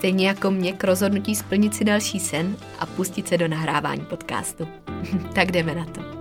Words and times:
Stejně 0.00 0.28
jako 0.28 0.50
mě 0.50 0.72
k 0.72 0.84
rozhodnutí 0.84 1.36
splnit 1.36 1.74
si 1.74 1.84
další 1.84 2.20
sen 2.20 2.56
a 2.78 2.86
pustit 2.86 3.28
se 3.28 3.38
do 3.38 3.48
nahrávání 3.48 4.04
podcastu. 4.04 4.68
tak 5.34 5.52
jdeme 5.52 5.74
na 5.74 5.84
to. 5.84 6.20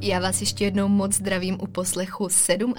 Já 0.00 0.20
vás 0.20 0.40
ještě 0.40 0.64
jednou 0.64 0.88
moc 0.88 1.14
zdravím 1.14 1.58
u 1.60 1.66
poslechu 1.66 2.28
37. 2.28 2.74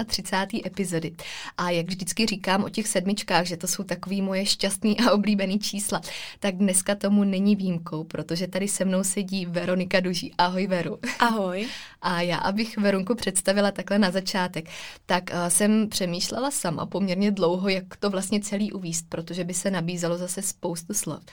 epizody. 0.66 1.16
A 1.58 1.70
jak 1.70 1.88
vždycky 1.88 2.26
říkám 2.26 2.64
o 2.64 2.70
těch 2.70 2.88
sedmičkách, 2.88 3.46
že 3.46 3.58
to 3.58 3.68
jsou 3.68 3.84
takový 3.84 4.22
moje 4.22 4.46
šťastný 4.46 5.00
a 5.00 5.12
oblíbený 5.12 5.60
čísla, 5.60 6.02
tak 6.40 6.56
dneska 6.56 6.96
tomu 6.96 7.24
není 7.24 7.56
výjimkou, 7.56 8.04
protože 8.04 8.48
tady 8.48 8.68
se 8.68 8.86
mnou 8.86 9.04
sedí 9.04 9.46
Veronika 9.46 10.00
Duží. 10.00 10.34
Ahoj 10.38 10.68
Veru. 10.68 11.00
Ahoj. 11.20 11.68
A 12.02 12.22
já, 12.22 12.38
abych 12.38 12.78
Verunku 12.78 13.16
představila 13.16 13.72
takhle 13.72 14.00
na 14.00 14.12
začátek, 14.12 14.70
tak 15.06 15.24
uh, 15.34 15.48
jsem 15.48 15.90
přemýšlela 15.90 16.52
sama 16.52 16.86
poměrně 16.86 17.32
dlouho, 17.32 17.70
jak 17.70 17.98
to 18.00 18.10
vlastně 18.10 18.40
celý 18.40 18.72
uvíst, 18.72 19.06
protože 19.10 19.44
by 19.44 19.54
se 19.54 19.72
nabízelo 19.72 20.18
zase 20.18 20.42
spoustu 20.42 20.94
slov. 20.94 21.24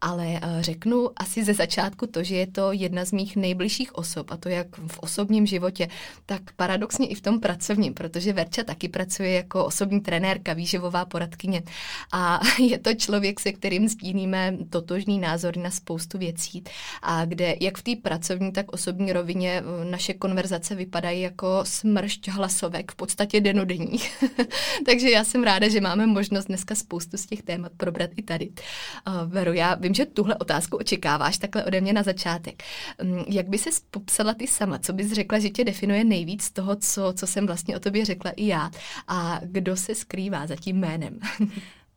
Ale 0.00 0.26
uh, 0.26 0.60
řeknu 0.60 1.10
asi 1.16 1.44
ze 1.44 1.54
začátku 1.54 2.06
to, 2.06 2.22
že 2.22 2.36
je 2.36 2.46
to 2.46 2.72
jedna 2.72 3.04
z 3.04 3.12
mých 3.12 3.36
nejbližších 3.36 3.94
osob, 3.94 4.30
a 4.30 4.36
to 4.36 4.48
jak 4.48 4.66
v 4.86 4.98
osobním 4.98 5.46
životě, 5.46 5.88
tak 6.26 6.42
paradoxně 6.56 7.06
i 7.06 7.14
v 7.14 7.20
tom 7.20 7.40
pracovním, 7.40 7.94
protože 7.94 8.32
Verča 8.32 8.62
taky 8.62 8.88
pracuje 8.88 9.30
jako 9.30 9.64
osobní 9.64 10.00
trenérka, 10.00 10.52
výživová 10.52 11.04
poradkyně 11.04 11.62
a 12.12 12.40
je 12.58 12.78
to 12.78 12.94
člověk, 12.94 13.40
se 13.40 13.52
kterým 13.52 13.88
sdílíme 13.88 14.56
totožný 14.70 15.18
názor 15.18 15.56
na 15.56 15.70
spoustu 15.70 16.18
věcí 16.18 16.64
a 17.02 17.24
kde 17.24 17.56
jak 17.60 17.78
v 17.78 17.82
té 17.82 17.96
pracovní, 18.02 18.52
tak 18.52 18.72
osobní 18.72 19.12
rovině 19.12 19.62
eh, 19.62 19.84
naše 19.84 20.14
konverzace 20.24 20.74
vypadají 20.74 21.20
jako 21.20 21.60
smršť 21.64 22.28
hlasovek, 22.28 22.92
v 22.92 22.94
podstatě 22.94 23.40
denodenních. 23.40 24.24
Takže 24.86 25.10
já 25.10 25.24
jsem 25.24 25.42
ráda, 25.42 25.68
že 25.68 25.80
máme 25.80 26.06
možnost 26.06 26.44
dneska 26.44 26.74
spoustu 26.74 27.16
z 27.16 27.26
těch 27.26 27.42
témat 27.42 27.72
probrat 27.76 28.10
i 28.16 28.22
tady. 28.22 28.48
Uh, 28.48 29.32
Veru, 29.32 29.52
já 29.52 29.74
vím, 29.74 29.94
že 29.94 30.06
tuhle 30.06 30.36
otázku 30.36 30.76
očekáváš 30.76 31.38
takhle 31.38 31.64
ode 31.64 31.80
mě 31.80 31.92
na 31.92 32.02
začátek. 32.02 32.62
Um, 33.02 33.24
jak 33.28 33.48
by 33.48 33.58
se 33.58 33.70
popsala 33.90 34.34
ty 34.34 34.46
sama? 34.46 34.78
Co 34.78 34.92
bys 34.92 35.12
řekla, 35.12 35.38
že 35.38 35.50
tě 35.50 35.64
definuje 35.64 36.04
nejvíc 36.04 36.50
toho, 36.50 36.76
co, 36.76 37.12
co 37.16 37.26
jsem 37.26 37.46
vlastně 37.46 37.76
o 37.76 37.80
tobě 37.80 38.04
řekla 38.04 38.30
i 38.30 38.46
já. 38.46 38.70
A 39.08 39.40
kdo 39.42 39.76
se 39.76 39.94
skrývá 39.94 40.46
za 40.46 40.56
tím 40.56 40.76
jménem? 40.76 41.20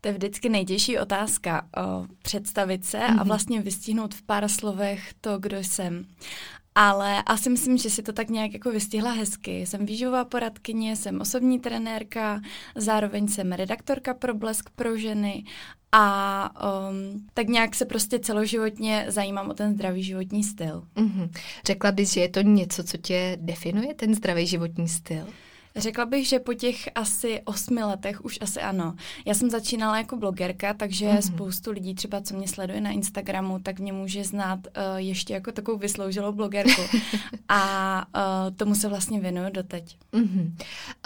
To 0.01 0.07
je 0.07 0.13
vždycky 0.13 0.49
nejtěžší 0.49 0.99
otázka, 0.99 1.67
o, 1.77 2.05
představit 2.21 2.85
se 2.85 2.97
mm-hmm. 2.97 3.11
a 3.11 3.13
mhm. 3.13 3.27
vlastně 3.27 3.61
vystihnout 3.61 4.15
v 4.15 4.21
pár 4.21 4.47
slovech 4.47 5.13
to, 5.21 5.39
kdo 5.39 5.57
jsem. 5.57 6.05
Ale 6.79 7.23
asi 7.23 7.49
myslím, 7.49 7.77
že 7.77 7.89
si 7.89 8.03
to 8.03 8.13
tak 8.13 8.29
nějak 8.29 8.53
jako 8.53 8.71
vystihla 8.71 9.11
hezky. 9.11 9.65
Jsem 9.65 9.85
výživová 9.85 10.25
poradkyně, 10.25 10.95
jsem 10.95 11.21
osobní 11.21 11.59
trenérka, 11.59 12.41
zároveň 12.75 13.27
jsem 13.27 13.51
redaktorka 13.51 14.13
pro 14.13 14.33
Blesk 14.33 14.69
pro 14.69 14.97
ženy 14.97 15.43
a 15.91 16.49
um, 16.89 17.27
tak 17.33 17.47
nějak 17.47 17.75
se 17.75 17.85
prostě 17.85 18.19
celoživotně 18.19 19.05
zajímám 19.07 19.49
o 19.49 19.53
ten 19.53 19.73
zdravý 19.73 20.03
životní 20.03 20.43
styl. 20.43 20.83
Mm-hmm. 20.95 21.29
Řekla 21.65 21.91
bys, 21.91 22.13
že 22.13 22.21
je 22.21 22.29
to 22.29 22.41
něco, 22.41 22.83
co 22.83 22.97
tě 22.97 23.37
definuje, 23.41 23.93
ten 23.93 24.15
zdravý 24.15 24.47
životní 24.47 24.87
styl? 24.87 25.27
Řekla 25.77 26.05
bych, 26.05 26.27
že 26.27 26.39
po 26.39 26.53
těch 26.53 26.89
asi 26.95 27.41
osmi 27.45 27.83
letech 27.83 28.25
už 28.25 28.37
asi 28.41 28.61
ano. 28.61 28.95
Já 29.25 29.33
jsem 29.33 29.49
začínala 29.49 29.97
jako 29.97 30.17
blogerka, 30.17 30.73
takže 30.73 31.05
mm-hmm. 31.05 31.33
spoustu 31.33 31.71
lidí 31.71 31.95
třeba, 31.95 32.21
co 32.21 32.35
mě 32.35 32.47
sleduje 32.47 32.81
na 32.81 32.91
Instagramu, 32.91 33.59
tak 33.59 33.79
mě 33.79 33.93
může 33.93 34.23
znát 34.23 34.59
uh, 34.67 34.97
ještě 34.97 35.33
jako 35.33 35.51
takovou 35.51 35.77
vysloužilou 35.77 36.31
blogerku. 36.31 36.81
A 37.49 38.05
uh, 38.15 38.55
tomu 38.55 38.75
se 38.75 38.89
vlastně 38.89 39.19
věnuju 39.19 39.49
doteď. 39.51 39.97
Mm-hmm. 40.13 40.51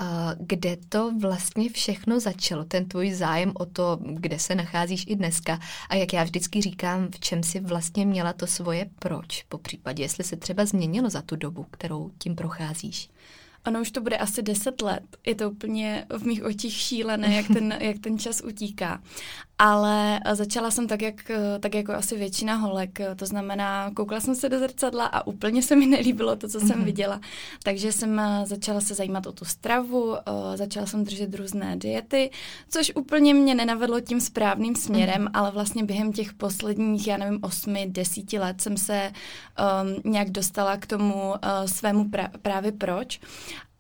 Uh, 0.02 0.08
kde 0.40 0.78
to 0.90 1.12
vlastně 1.20 1.70
všechno 1.70 2.20
začalo? 2.20 2.64
Ten 2.64 2.86
tvůj 2.86 3.12
zájem 3.14 3.52
o 3.56 3.66
to, 3.66 4.00
kde 4.02 4.40
se 4.40 4.56
nacházíš 4.56 5.06
i 5.08 5.16
dneska 5.16 5.60
a 5.90 5.96
jak 5.96 6.14
já 6.14 6.24
vždycky 6.24 6.62
říkám, 6.62 7.08
v 7.12 7.20
čem 7.20 7.44
si 7.44 7.60
vlastně 7.60 8.06
měla 8.06 8.34
to 8.34 8.48
svoje 8.48 8.90
proč, 9.00 9.44
po 9.44 9.58
případě, 9.58 10.04
jestli 10.04 10.24
se 10.24 10.36
třeba 10.36 10.66
změnilo 10.66 11.10
za 11.10 11.22
tu 11.22 11.36
dobu, 11.36 11.66
kterou 11.72 12.12
tím 12.18 12.36
procházíš. 12.36 13.10
Ono 13.68 13.82
už 13.82 13.92
to 13.92 14.02
bude 14.02 14.18
asi 14.18 14.42
deset 14.42 14.82
let. 14.82 15.04
Je 15.26 15.36
to 15.36 15.52
úplně 15.52 16.06
v 16.18 16.24
mých 16.24 16.44
očích 16.44 16.74
šílené, 16.74 17.36
jak 17.36 17.48
ten, 17.48 17.78
jak 17.80 18.00
ten 18.00 18.20
čas 18.20 18.42
utíká. 18.42 19.02
Ale 19.64 20.20
začala 20.34 20.72
jsem 20.72 20.88
tak, 20.88 21.02
jak, 21.02 21.32
tak 21.60 21.76
jako 21.76 21.94
asi 21.94 22.18
většina 22.18 22.56
holek. 22.56 23.00
To 23.16 23.26
znamená, 23.26 23.92
koukla 23.94 24.20
jsem 24.20 24.36
se 24.36 24.50
do 24.50 24.60
zrcadla 24.60 25.06
a 25.06 25.28
úplně 25.28 25.64
se 25.64 25.76
mi 25.76 25.86
nelíbilo 25.86 26.36
to, 26.36 26.48
co 26.48 26.60
jsem 26.60 26.70
mm-hmm. 26.70 26.84
viděla. 26.84 27.22
Takže 27.64 27.92
jsem 27.92 28.20
eh, 28.20 28.46
začala 28.46 28.82
se 28.82 28.94
zajímat 28.94 29.28
o 29.28 29.32
tu 29.32 29.46
stravu, 29.46 30.16
eh, 30.16 30.58
začala 30.58 30.86
jsem 30.86 31.04
držet 31.04 31.36
různé 31.36 31.76
diety, 31.76 32.32
což 32.70 32.92
úplně 32.96 33.34
mě 33.34 33.56
nenavedlo 33.56 34.00
tím 34.00 34.22
správným 34.22 34.76
směrem, 34.76 35.26
mm-hmm. 35.26 35.32
ale 35.34 35.52
vlastně 35.52 35.84
během 35.84 36.14
těch 36.14 36.34
posledních, 36.34 37.08
já 37.08 37.18
nevím, 37.18 37.40
osmi, 37.42 37.88
desíti 37.90 38.40
let 38.40 38.62
jsem 38.62 38.78
se 38.78 39.12
um, 39.14 40.12
nějak 40.12 40.30
dostala 40.30 40.78
k 40.78 40.86
tomu 40.86 41.14
uh, 41.14 41.36
svému 41.66 42.04
pra- 42.04 42.32
právě 42.42 42.72
proč. 42.72 43.20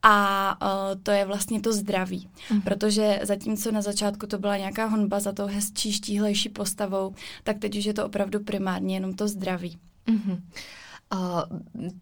A 0.04 0.58
uh, 0.62 1.02
to 1.04 1.12
je 1.12 1.26
vlastně 1.26 1.62
to 1.62 1.74
zdraví. 1.74 2.30
Mm. 2.52 2.62
Protože 2.62 3.20
zatímco 3.24 3.72
na 3.72 3.82
začátku 3.82 4.28
to 4.28 4.38
byla 4.38 4.58
nějaká 4.58 4.86
honba 4.86 5.20
za 5.20 5.32
tou 5.32 5.46
hezčí, 5.46 5.94
štíhlejší 5.94 6.50
postavou, 6.50 7.14
tak 7.44 7.60
teď 7.60 7.78
už 7.78 7.86
je 7.86 7.94
to 7.94 8.06
opravdu 8.06 8.40
primárně 8.40 8.96
jenom 8.96 9.14
to 9.14 9.28
zdraví. 9.28 9.80
Mm-hmm. 10.08 10.42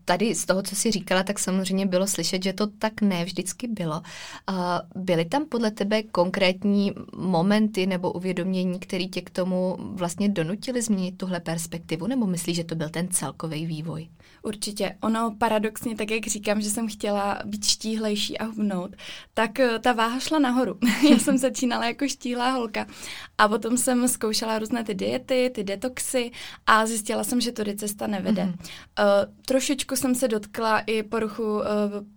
Tady 0.05 0.35
z 0.35 0.45
toho, 0.45 0.61
co 0.61 0.75
jsi 0.75 0.91
říkala, 0.91 1.23
tak 1.23 1.39
samozřejmě 1.39 1.85
bylo 1.85 2.07
slyšet, 2.07 2.43
že 2.43 2.53
to 2.53 2.67
tak 2.67 3.01
ne 3.01 3.25
vždycky 3.25 3.67
bylo. 3.67 4.01
Byly 4.95 5.25
tam 5.25 5.45
podle 5.45 5.71
tebe 5.71 6.03
konkrétní 6.03 6.93
momenty 7.17 7.87
nebo 7.87 8.11
uvědomění, 8.11 8.79
které 8.79 9.05
tě 9.05 9.21
k 9.21 9.29
tomu 9.29 9.77
vlastně 9.79 10.29
donutily 10.29 10.81
změnit 10.81 11.17
tuhle 11.17 11.39
perspektivu, 11.39 12.07
nebo 12.07 12.27
myslíš, 12.27 12.55
že 12.55 12.63
to 12.63 12.75
byl 12.75 12.89
ten 12.89 13.07
celkový 13.07 13.65
vývoj? 13.65 14.09
Určitě. 14.43 14.95
Ono 15.01 15.35
paradoxně, 15.37 15.95
tak 15.95 16.11
jak 16.11 16.27
říkám, 16.27 16.61
že 16.61 16.69
jsem 16.69 16.87
chtěla 16.87 17.41
být 17.45 17.65
štíhlejší 17.65 18.37
a 18.37 18.45
hubnout, 18.45 18.95
tak 19.33 19.51
uh, 19.59 19.77
ta 19.79 19.93
váha 19.93 20.19
šla 20.19 20.39
nahoru. 20.39 20.77
Já 21.09 21.19
jsem 21.19 21.37
začínala 21.37 21.85
jako 21.85 22.07
štíhlá 22.07 22.51
holka 22.51 22.85
a 23.37 23.47
potom 23.47 23.77
jsem 23.77 24.07
zkoušela 24.07 24.59
různé 24.59 24.83
ty 24.83 24.93
diety, 24.93 25.51
ty 25.55 25.63
detoxy 25.63 26.31
a 26.67 26.85
zjistila 26.85 27.23
jsem, 27.23 27.41
že 27.41 27.51
to 27.51 27.63
cesta 27.75 28.07
nevede. 28.07 28.43
Mm-hmm. 28.43 28.98
Uh, 28.99 29.33
trošičku 29.45 29.95
jsem 29.95 30.15
se 30.15 30.27
dotkla 30.27 30.79
i 30.79 31.03
poruchu, 31.03 31.43
uh, 31.43 31.63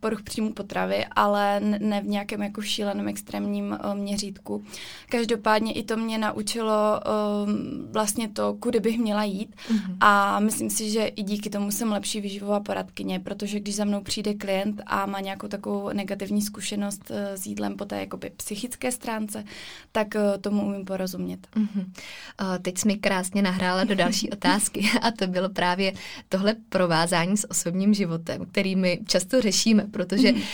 poruch 0.00 0.22
příjmu 0.22 0.52
potravy, 0.52 1.04
ale 1.16 1.60
ne 1.60 2.00
v 2.00 2.06
nějakém 2.06 2.42
jako 2.42 2.62
šíleném 2.62 3.08
extrémním 3.08 3.78
uh, 3.84 3.94
měřítku. 3.94 4.64
Každopádně 5.08 5.72
i 5.72 5.82
to 5.82 5.96
mě 5.96 6.18
naučilo 6.18 6.72
uh, 6.72 7.50
vlastně 7.92 8.28
to, 8.28 8.54
kudy 8.54 8.80
bych 8.80 8.98
měla 8.98 9.24
jít 9.24 9.56
mm-hmm. 9.70 9.96
a 10.00 10.40
myslím 10.40 10.70
si, 10.70 10.90
že 10.90 11.06
i 11.06 11.22
díky 11.22 11.50
tomu 11.50 11.70
jsem 11.70 11.92
lepší 11.92 12.20
vyživová 12.20 12.60
poradkyně, 12.60 13.20
protože 13.20 13.60
když 13.60 13.76
za 13.76 13.84
mnou 13.84 14.00
přijde 14.00 14.34
klient 14.34 14.82
a 14.86 15.06
má 15.06 15.20
nějakou 15.20 15.48
takovou 15.48 15.90
negativní 15.92 16.42
zkušenost 16.42 17.10
uh, 17.10 17.16
s 17.34 17.46
jídlem 17.46 17.76
po 17.76 17.84
té 17.84 18.00
jakoby 18.00 18.30
psychické 18.36 18.92
stránce, 18.92 19.44
tak 19.92 20.08
uh, 20.14 20.40
tomu 20.40 20.66
umím 20.66 20.84
porozumět. 20.84 21.46
Mm-hmm. 21.56 21.84
Uh, 21.84 22.58
teď 22.62 22.78
jsi 22.78 22.88
mi 22.88 22.96
krásně 22.96 23.42
nahrála 23.42 23.84
do 23.84 23.94
další 23.94 24.30
otázky 24.32 24.90
a 25.02 25.10
to 25.10 25.26
bylo 25.26 25.48
právě 25.48 25.92
tohle 26.28 26.54
provázání 26.72 27.36
s 27.36 27.50
osobním 27.50 27.94
životem, 27.94 28.46
který 28.52 28.76
my 28.76 29.00
často 29.06 29.40
řešíme, 29.40 29.86
protože 29.90 30.32
mm. 30.32 30.38
uh, 30.38 30.44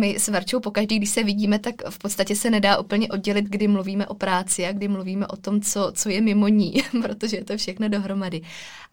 my 0.00 0.16
s 0.18 0.28
Varčou 0.28 0.60
pokaždý, 0.60 0.96
když 0.96 1.10
se 1.10 1.24
vidíme, 1.24 1.58
tak 1.58 1.74
v 1.90 1.98
podstatě 1.98 2.36
se 2.36 2.50
nedá 2.50 2.78
úplně 2.78 3.08
oddělit, 3.08 3.44
kdy 3.44 3.68
mluvíme 3.68 4.06
o 4.06 4.14
práci 4.14 4.66
a 4.66 4.72
kdy 4.72 4.88
mluvíme 4.88 5.26
o 5.26 5.36
tom, 5.36 5.60
co, 5.60 5.92
co 5.94 6.08
je 6.08 6.20
mimo 6.20 6.48
ní, 6.48 6.74
protože 7.02 7.36
je 7.36 7.44
to 7.44 7.56
všechno 7.56 7.88
dohromady. 7.88 8.42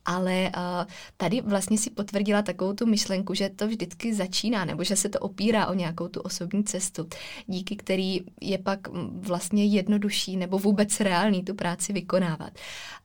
Ale 0.06 0.52
uh, 0.58 0.92
tady 1.18 1.42
vlastně 1.42 1.78
si 1.78 1.90
potvrdila 1.90 2.42
takovou 2.42 2.74
tu 2.74 2.86
myšlenku, 2.86 3.34
že 3.34 3.50
to 3.50 3.68
vždycky 3.68 4.14
začíná, 4.14 4.66
nebo 4.66 4.84
že 4.84 4.96
se 4.96 5.10
to 5.10 5.20
opírá 5.20 5.68
o 5.68 5.74
nějakou 5.74 6.08
tu 6.08 6.22
osobní 6.22 6.64
cestu, 6.64 7.08
díky 7.48 7.76
který 7.76 8.22
je 8.42 8.58
pak 8.58 8.80
vlastně 9.14 9.66
jednodušší 9.66 10.38
nebo 10.38 10.60
vůbec 10.60 11.00
reálný 11.00 11.44
tu 11.44 11.54
práci 11.54 11.94
vykonávat. 11.94 12.52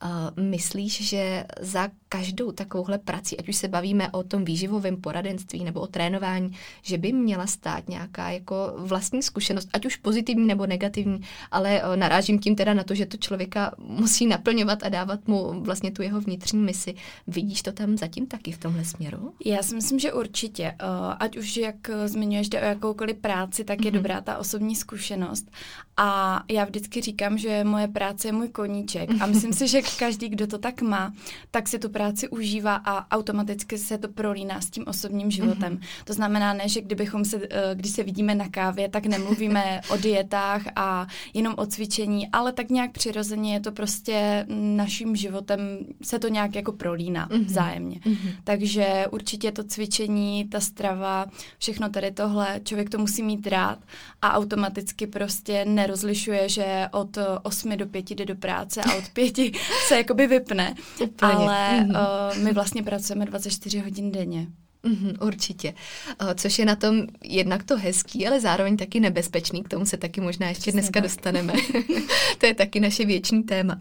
Uh, 0.04 0.44
myslíš, 0.44 1.08
že 1.08 1.44
za 1.60 1.88
každou 2.08 2.52
takovouhle 2.52 2.98
prací, 2.98 3.38
ať 3.38 3.48
už 3.48 3.56
se 3.56 3.68
bavíme 3.68 4.10
o 4.10 4.22
tom 4.22 4.44
výživovém 4.44 4.96
poradenství 4.96 5.64
nebo 5.64 5.80
o 5.80 5.86
trénování, 5.86 6.50
že 6.82 6.98
by 6.98 7.12
měla 7.12 7.46
stát 7.46 7.88
nějaká 7.88 8.30
jako 8.30 8.72
vlastní 8.76 9.22
zkušenost, 9.22 9.68
ať 9.72 9.86
už 9.86 9.96
pozitivní 9.96 10.46
nebo 10.46 10.66
negativní, 10.66 11.20
ale 11.50 11.82
uh, 11.82 11.96
narážím 11.96 12.38
tím 12.38 12.56
teda 12.56 12.74
na 12.74 12.84
to, 12.84 12.94
že 12.94 13.06
to 13.06 13.16
člověka 13.16 13.74
musí 13.78 14.26
naplňovat 14.26 14.82
a 14.82 14.88
dávat 14.88 15.28
mu 15.28 15.60
vlastně 15.60 15.90
tu 15.90 16.02
jeho 16.02 16.20
vnitřní 16.20 16.60
misi. 16.60 16.87
Vidíš 17.26 17.62
to 17.62 17.72
tam 17.72 17.96
zatím 17.96 18.26
taky 18.26 18.52
v 18.52 18.58
tomhle 18.58 18.84
směru? 18.84 19.32
Já 19.44 19.62
si 19.62 19.74
myslím, 19.74 19.98
že 19.98 20.12
určitě. 20.12 20.76
Uh, 20.82 21.14
ať 21.18 21.36
už 21.36 21.56
jak 21.56 21.90
zmiňuješ 22.06 22.48
jde 22.48 22.60
o 22.60 22.64
jakoukoliv 22.64 23.16
práci, 23.16 23.64
tak 23.64 23.84
je 23.84 23.90
mm-hmm. 23.90 23.94
dobrá 23.94 24.20
ta 24.20 24.38
osobní 24.38 24.76
zkušenost. 24.76 25.50
A 26.00 26.42
já 26.48 26.64
vždycky 26.64 27.00
říkám, 27.00 27.38
že 27.38 27.64
moje 27.64 27.88
práce 27.88 28.28
je 28.28 28.32
můj 28.32 28.48
koníček. 28.48 29.10
A 29.20 29.26
myslím 29.26 29.52
si, 29.52 29.68
že 29.68 29.82
každý, 29.98 30.28
kdo 30.28 30.46
to 30.46 30.58
tak 30.58 30.82
má, 30.82 31.12
tak 31.50 31.68
si 31.68 31.78
tu 31.78 31.88
práci 31.88 32.28
užívá 32.28 32.74
a 32.84 33.16
automaticky 33.16 33.78
se 33.78 33.98
to 33.98 34.08
prolíná 34.08 34.60
s 34.60 34.70
tím 34.70 34.84
osobním 34.86 35.30
životem. 35.30 35.76
Mm-hmm. 35.76 36.04
To 36.04 36.12
znamená 36.12 36.52
ne, 36.52 36.68
že 36.68 36.80
kdybychom 36.80 37.24
se, 37.24 37.40
eh, 37.50 37.74
když 37.74 37.92
se 37.92 38.02
vidíme 38.02 38.34
na 38.34 38.48
kávě, 38.48 38.88
tak 38.88 39.06
nemluvíme 39.06 39.80
o 39.90 39.96
dietách 39.96 40.62
a 40.76 41.06
jenom 41.34 41.54
o 41.56 41.66
cvičení, 41.66 42.28
ale 42.32 42.52
tak 42.52 42.70
nějak 42.70 42.92
přirozeně 42.92 43.54
je 43.54 43.60
to 43.60 43.72
prostě 43.72 44.46
naším 44.48 45.16
životem, 45.16 45.60
se 46.02 46.18
to 46.18 46.28
nějak 46.28 46.54
jako 46.54 46.72
prolíná 46.72 47.28
mm-hmm. 47.28 47.44
vzájemně. 47.44 48.00
Mm-hmm. 48.04 48.32
Takže 48.44 49.06
určitě 49.10 49.52
to 49.52 49.64
cvičení, 49.64 50.48
ta 50.48 50.60
strava, 50.60 51.26
všechno 51.58 51.88
tady 51.88 52.10
tohle, 52.10 52.60
člověk 52.64 52.90
to 52.90 52.98
musí 52.98 53.22
mít 53.22 53.46
rád 53.46 53.78
a 54.22 54.32
automaticky 54.32 55.06
prostě 55.06 55.64
nerozlišuje, 55.88 56.48
že 56.48 56.88
od 56.92 57.18
8 57.42 57.76
do 57.76 57.86
5 57.86 58.10
jde 58.10 58.24
do 58.24 58.34
práce 58.36 58.82
a 58.82 58.94
od 58.94 59.08
5 59.12 59.36
se 59.86 59.96
jakoby 59.96 60.26
vypne. 60.26 60.74
Úplně. 61.00 61.32
Ale 61.32 61.80
mm-hmm. 61.80 62.36
uh, 62.36 62.44
my 62.44 62.52
vlastně 62.52 62.82
pracujeme 62.82 63.24
24 63.24 63.78
hodin 63.80 64.12
denně. 64.12 64.46
Mm, 64.82 65.12
určitě. 65.20 65.74
Uh, 66.22 66.30
což 66.34 66.58
je 66.58 66.64
na 66.64 66.76
tom 66.76 67.02
jednak 67.22 67.64
to 67.64 67.76
hezký, 67.76 68.26
ale 68.26 68.40
zároveň 68.40 68.76
taky 68.76 69.00
nebezpečný. 69.00 69.62
K 69.62 69.68
tomu 69.68 69.86
se 69.86 69.96
taky 69.96 70.20
možná 70.20 70.48
ještě 70.48 70.62
Přesně 70.62 70.80
dneska 70.80 70.92
tak. 70.92 71.02
dostaneme. 71.02 71.52
to 72.38 72.46
je 72.46 72.54
taky 72.54 72.80
naše 72.80 73.04
věční 73.04 73.42
téma. 73.42 73.78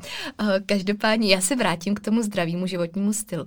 Každopádně 0.66 1.34
já 1.34 1.42
se 1.42 1.56
vrátím 1.56 1.96
k 1.96 2.00
tomu 2.00 2.22
zdravému 2.22 2.68
životnímu 2.68 3.14
stylu. 3.14 3.46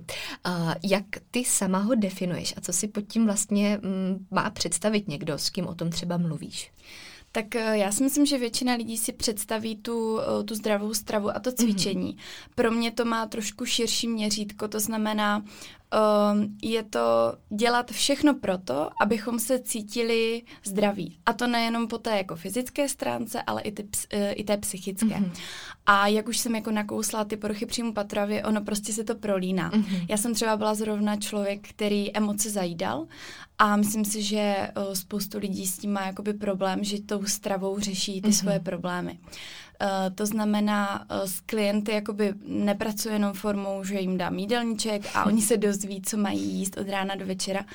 Jak 0.83 1.05
ty 1.31 1.45
sama 1.45 1.79
ho 1.79 1.95
definuješ 1.95 2.53
a 2.57 2.61
co 2.61 2.73
si 2.73 2.87
pod 2.87 3.01
tím 3.01 3.25
vlastně 3.25 3.79
um, 3.83 4.27
má 4.31 4.49
představit 4.49 5.07
někdo, 5.07 5.37
s 5.37 5.49
kým 5.49 5.67
o 5.67 5.75
tom 5.75 5.89
třeba 5.89 6.17
mluvíš? 6.17 6.71
Tak 7.31 7.55
eh, 7.55 7.77
já 7.77 7.91
si 7.91 8.03
myslím, 8.03 8.25
že 8.25 8.37
většina 8.37 8.73
lidí 8.73 8.97
si 8.97 9.13
představí 9.13 9.75
tu, 9.75 10.19
eh, 10.19 10.43
tu 10.43 10.55
zdravou 10.55 10.93
stravu 10.93 11.29
a 11.29 11.39
to 11.39 11.49
mhm. 11.49 11.57
cvičení. 11.57 12.13
Mm-hmm. 12.13 12.53
Pro 12.55 12.71
mě 12.71 12.91
to 12.91 13.05
má 13.05 13.25
trošku 13.25 13.65
širší 13.65 14.07
měřítko, 14.07 14.67
to 14.67 14.79
znamená, 14.79 15.43
um, 15.91 16.57
je 16.61 16.83
to 16.83 17.35
dělat 17.49 17.91
všechno 17.91 18.33
proto, 18.33 18.89
abychom 19.01 19.39
se 19.39 19.59
cítili 19.59 20.43
zdraví. 20.63 21.17
A 21.25 21.33
to 21.33 21.47
nejenom 21.47 21.87
po 21.87 21.97
té 21.97 22.17
jako 22.17 22.35
fyzické 22.35 22.89
stránce, 22.89 23.41
ale 23.41 23.61
i, 23.61 23.71
ty, 23.71 23.83
uh, 23.83 23.89
i 24.31 24.43
té 24.43 24.57
psychické. 24.57 25.05
Mm-hmm. 25.05 25.31
A 25.85 26.07
jak 26.07 26.27
už 26.27 26.37
jsem 26.37 26.55
jako 26.55 26.71
nakousla 26.71 27.23
ty 27.23 27.37
poruchy 27.37 27.65
příjmu 27.65 27.93
patrově, 27.93 28.43
ono 28.43 28.61
prostě 28.61 28.93
se 28.93 29.03
to 29.03 29.15
prolíná. 29.15 29.71
Mm-hmm. 29.71 30.05
Já 30.09 30.17
jsem 30.17 30.33
třeba 30.33 30.57
byla 30.57 30.75
zrovna 30.75 31.15
člověk, 31.15 31.69
který 31.69 32.17
emoce 32.17 32.49
zajídal 32.49 33.07
a 33.57 33.75
myslím 33.75 34.05
si, 34.05 34.21
že 34.21 34.69
uh, 34.77 34.93
spoustu 34.93 35.37
lidí 35.37 35.67
s 35.67 35.77
tím 35.77 35.93
má 35.93 36.05
jakoby 36.05 36.33
problém, 36.33 36.83
že 36.83 37.01
tou 37.01 37.25
stravou 37.25 37.79
řeší 37.79 38.21
ty 38.21 38.29
mm-hmm. 38.29 38.39
svoje 38.39 38.59
problémy. 38.59 39.19
Uh, 39.81 40.15
to 40.15 40.25
znamená, 40.25 40.99
uh, 40.99 41.27
s 41.27 41.39
klienty 41.39 41.91
jakoby 41.91 42.33
nepracuje 42.45 43.15
jenom 43.15 43.33
formou, 43.33 43.83
že 43.83 43.99
jim 43.99 44.17
dám 44.17 44.39
jídelníček 44.39 45.01
a 45.13 45.25
oni 45.25 45.41
se 45.41 45.57
dozví, 45.57 46.01
co 46.01 46.17
mají 46.17 46.41
jíst 46.41 46.77
od 46.77 46.89
rána 46.89 47.15
do 47.15 47.25
večera, 47.25 47.65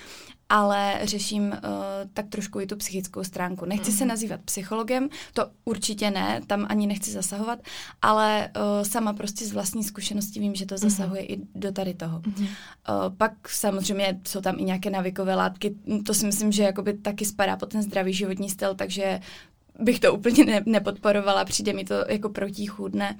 ale 0.49 1.00
řeším 1.03 1.43
uh, 1.43 1.58
tak 2.14 2.26
trošku 2.29 2.61
i 2.61 2.67
tu 2.67 2.76
psychickou 2.76 3.25
stránku. 3.25 3.64
Nechci 3.64 3.91
mm-hmm. 3.91 3.97
se 3.97 4.05
mhm. 4.05 4.08
nazývat 4.08 4.41
psychologem, 4.44 5.08
to 5.32 5.50
určitě 5.64 6.11
ne, 6.11 6.41
tam 6.47 6.67
ani 6.69 6.87
nechci 6.87 7.11
zasahovat, 7.11 7.58
ale 8.03 8.49
uh, 8.56 8.62
sama 8.82 9.12
prostě 9.12 9.47
z 9.47 9.53
vlastní 9.53 9.85
zkušenosti 9.85 10.41
vím, 10.41 10.55
že 10.55 10.67
to 10.67 10.75
mhm. 10.75 10.91
zasahuje 10.91 11.23
mm-hmm. 11.23 11.49
i 11.55 11.58
do 11.58 11.73
tady 11.73 11.94
toho. 11.94 12.20
Mm-hmm. 12.20 12.43
Uh, 12.43 13.17
pak 13.17 13.49
samozřejmě 13.49 14.20
jsou 14.26 14.41
tam 14.41 14.58
i 14.58 14.64
nějaké 14.64 14.91
navykové 14.91 15.35
látky, 15.35 15.75
to 16.06 16.14
si 16.14 16.26
myslím, 16.26 16.53
že 16.53 16.62
jakoby 16.62 16.94
taky 16.94 17.25
spadá 17.25 17.56
pod 17.56 17.73
ten 17.73 17.82
zdravý 17.82 18.12
životní 18.12 18.50
styl, 18.50 18.75
takže 18.75 19.20
bych 19.78 20.00
to 20.00 20.14
úplně 20.14 20.44
ne, 20.44 20.62
nepodporovala, 20.67 21.44
přijde 21.44 21.73
mi 21.73 21.84
to 21.84 21.94
jako 22.08 22.28
protichůdné, 22.28 23.17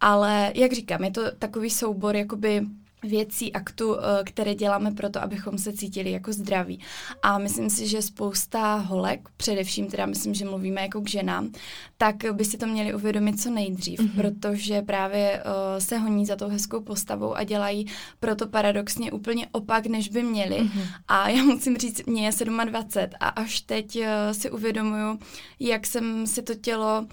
ale 0.00 0.52
jak 0.54 0.72
říkám, 0.72 1.04
je 1.04 1.10
to 1.10 1.22
takový 1.38 1.70
soubor 1.70 2.16
jakoby 2.16 2.62
věcí, 3.02 3.52
aktů, 3.52 3.96
eh, 3.98 4.24
které 4.24 4.54
děláme 4.54 4.90
proto, 4.90 5.22
abychom 5.22 5.58
se 5.58 5.72
cítili 5.72 6.10
jako 6.10 6.32
zdraví. 6.32 6.80
A 7.22 7.38
myslím 7.38 7.70
si, 7.70 7.88
že 7.88 8.02
spousta 8.02 8.74
holek, 8.74 9.28
především 9.36 9.86
teda 9.86 10.06
myslím, 10.06 10.34
že 10.34 10.44
mluvíme 10.44 10.80
jako 10.80 11.00
k 11.00 11.08
ženám, 11.08 11.50
tak 11.98 12.16
by 12.32 12.44
si 12.44 12.58
to 12.58 12.66
měli 12.66 12.94
uvědomit 12.94 13.40
co 13.40 13.50
nejdřív, 13.50 14.00
mm-hmm. 14.00 14.16
protože 14.16 14.82
právě 14.82 15.42
uh, 15.44 15.52
se 15.78 15.98
honí 15.98 16.26
za 16.26 16.36
tou 16.36 16.48
hezkou 16.48 16.80
postavou 16.80 17.34
a 17.34 17.44
dělají 17.44 17.86
proto 18.20 18.46
paradoxně 18.46 19.12
úplně 19.12 19.46
opak, 19.52 19.86
než 19.86 20.08
by 20.08 20.22
měli. 20.22 20.60
Mm-hmm. 20.60 20.86
A 21.08 21.28
já 21.28 21.42
musím 21.42 21.76
říct, 21.76 22.06
mě 22.06 22.26
je 22.26 22.32
27 22.64 23.16
a 23.20 23.28
až 23.28 23.60
teď 23.60 23.96
uh, 23.96 24.04
si 24.32 24.50
uvědomuju, 24.50 25.18
jak 25.60 25.86
jsem 25.86 26.26
si 26.26 26.42
to 26.42 26.54
tělo 26.54 27.06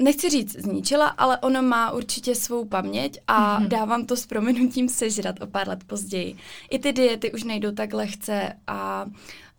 nechci 0.00 0.30
říct 0.30 0.56
zničila, 0.58 1.06
ale 1.06 1.38
ono 1.38 1.62
má 1.62 1.90
určitě 1.90 2.34
svou 2.34 2.64
paměť 2.64 3.20
a 3.26 3.60
mm-hmm. 3.60 3.68
dávám 3.68 4.06
to 4.06 4.16
s 4.16 4.26
prominutím 4.26 4.88
sežrat 4.88 5.40
o 5.40 5.46
pár 5.46 5.68
let 5.68 5.84
později. 5.84 6.36
I 6.70 6.78
ty 6.78 6.92
diety 6.92 7.32
už 7.32 7.44
nejdou 7.44 7.72
tak 7.72 7.92
lehce 7.92 8.52
a 8.66 9.06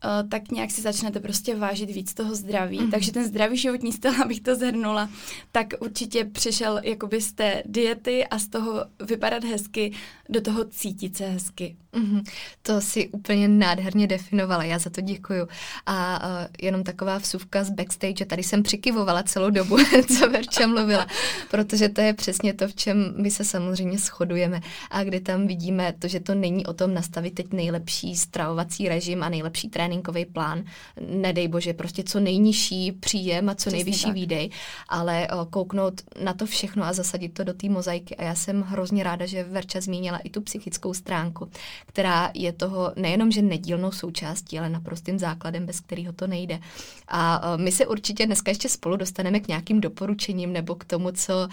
uh, 0.03 0.30
tak 0.30 0.51
nějak 0.51 0.71
si 0.71 0.81
začnete 0.81 1.19
prostě 1.19 1.56
vážit 1.56 1.92
víc 1.92 2.13
toho 2.13 2.36
zdraví. 2.36 2.80
Mm-hmm. 2.80 2.92
Takže 2.92 3.12
ten 3.12 3.27
zdravý 3.27 3.57
životní 3.57 3.92
styl, 3.92 4.12
abych 4.24 4.42
to 4.42 4.56
zhrnula, 4.56 5.09
tak 5.51 5.74
určitě 5.80 6.25
přešel 6.25 6.80
jakoby 6.83 7.21
z 7.21 7.33
té 7.33 7.63
diety 7.65 8.27
a 8.27 8.39
z 8.39 8.48
toho 8.48 8.86
vypadat 9.06 9.44
hezky 9.44 9.92
do 10.29 10.41
toho 10.41 10.65
cítit 10.65 11.17
se 11.17 11.25
hezky. 11.25 11.75
Mm-hmm. 11.93 12.24
To 12.62 12.81
si 12.81 13.10
úplně 13.10 13.48
nádherně 13.48 14.08
definovala, 14.08 14.63
já 14.63 14.79
za 14.79 14.89
to 14.89 15.01
děkuju. 15.01 15.48
A 15.86 16.25
uh, 16.25 16.48
jenom 16.62 16.84
taková 16.84 17.17
vsuvka 17.17 17.63
z 17.63 17.70
backstage, 17.70 18.25
tady 18.25 18.43
jsem 18.43 18.63
přikyvovala 18.63 19.24
celou 19.24 19.50
dobu, 19.50 19.77
co 20.17 20.29
Verča 20.29 20.67
mluvila, 20.67 21.08
protože 21.50 21.89
to 21.89 22.01
je 22.01 22.13
přesně 22.13 22.53
to, 22.53 22.67
v 22.67 22.75
čem 22.75 23.13
my 23.17 23.31
se 23.31 23.46
samozřejmě 23.46 23.98
shodujeme 23.98 24.62
a 24.91 25.03
kde 25.03 25.20
tam 25.20 25.48
vidíme 25.48 25.93
to, 26.00 26.08
že 26.08 26.20
to 26.20 26.36
není 26.36 26.65
o 26.65 26.74
tom 26.74 26.93
nastavit 26.93 27.36
teď 27.36 27.53
nejlepší 27.53 28.15
stravovací 28.15 28.89
režim 28.89 29.24
a 29.24 29.29
nejlepší 29.29 29.70
tréninkový 29.91 30.25
plán, 30.25 30.63
nedej 31.07 31.48
bože, 31.48 31.74
prostě 31.74 32.03
co 32.03 32.19
nejnižší 32.19 32.91
příjem 32.91 33.50
a 33.50 33.55
co 33.55 33.57
přesně 33.57 33.77
nejvyšší 33.77 34.05
tak. 34.05 34.13
výdej, 34.13 34.50
ale 34.89 35.27
uh, 35.33 35.45
kouknout 35.45 36.01
na 36.24 36.33
to 36.33 36.45
všechno 36.45 36.83
a 36.83 36.93
zasadit 36.93 37.33
to 37.33 37.43
do 37.43 37.53
té 37.53 37.69
mozaiky 37.69 38.15
a 38.15 38.24
já 38.24 38.36
jsem 38.36 38.62
hrozně 38.62 39.03
ráda, 39.03 39.25
že 39.25 39.43
Verča 39.43 39.81
zmínila 39.81 40.17
i 40.17 40.29
tu 40.29 40.41
psychickou 40.41 40.93
stránku, 40.93 41.50
která 41.86 42.31
je 42.33 42.51
toho 42.53 42.93
nejenom, 42.95 43.31
že 43.31 43.41
nedílnou 43.41 43.91
součástí, 43.91 44.60
ale 44.60 44.69
naprostým 44.69 45.19
základem, 45.19 45.65
bez 45.65 45.79
kterého 45.79 46.13
to 46.13 46.27
nejde. 46.27 46.60
A 47.07 47.41
my 47.57 47.71
se 47.71 47.88
určitě 47.88 48.25
dneska 48.25 48.51
ještě 48.51 48.69
spolu 48.69 48.95
dostaneme 48.95 49.39
k 49.39 49.48
nějakým 49.48 49.81
doporučením 49.81 50.53
nebo 50.53 50.75
k 50.75 50.86
tomu, 50.86 51.12
co 51.12 51.48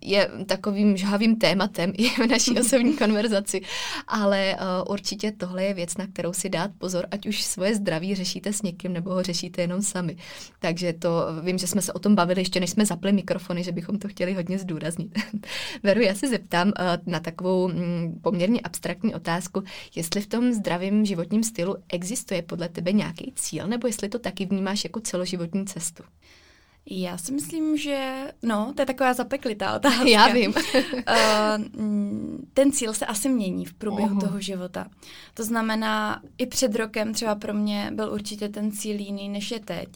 je 0.00 0.30
takovým 0.46 0.96
žhavým 0.96 1.36
tématem 1.36 1.92
i 1.96 2.08
v 2.08 2.26
naší 2.26 2.50
osobní 2.60 2.96
konverzaci, 2.96 3.60
ale 4.08 4.56
určitě 4.88 5.32
tohle 5.32 5.64
je 5.64 5.74
věc, 5.74 5.96
na 5.96 6.06
kterou 6.06 6.32
si 6.32 6.48
dát 6.48 6.70
pozor, 6.78 7.06
ať 7.10 7.26
už 7.26 7.44
svoje 7.52 7.74
zdraví 7.74 8.14
řešíte 8.14 8.52
s 8.52 8.62
někým 8.62 8.92
nebo 8.92 9.10
ho 9.10 9.22
řešíte 9.22 9.62
jenom 9.62 9.82
sami. 9.82 10.16
Takže 10.58 10.92
to 10.92 11.26
vím, 11.42 11.58
že 11.58 11.66
jsme 11.66 11.82
se 11.82 11.92
o 11.92 11.98
tom 11.98 12.14
bavili 12.14 12.40
ještě, 12.40 12.60
než 12.60 12.70
jsme 12.70 12.86
zapli 12.86 13.12
mikrofony, 13.12 13.64
že 13.64 13.72
bychom 13.72 13.98
to 13.98 14.08
chtěli 14.08 14.34
hodně 14.34 14.58
zdůraznit. 14.58 15.18
Veru, 15.82 16.00
já 16.00 16.14
se 16.14 16.28
zeptám 16.28 16.72
na 17.06 17.20
takovou 17.20 17.72
Mm, 17.72 18.18
poměrně 18.22 18.60
abstraktní 18.60 19.14
otázku, 19.14 19.62
jestli 19.94 20.20
v 20.20 20.26
tom 20.26 20.52
zdravém 20.52 21.04
životním 21.04 21.42
stylu 21.42 21.76
existuje 21.88 22.42
podle 22.42 22.68
tebe 22.68 22.92
nějaký 22.92 23.32
cíl, 23.36 23.66
nebo 23.66 23.86
jestli 23.86 24.08
to 24.08 24.18
taky 24.18 24.46
vnímáš 24.46 24.84
jako 24.84 25.00
celoživotní 25.00 25.66
cestu? 25.66 26.02
Já 26.90 27.18
si 27.18 27.32
myslím, 27.32 27.76
že 27.76 28.24
no, 28.42 28.72
to 28.76 28.82
je 28.82 28.86
taková 28.86 29.14
zapeklitá 29.14 29.76
otázka. 29.76 30.08
Já 30.08 30.28
vím. 30.28 30.54
uh, 30.94 31.04
ten 32.54 32.72
cíl 32.72 32.94
se 32.94 33.06
asi 33.06 33.28
mění 33.28 33.64
v 33.64 33.74
průběhu 33.74 34.16
uh-huh. 34.16 34.20
toho 34.20 34.40
života. 34.40 34.86
To 35.34 35.44
znamená, 35.44 36.22
i 36.38 36.46
před 36.46 36.74
rokem 36.74 37.14
třeba 37.14 37.34
pro 37.34 37.54
mě 37.54 37.90
byl 37.94 38.12
určitě 38.12 38.48
ten 38.48 38.72
cíl 38.72 39.00
jiný, 39.00 39.28
než 39.28 39.50
je 39.50 39.60
teď. 39.60 39.88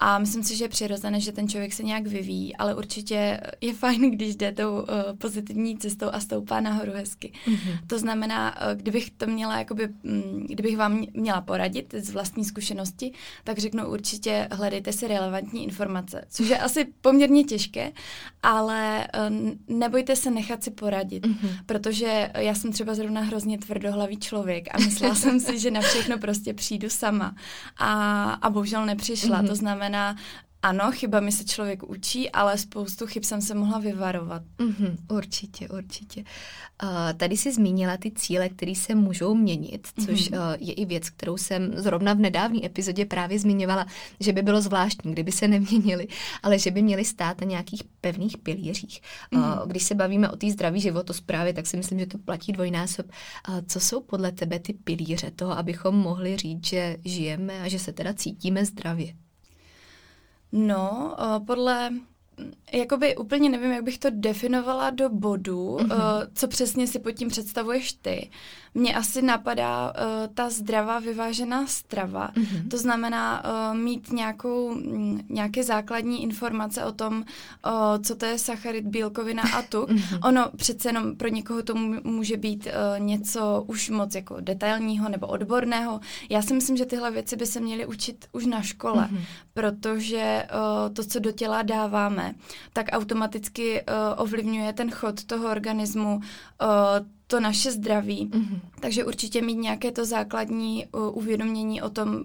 A 0.00 0.18
myslím 0.18 0.42
si, 0.42 0.56
že 0.56 0.64
je 0.64 0.68
přirozené, 0.68 1.20
že 1.20 1.32
ten 1.32 1.48
člověk 1.48 1.72
se 1.72 1.82
nějak 1.82 2.06
vyvíjí, 2.06 2.56
ale 2.56 2.74
určitě 2.74 3.40
je 3.60 3.74
fajn, 3.74 4.10
když 4.10 4.36
jde 4.36 4.52
tou 4.52 4.72
uh, 4.72 4.86
pozitivní 5.18 5.78
cestou 5.78 6.06
a 6.12 6.20
stoupá 6.20 6.60
nahoru 6.60 6.92
hezky. 6.92 7.32
Uh-huh. 7.46 7.78
To 7.86 7.98
znamená, 7.98 8.56
uh, 8.56 8.80
kdybych 8.80 9.10
to 9.10 9.26
měla, 9.26 9.58
jakoby, 9.58 9.88
um, 9.88 10.46
kdybych 10.46 10.76
vám 10.76 11.06
měla 11.14 11.40
poradit 11.40 11.94
z 11.98 12.10
vlastní 12.10 12.44
zkušenosti, 12.44 13.12
tak 13.44 13.58
řeknu 13.58 13.88
určitě 13.88 14.48
hledejte 14.52 14.92
si 14.92 15.08
relevantní 15.08 15.64
informace 15.64 16.24
což 16.32 16.48
je 16.48 16.58
asi 16.58 16.84
poměrně 17.00 17.44
těžké, 17.44 17.92
ale 18.42 19.08
uh, 19.30 19.76
nebojte 19.76 20.16
se 20.16 20.30
nechat 20.30 20.64
si 20.64 20.70
poradit, 20.70 21.26
mm-hmm. 21.26 21.58
protože 21.66 22.30
já 22.38 22.54
jsem 22.54 22.72
třeba 22.72 22.94
zrovna 22.94 23.20
hrozně 23.20 23.58
tvrdohlavý 23.58 24.16
člověk 24.16 24.74
a 24.74 24.78
myslela 24.78 25.14
jsem 25.14 25.40
si, 25.40 25.58
že 25.58 25.70
na 25.70 25.80
všechno 25.80 26.18
prostě 26.18 26.54
přijdu 26.54 26.90
sama 26.90 27.34
a, 27.78 28.22
a 28.32 28.50
bohužel 28.50 28.86
nepřišla. 28.86 29.42
Mm-hmm. 29.42 29.48
To 29.48 29.54
znamená, 29.54 30.16
ano, 30.62 30.92
chybami 30.92 31.32
se 31.32 31.44
člověk 31.44 31.82
učí, 31.82 32.30
ale 32.30 32.58
spoustu 32.58 33.06
chyb 33.06 33.22
jsem 33.24 33.42
se 33.42 33.54
mohla 33.54 33.78
vyvarovat. 33.78 34.42
Mm-hmm, 34.58 34.96
určitě, 35.08 35.68
určitě. 35.68 36.24
Uh, 36.82 36.88
tady 37.16 37.36
jsi 37.36 37.52
zmínila 37.52 37.96
ty 37.96 38.10
cíle, 38.10 38.48
které 38.48 38.74
se 38.74 38.94
můžou 38.94 39.34
měnit, 39.34 39.88
což 40.06 40.30
mm-hmm. 40.30 40.38
uh, 40.38 40.54
je 40.58 40.72
i 40.72 40.84
věc, 40.84 41.10
kterou 41.10 41.36
jsem 41.36 41.72
zrovna 41.76 42.14
v 42.14 42.18
nedávné 42.18 42.60
epizodě 42.64 43.06
právě 43.06 43.38
zmiňovala, 43.38 43.86
že 44.20 44.32
by 44.32 44.42
bylo 44.42 44.60
zvláštní, 44.60 45.12
kdyby 45.12 45.32
se 45.32 45.48
neměnily, 45.48 46.08
ale 46.42 46.58
že 46.58 46.70
by 46.70 46.82
měly 46.82 47.04
stát 47.04 47.40
na 47.40 47.46
nějakých 47.46 47.82
pevných 48.00 48.38
pilířích. 48.38 49.00
Mm-hmm. 49.32 49.62
Uh, 49.62 49.68
když 49.68 49.82
se 49.82 49.94
bavíme 49.94 50.30
o 50.30 50.36
té 50.36 50.50
zdraví 50.50 50.80
životosprávě, 50.80 51.52
tak 51.52 51.66
si 51.66 51.76
myslím, 51.76 51.98
že 51.98 52.06
to 52.06 52.18
platí 52.18 52.52
dvojnásob. 52.52 53.06
Uh, 53.48 53.60
co 53.66 53.80
jsou 53.80 54.00
podle 54.00 54.32
tebe 54.32 54.58
ty 54.58 54.72
pilíře 54.72 55.30
toho, 55.30 55.58
abychom 55.58 55.94
mohli 55.94 56.36
říct, 56.36 56.66
že 56.66 56.96
žijeme 57.04 57.62
a 57.62 57.68
že 57.68 57.78
se 57.78 57.92
teda 57.92 58.14
cítíme 58.14 58.64
zdravě? 58.64 59.14
No, 60.52 61.16
podle 61.46 61.90
jakoby 62.72 63.16
úplně 63.16 63.50
nevím, 63.50 63.70
jak 63.70 63.84
bych 63.84 63.98
to 63.98 64.08
definovala 64.10 64.90
do 64.90 65.08
bodu, 65.08 65.76
mm-hmm. 65.76 65.94
uh, 65.94 65.98
co 66.34 66.48
přesně 66.48 66.86
si 66.86 66.98
pod 66.98 67.10
tím 67.10 67.28
představuješ 67.28 67.92
ty. 67.92 68.30
Mně 68.74 68.94
asi 68.94 69.22
napadá 69.22 69.92
uh, 69.92 70.34
ta 70.34 70.50
zdravá, 70.50 70.98
vyvážená 70.98 71.66
strava. 71.66 72.30
Mm-hmm. 72.34 72.68
To 72.68 72.78
znamená 72.78 73.44
uh, 73.44 73.76
mít 73.76 74.12
nějakou, 74.12 74.72
m, 74.72 75.20
nějaké 75.28 75.64
základní 75.64 76.22
informace 76.22 76.84
o 76.84 76.92
tom, 76.92 77.14
uh, 77.14 77.72
co 78.02 78.14
to 78.16 78.26
je 78.26 78.38
sacharid, 78.38 78.84
bílkovina 78.84 79.42
a 79.42 79.62
tuk. 79.62 79.90
Mm-hmm. 79.90 80.18
Ono 80.28 80.50
přece 80.56 80.88
jenom 80.88 81.16
pro 81.16 81.28
někoho 81.28 81.62
to 81.62 81.74
může 82.04 82.36
být 82.36 82.66
uh, 82.66 83.04
něco 83.04 83.64
už 83.66 83.90
moc 83.90 84.14
jako 84.14 84.36
detailního 84.40 85.08
nebo 85.08 85.26
odborného. 85.26 86.00
Já 86.30 86.42
si 86.42 86.54
myslím, 86.54 86.76
že 86.76 86.86
tyhle 86.86 87.10
věci 87.10 87.36
by 87.36 87.46
se 87.46 87.60
měly 87.60 87.86
učit 87.86 88.26
už 88.32 88.46
na 88.46 88.62
škole, 88.62 89.08
mm-hmm. 89.12 89.24
protože 89.54 90.46
uh, 90.54 90.94
to, 90.94 91.04
co 91.04 91.18
do 91.18 91.32
těla 91.32 91.62
dáváme, 91.62 92.21
tak 92.72 92.86
automaticky 92.92 93.82
uh, 93.82 94.22
ovlivňuje 94.22 94.72
ten 94.72 94.90
chod 94.90 95.24
toho 95.24 95.50
organismu, 95.50 96.16
uh, 96.16 96.22
to 97.26 97.40
naše 97.40 97.72
zdraví. 97.72 98.28
Mm-hmm. 98.28 98.60
Takže 98.80 99.04
určitě 99.04 99.42
mít 99.42 99.54
nějaké 99.54 99.92
to 99.92 100.04
základní 100.04 100.86
uh, 100.86 101.18
uvědomění 101.18 101.82
o 101.82 101.90
tom, 101.90 102.08
uh, 102.08 102.22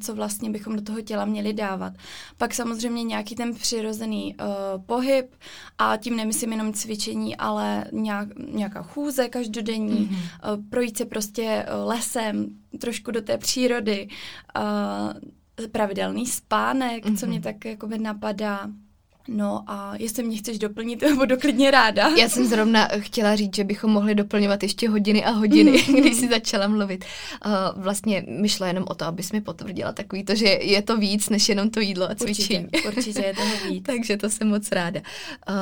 co 0.00 0.14
vlastně 0.14 0.50
bychom 0.50 0.76
do 0.76 0.82
toho 0.82 1.00
těla 1.00 1.24
měli 1.24 1.52
dávat. 1.52 1.92
Pak 2.38 2.54
samozřejmě 2.54 3.04
nějaký 3.04 3.34
ten 3.34 3.54
přirozený 3.54 4.34
uh, 4.34 4.46
pohyb 4.86 5.26
a 5.78 5.96
tím 5.96 6.16
nemyslím 6.16 6.52
jenom 6.52 6.72
cvičení, 6.72 7.36
ale 7.36 7.84
nějak, 7.92 8.28
nějaká 8.52 8.82
chůze 8.82 9.28
každodenní, 9.28 10.08
mm-hmm. 10.08 10.56
uh, 10.56 10.64
projít 10.70 10.96
se 10.96 11.04
prostě 11.04 11.66
uh, 11.68 11.88
lesem, 11.88 12.46
trošku 12.80 13.10
do 13.10 13.22
té 13.22 13.38
přírody, 13.38 14.08
uh, 14.56 15.68
pravidelný 15.72 16.26
spánek, 16.26 17.06
mm-hmm. 17.06 17.16
co 17.16 17.26
mě 17.26 17.40
tak 17.40 17.64
jako 17.64 17.88
napadá. 17.98 18.68
No 19.28 19.64
a 19.66 19.92
jestli 19.98 20.22
mě 20.22 20.36
chceš 20.36 20.58
doplnit, 20.58 21.04
budu 21.14 21.36
klidně 21.36 21.70
ráda. 21.70 22.08
Já 22.08 22.28
jsem 22.28 22.46
zrovna 22.46 22.88
chtěla 22.98 23.36
říct, 23.36 23.56
že 23.56 23.64
bychom 23.64 23.90
mohli 23.90 24.14
doplňovat 24.14 24.62
ještě 24.62 24.88
hodiny 24.88 25.24
a 25.24 25.30
hodiny, 25.30 25.82
když 25.98 26.16
si 26.16 26.28
začala 26.28 26.68
mluvit. 26.68 27.04
Uh, 27.46 27.82
vlastně 27.82 28.24
myšla 28.28 28.66
jenom 28.66 28.84
o 28.88 28.94
to, 28.94 29.04
abys 29.04 29.32
mi 29.32 29.40
potvrdila 29.40 29.92
takový 29.92 30.24
to, 30.24 30.34
že 30.34 30.48
je 30.48 30.82
to 30.82 30.96
víc 30.96 31.28
než 31.28 31.48
jenom 31.48 31.70
to 31.70 31.80
jídlo 31.80 32.10
a 32.10 32.14
cvičení. 32.14 32.66
Určitě, 32.66 32.88
určitě 32.88 33.22
je 33.22 33.34
toho 33.34 33.70
víc. 33.70 33.82
Takže 33.86 34.16
to 34.16 34.30
jsem 34.30 34.48
moc 34.48 34.72
ráda. 34.72 35.00
Uh, 35.48 35.54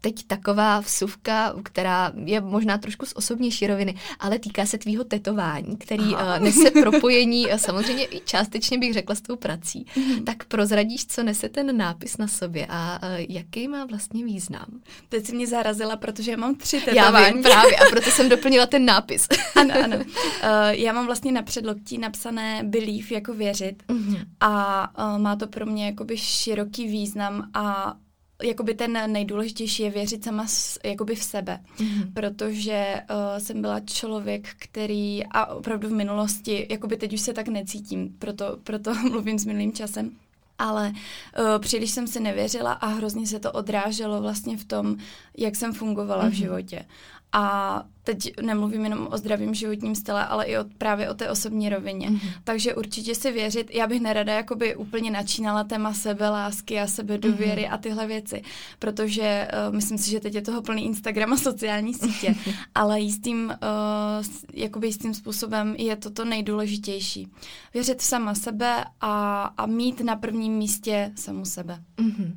teď 0.00 0.26
taková 0.26 0.80
vsuvka, 0.80 1.54
která 1.62 2.12
je 2.24 2.40
možná 2.40 2.78
trošku 2.78 3.06
z 3.06 3.12
osobnější 3.16 3.66
roviny, 3.66 3.94
ale 4.20 4.38
týká 4.38 4.66
se 4.66 4.78
tvýho 4.78 5.04
tetování, 5.04 5.76
který 5.76 6.04
uh, 6.04 6.38
nese 6.38 6.70
propojení, 6.70 7.46
samozřejmě 7.56 8.04
i 8.04 8.20
částečně 8.24 8.78
bych 8.78 8.94
řekla 8.94 9.14
s 9.14 9.20
tou 9.20 9.36
prací. 9.36 9.86
Mm. 9.96 10.24
Tak 10.24 10.44
prozradíš, 10.44 11.06
co 11.06 11.22
nese 11.22 11.48
ten 11.48 11.76
nápis 11.76 12.16
na 12.16 12.28
sobě 12.28 12.66
a 12.68 12.98
uh, 13.02 13.05
jaký 13.28 13.68
má 13.68 13.84
vlastně 13.84 14.24
význam? 14.24 14.66
Teď 15.08 15.26
si 15.26 15.34
mě 15.34 15.46
zarazila, 15.46 15.96
protože 15.96 16.30
já 16.30 16.36
mám 16.36 16.54
tři 16.54 16.80
tetování. 16.80 17.24
Já 17.24 17.32
vím 17.32 17.42
právě 17.42 17.76
a 17.76 17.84
proto 17.90 18.10
jsem 18.10 18.28
doplnila 18.36 18.66
ten 18.66 18.84
nápis. 18.84 19.28
ano, 19.54 19.74
ano. 19.84 19.96
Uh, 19.96 20.04
já 20.68 20.92
mám 20.92 21.06
vlastně 21.06 21.32
na 21.32 21.42
předloktí 21.42 21.98
napsané 21.98 22.60
belief 22.64 23.12
jako 23.12 23.34
věřit 23.34 23.82
uh-huh. 23.88 24.24
a 24.40 25.14
uh, 25.14 25.22
má 25.22 25.36
to 25.36 25.46
pro 25.46 25.66
mě 25.66 25.86
jakoby 25.86 26.16
široký 26.16 26.88
význam 26.88 27.50
a 27.54 27.96
jakoby 28.42 28.74
ten 28.74 29.12
nejdůležitější 29.12 29.82
je 29.82 29.90
věřit 29.90 30.24
sama 30.24 30.46
jakoby 30.84 31.14
v 31.14 31.22
sebe, 31.22 31.60
mm-hmm. 31.76 32.12
protože 32.14 32.94
uh, 33.10 33.38
jsem 33.38 33.60
byla 33.60 33.80
člověk, 33.80 34.48
který 34.58 35.26
a 35.26 35.46
opravdu 35.46 35.88
v 35.88 35.92
minulosti, 35.92 36.66
jakoby 36.70 36.96
teď 36.96 37.12
už 37.12 37.20
se 37.20 37.32
tak 37.32 37.48
necítím, 37.48 38.14
proto, 38.18 38.58
proto 38.62 38.94
mluvím 39.10 39.38
s 39.38 39.44
minulým 39.44 39.72
časem, 39.72 40.10
ale 40.58 40.92
uh, 40.92 41.58
příliš 41.58 41.90
jsem 41.90 42.06
si 42.06 42.20
nevěřila 42.20 42.72
a 42.72 42.86
hrozně 42.86 43.26
se 43.26 43.40
to 43.40 43.52
odráželo 43.52 44.22
vlastně 44.22 44.56
v 44.56 44.64
tom, 44.64 44.96
jak 45.38 45.56
jsem 45.56 45.72
fungovala 45.72 46.24
mm-hmm. 46.24 46.26
v 46.26 46.32
mhm. 46.32 46.38
životě. 46.38 46.84
A 47.32 47.84
teď 48.06 48.40
nemluvím 48.40 48.84
jenom 48.84 49.08
o 49.10 49.18
zdravém 49.18 49.54
životním 49.54 49.94
style, 49.94 50.26
ale 50.26 50.44
i 50.44 50.58
o, 50.58 50.64
právě 50.78 51.10
o 51.10 51.14
té 51.14 51.30
osobní 51.30 51.68
rovině. 51.68 52.10
Mm-hmm. 52.10 52.30
Takže 52.44 52.74
určitě 52.74 53.14
si 53.14 53.32
věřit, 53.32 53.74
já 53.74 53.86
bych 53.86 54.00
nerada 54.00 54.32
jakoby 54.32 54.76
úplně 54.76 55.10
načínala 55.10 55.64
téma 55.64 55.92
sebelásky 55.92 56.80
a 56.80 56.86
sebedověry 56.86 57.62
mm-hmm. 57.62 57.74
a 57.74 57.76
tyhle 57.78 58.06
věci, 58.06 58.42
protože 58.78 59.48
uh, 59.68 59.74
myslím 59.74 59.98
si, 59.98 60.10
že 60.10 60.20
teď 60.20 60.34
je 60.34 60.42
toho 60.42 60.62
plný 60.62 60.84
Instagram 60.84 61.32
a 61.32 61.36
sociální 61.36 61.94
sítě, 61.94 62.34
ale 62.74 63.00
jistým, 63.00 63.44
uh, 63.46 64.24
jakoby 64.52 64.86
jistým 64.86 65.14
způsobem 65.14 65.74
je 65.78 65.96
to 65.96 66.10
to 66.10 66.24
nejdůležitější. 66.24 67.28
Věřit 67.74 68.02
sama 68.02 68.34
sebe 68.34 68.84
a, 69.00 69.42
a 69.56 69.66
mít 69.66 70.00
na 70.00 70.16
prvním 70.16 70.52
místě 70.52 71.12
samu 71.14 71.44
sebe. 71.44 71.82
Mm-hmm. 71.96 72.32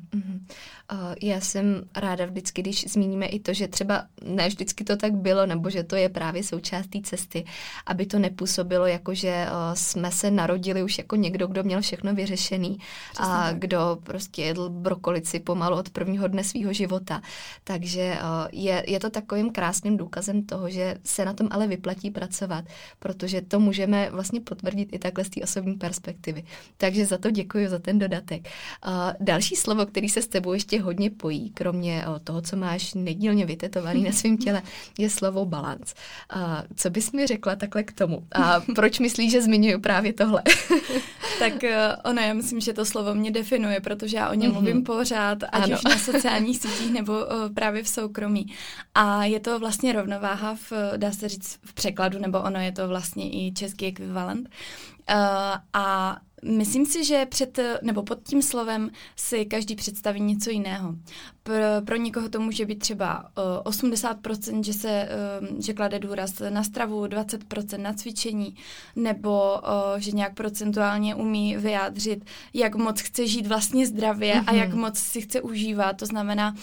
Uh, 0.92 1.14
já 1.22 1.40
jsem 1.40 1.82
ráda 1.96 2.26
vždycky, 2.26 2.62
když 2.62 2.86
zmíníme 2.88 3.26
i 3.26 3.40
to, 3.40 3.52
že 3.52 3.68
třeba 3.68 4.04
ne 4.24 4.48
vždycky 4.48 4.84
to 4.84 4.96
tak 4.96 5.12
bylo, 5.12 5.46
nebo 5.46 5.59
nebo 5.60 5.70
že 5.70 5.84
to 5.84 5.96
je 5.96 6.08
právě 6.08 6.42
součást 6.42 6.86
té 6.86 6.98
cesty, 7.04 7.44
aby 7.86 8.06
to 8.06 8.18
nepůsobilo 8.18 8.86
jako, 8.86 9.14
že 9.14 9.46
uh, 9.46 9.74
jsme 9.74 10.10
se 10.10 10.30
narodili 10.30 10.82
už 10.82 10.98
jako 10.98 11.16
někdo, 11.16 11.46
kdo 11.46 11.62
měl 11.62 11.80
všechno 11.80 12.14
vyřešený 12.14 12.78
Přesně 13.12 13.34
a 13.34 13.50
tak. 13.50 13.58
kdo 13.58 13.98
prostě 14.02 14.42
jedl 14.42 14.68
brokolici 14.68 15.40
pomalu 15.40 15.76
od 15.76 15.90
prvního 15.90 16.28
dne 16.28 16.44
svého 16.44 16.72
života. 16.72 17.20
Takže 17.64 18.16
uh, 18.16 18.48
je, 18.52 18.84
je 18.88 19.00
to 19.00 19.10
takovým 19.10 19.52
krásným 19.52 19.96
důkazem 19.96 20.42
toho, 20.42 20.70
že 20.70 20.96
se 21.04 21.24
na 21.24 21.32
tom 21.32 21.48
ale 21.50 21.66
vyplatí 21.66 22.10
pracovat, 22.10 22.64
protože 22.98 23.40
to 23.40 23.60
můžeme 23.60 24.10
vlastně 24.10 24.40
potvrdit 24.40 24.88
i 24.92 24.98
takhle 24.98 25.24
z 25.24 25.30
té 25.30 25.40
osobní 25.42 25.74
perspektivy. 25.74 26.44
Takže 26.76 27.06
za 27.06 27.18
to 27.18 27.30
děkuji, 27.30 27.68
za 27.68 27.78
ten 27.78 27.98
dodatek. 27.98 28.48
Uh, 28.86 29.12
další 29.20 29.56
slovo, 29.56 29.86
který 29.86 30.08
se 30.08 30.22
s 30.22 30.28
tebou 30.28 30.52
ještě 30.52 30.80
hodně 30.80 31.10
pojí, 31.10 31.50
kromě 31.50 32.04
toho, 32.24 32.40
co 32.42 32.56
máš 32.56 32.94
nedílně 32.94 33.46
vytetovaný 33.46 34.04
na 34.04 34.12
svém 34.12 34.38
těle, 34.38 34.62
je 34.98 35.10
slovo 35.10 35.49
balans. 35.50 35.94
A 36.30 36.62
co 36.76 36.90
bys 36.90 37.12
mi 37.12 37.26
řekla 37.26 37.56
takhle 37.56 37.82
k 37.82 37.92
tomu? 37.92 38.26
A 38.32 38.60
proč 38.74 38.98
myslíš, 38.98 39.32
že 39.32 39.42
zmiňuji 39.42 39.78
právě 39.78 40.12
tohle? 40.12 40.42
tak 41.38 41.52
uh, 41.52 42.10
ono, 42.10 42.22
já 42.22 42.34
myslím, 42.34 42.60
že 42.60 42.72
to 42.72 42.84
slovo 42.84 43.14
mě 43.14 43.30
definuje, 43.30 43.80
protože 43.80 44.16
já 44.16 44.30
o 44.30 44.34
něm 44.34 44.50
mm-hmm. 44.50 44.54
mluvím 44.54 44.84
pořád, 44.84 45.38
ať 45.42 45.62
ano. 45.62 45.76
už 45.76 45.84
na 45.84 45.98
sociálních 45.98 46.58
sítích 46.62 46.92
nebo 46.92 47.12
uh, 47.12 47.54
právě 47.54 47.82
v 47.82 47.88
soukromí. 47.88 48.46
A 48.94 49.24
je 49.24 49.40
to 49.40 49.58
vlastně 49.58 49.92
rovnováha 49.92 50.54
v, 50.54 50.72
dá 50.96 51.12
se 51.12 51.28
říct, 51.28 51.58
v 51.64 51.74
překladu, 51.74 52.18
nebo 52.18 52.40
ono 52.40 52.60
je 52.60 52.72
to 52.72 52.88
vlastně 52.88 53.24
i 53.30 53.52
český 53.52 53.86
ekvivalent. 53.86 54.48
Uh, 55.10 55.16
a 55.72 56.16
Myslím 56.42 56.86
si, 56.86 57.04
že 57.04 57.26
před, 57.26 57.58
nebo 57.82 58.02
pod 58.02 58.18
tím 58.22 58.42
slovem 58.42 58.90
si 59.16 59.44
každý 59.44 59.76
představí 59.76 60.20
něco 60.20 60.50
jiného. 60.50 60.94
Pro, 61.42 61.56
pro 61.84 61.96
někoho 61.96 62.28
to 62.28 62.40
může 62.40 62.66
být 62.66 62.78
třeba 62.78 63.24
uh, 63.64 63.72
80%, 63.72 64.62
že 64.62 64.72
se 64.72 65.08
uh, 65.40 65.60
že 65.60 65.74
klade 65.74 65.98
důraz 65.98 66.42
na 66.50 66.62
stravu, 66.62 67.04
20% 67.04 67.78
na 67.78 67.92
cvičení, 67.92 68.56
nebo 68.96 69.54
uh, 69.54 69.98
že 69.98 70.10
nějak 70.10 70.34
procentuálně 70.34 71.14
umí 71.14 71.56
vyjádřit, 71.56 72.24
jak 72.54 72.74
moc 72.74 73.00
chce 73.00 73.26
žít 73.26 73.46
vlastně 73.46 73.86
zdravě 73.86 74.34
mm-hmm. 74.34 74.44
a 74.46 74.52
jak 74.52 74.68
mhm. 74.68 74.78
moc 74.78 74.98
si 74.98 75.20
chce 75.20 75.40
užívat. 75.40 75.96
To 75.96 76.06
znamená, 76.06 76.54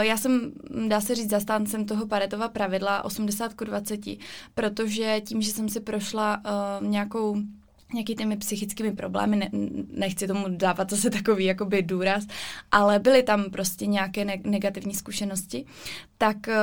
já 0.00 0.16
jsem, 0.16 0.52
dá 0.88 1.00
se 1.00 1.14
říct, 1.14 1.30
zastáncem 1.30 1.86
toho 1.86 2.06
Paretova 2.06 2.48
pravidla 2.48 3.04
80 3.04 3.54
k 3.54 3.64
20, 3.64 4.00
protože 4.54 5.20
tím, 5.20 5.42
že 5.42 5.52
jsem 5.52 5.68
si 5.68 5.80
prošla 5.80 6.42
nějakou 6.80 7.36
nějaký 7.92 8.14
těmi 8.14 8.36
psychickými 8.36 8.92
problémy, 8.92 9.36
ne, 9.36 9.50
nechci 9.90 10.26
tomu 10.26 10.44
dávat 10.48 10.90
zase 10.90 11.10
takový 11.10 11.44
jakoby 11.44 11.82
důraz, 11.82 12.24
ale 12.72 12.98
byly 12.98 13.22
tam 13.22 13.50
prostě 13.50 13.86
nějaké 13.86 14.24
ne- 14.24 14.40
negativní 14.44 14.94
zkušenosti, 14.94 15.64
tak, 16.18 16.48
eh, 16.48 16.56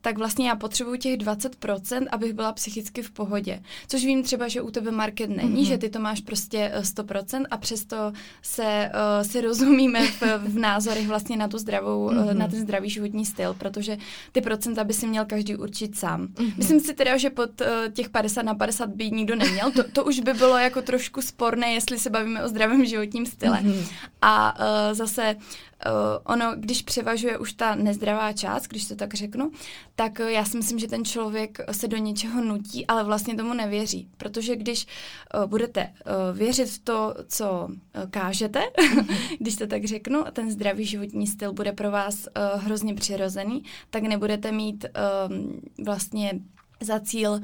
tak 0.00 0.18
vlastně 0.18 0.48
já 0.48 0.56
potřebuju 0.56 0.96
těch 0.96 1.16
20%, 1.16 2.08
abych 2.10 2.32
byla 2.32 2.52
psychicky 2.52 3.02
v 3.02 3.10
pohodě. 3.10 3.62
Což 3.88 4.04
vím 4.04 4.22
třeba, 4.22 4.48
že 4.48 4.62
u 4.62 4.70
tebe 4.70 4.90
market 4.90 5.30
není, 5.30 5.62
mm-hmm. 5.62 5.68
že 5.68 5.78
ty 5.78 5.88
to 5.88 5.98
máš 5.98 6.20
prostě 6.20 6.72
100% 6.80 7.44
a 7.50 7.56
přesto 7.56 8.12
se, 8.42 8.90
uh, 8.94 9.26
se 9.26 9.40
rozumíme 9.40 10.06
v, 10.06 10.22
v 10.38 10.58
názorech 10.58 11.08
vlastně 11.08 11.36
na 11.36 11.48
tu 11.48 11.58
zdravou, 11.58 12.10
mm-hmm. 12.10 12.34
na 12.34 12.48
ten 12.48 12.60
zdravý 12.60 12.90
životní 12.90 13.26
styl, 13.26 13.54
protože 13.54 13.96
ty 14.32 14.40
procenta 14.40 14.84
by 14.84 14.94
si 14.94 15.06
měl 15.06 15.24
každý 15.24 15.56
určit 15.56 15.98
sám. 15.98 16.26
Mm-hmm. 16.26 16.52
Myslím 16.56 16.80
si 16.80 16.94
teda, 16.94 17.16
že 17.16 17.30
pod 17.30 17.50
těch 17.92 18.08
50 18.08 18.42
na 18.42 18.54
50 18.54 18.90
by 18.90 19.10
nikdo 19.10 19.36
neměl, 19.36 19.72
to, 19.72 19.82
to 19.84 20.04
už 20.04 20.20
by 20.20 20.34
bylo 20.34 20.47
bylo 20.48 20.58
jako 20.58 20.82
trošku 20.82 21.22
sporné, 21.22 21.72
jestli 21.72 21.98
se 21.98 22.10
bavíme 22.10 22.44
o 22.44 22.48
zdravém 22.48 22.84
životním 22.84 23.26
style. 23.26 23.60
Mm-hmm. 23.60 23.92
A 24.22 24.58
uh, 24.58 24.94
zase 24.94 25.36
uh, 25.36 25.92
ono, 26.24 26.54
když 26.56 26.82
převažuje 26.82 27.38
už 27.38 27.52
ta 27.52 27.74
nezdravá 27.74 28.32
část, 28.32 28.66
když 28.66 28.88
to 28.88 28.96
tak 28.96 29.14
řeknu, 29.14 29.50
tak 29.94 30.18
uh, 30.20 30.26
já 30.26 30.44
si 30.44 30.56
myslím, 30.56 30.78
že 30.78 30.88
ten 30.88 31.04
člověk 31.04 31.58
se 31.72 31.88
do 31.88 31.96
něčeho 31.96 32.44
nutí, 32.44 32.86
ale 32.86 33.04
vlastně 33.04 33.34
tomu 33.34 33.54
nevěří. 33.54 34.08
Protože 34.16 34.56
když 34.56 34.86
uh, 35.34 35.44
budete 35.46 35.82
uh, 35.82 36.38
věřit 36.38 36.68
v 36.68 36.78
to, 36.78 37.14
co 37.28 37.68
uh, 37.68 38.10
kážete, 38.10 38.62
když 39.38 39.56
to 39.56 39.66
tak 39.66 39.84
řeknu, 39.84 40.26
a 40.26 40.30
ten 40.30 40.50
zdravý 40.50 40.84
životní 40.84 41.26
styl 41.26 41.52
bude 41.52 41.72
pro 41.72 41.90
vás 41.90 42.14
uh, 42.14 42.62
hrozně 42.62 42.94
přirozený, 42.94 43.62
tak 43.90 44.02
nebudete 44.02 44.52
mít 44.52 44.84
uh, 44.84 45.84
vlastně 45.84 46.32
za 46.80 47.00
cíl 47.00 47.40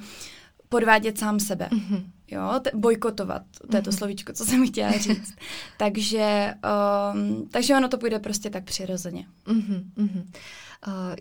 podvádět 0.69 1.19
sám 1.19 1.41
sebe. 1.41 1.69
Mm-hmm 1.73 2.05
jo, 2.35 2.61
te, 2.63 2.71
bojkotovat, 2.75 3.43
to 3.71 3.77
je 3.77 3.83
to 3.83 3.91
mm-hmm. 3.91 3.99
slovíčko, 3.99 4.33
co 4.33 4.45
jsem 4.45 4.67
chtěla 4.67 4.93
říct. 4.93 5.35
takže, 5.79 6.55
um, 7.15 7.49
takže 7.51 7.77
ono 7.77 7.89
to 7.89 7.99
půjde 7.99 8.19
prostě 8.19 8.51
tak 8.51 8.65
přirozeně. 8.65 9.27
Mm-hmm. 9.47 10.25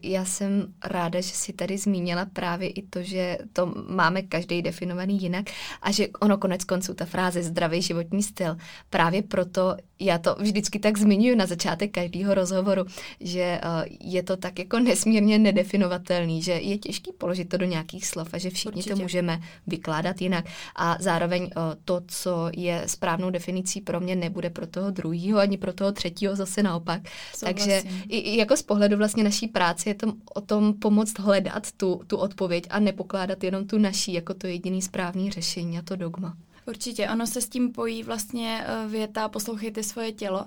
Já 0.04 0.26
jsem 0.26 0.74
ráda, 0.86 1.22
že 1.22 1.34
si 1.34 1.54
tady 1.54 1.78
zmínila 1.78 2.26
právě 2.26 2.70
i 2.70 2.82
to, 2.82 3.04
že 3.04 3.38
to 3.54 3.74
máme 3.90 4.22
každý 4.22 4.62
definovaný 4.62 5.22
jinak 5.22 5.46
a 5.82 5.92
že 5.92 6.08
ono 6.20 6.38
konec 6.38 6.64
konců, 6.64 6.94
ta 6.94 7.06
fráze 7.06 7.44
zdravý 7.44 7.82
životní 7.82 8.24
styl, 8.24 8.58
právě 8.90 9.22
proto 9.22 9.76
já 10.00 10.18
to 10.18 10.36
vždycky 10.40 10.80
tak 10.80 10.98
zmiňuji 10.98 11.36
na 11.36 11.46
začátek 11.46 11.92
každého 11.92 12.34
rozhovoru, 12.34 12.86
že 13.20 13.62
je 14.00 14.24
to 14.24 14.38
tak 14.38 14.60
jako 14.60 14.80
nesmírně 14.80 15.40
nedefinovatelný, 15.40 16.42
že 16.42 16.52
je 16.52 16.78
těžký 16.78 17.12
položit 17.18 17.50
to 17.50 17.58
do 17.58 17.66
nějakých 17.66 18.08
slov 18.08 18.34
a 18.34 18.38
že 18.38 18.50
všichni 18.50 18.78
Určitě. 18.78 18.96
to 18.96 19.02
můžeme 19.02 19.42
vykládat 19.68 20.22
jinak 20.22 20.46
a 20.76 20.98
zároveň 21.00 21.50
to, 21.86 22.02
co 22.08 22.50
je 22.56 22.84
správnou 22.86 23.30
definicí 23.30 23.82
pro 23.82 24.00
mě, 24.00 24.16
nebude 24.16 24.50
pro 24.50 24.68
toho 24.68 24.92
druhého 24.92 25.40
ani 25.40 25.58
pro 25.58 25.74
toho 25.74 25.92
třetího 25.92 26.36
zase 26.36 26.64
naopak. 26.64 27.02
Souhlasím. 27.36 27.44
Takže 27.58 27.82
i, 28.08 28.18
i 28.18 28.38
jako 28.38 28.58
z 28.58 28.62
pohledu 28.62 28.98
vlastně 28.98 29.24
naší 29.24 29.48
práce 29.54 29.90
je 29.90 29.96
to 29.96 30.14
o 30.34 30.42
tom 30.42 30.74
pomoct 30.74 31.20
hledat 31.20 31.72
tu, 31.72 32.02
tu 32.08 32.18
odpověď 32.18 32.68
a 32.70 32.80
nepokládat 32.80 33.44
jenom 33.44 33.68
tu 33.68 33.78
naší 33.78 34.14
jako 34.14 34.34
to 34.34 34.48
jediný 34.48 34.82
správný 34.82 35.32
řešení 35.32 35.80
a 35.80 35.82
to 35.82 35.96
dogma. 35.96 36.38
Určitě, 36.66 37.10
ono 37.10 37.28
se 37.28 37.42
s 37.42 37.50
tím 37.50 37.72
pojí 37.72 38.04
vlastně 38.04 38.66
eh, 38.66 38.88
věta 38.88 39.30
poslouchejte 39.30 39.84
svoje 39.84 40.12
tělo, 40.12 40.46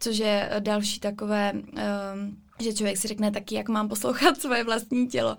což 0.00 0.18
je 0.18 0.48
eh, 0.50 0.60
další 0.60 1.00
takové, 1.00 1.52
um, 1.52 1.62
že 2.60 2.72
člověk 2.74 2.96
si 2.96 3.08
řekne 3.08 3.30
taky, 3.30 3.54
jak 3.54 3.68
mám 3.68 3.88
poslouchat 3.88 4.36
svoje 4.40 4.64
vlastní 4.64 5.08
tělo 5.08 5.36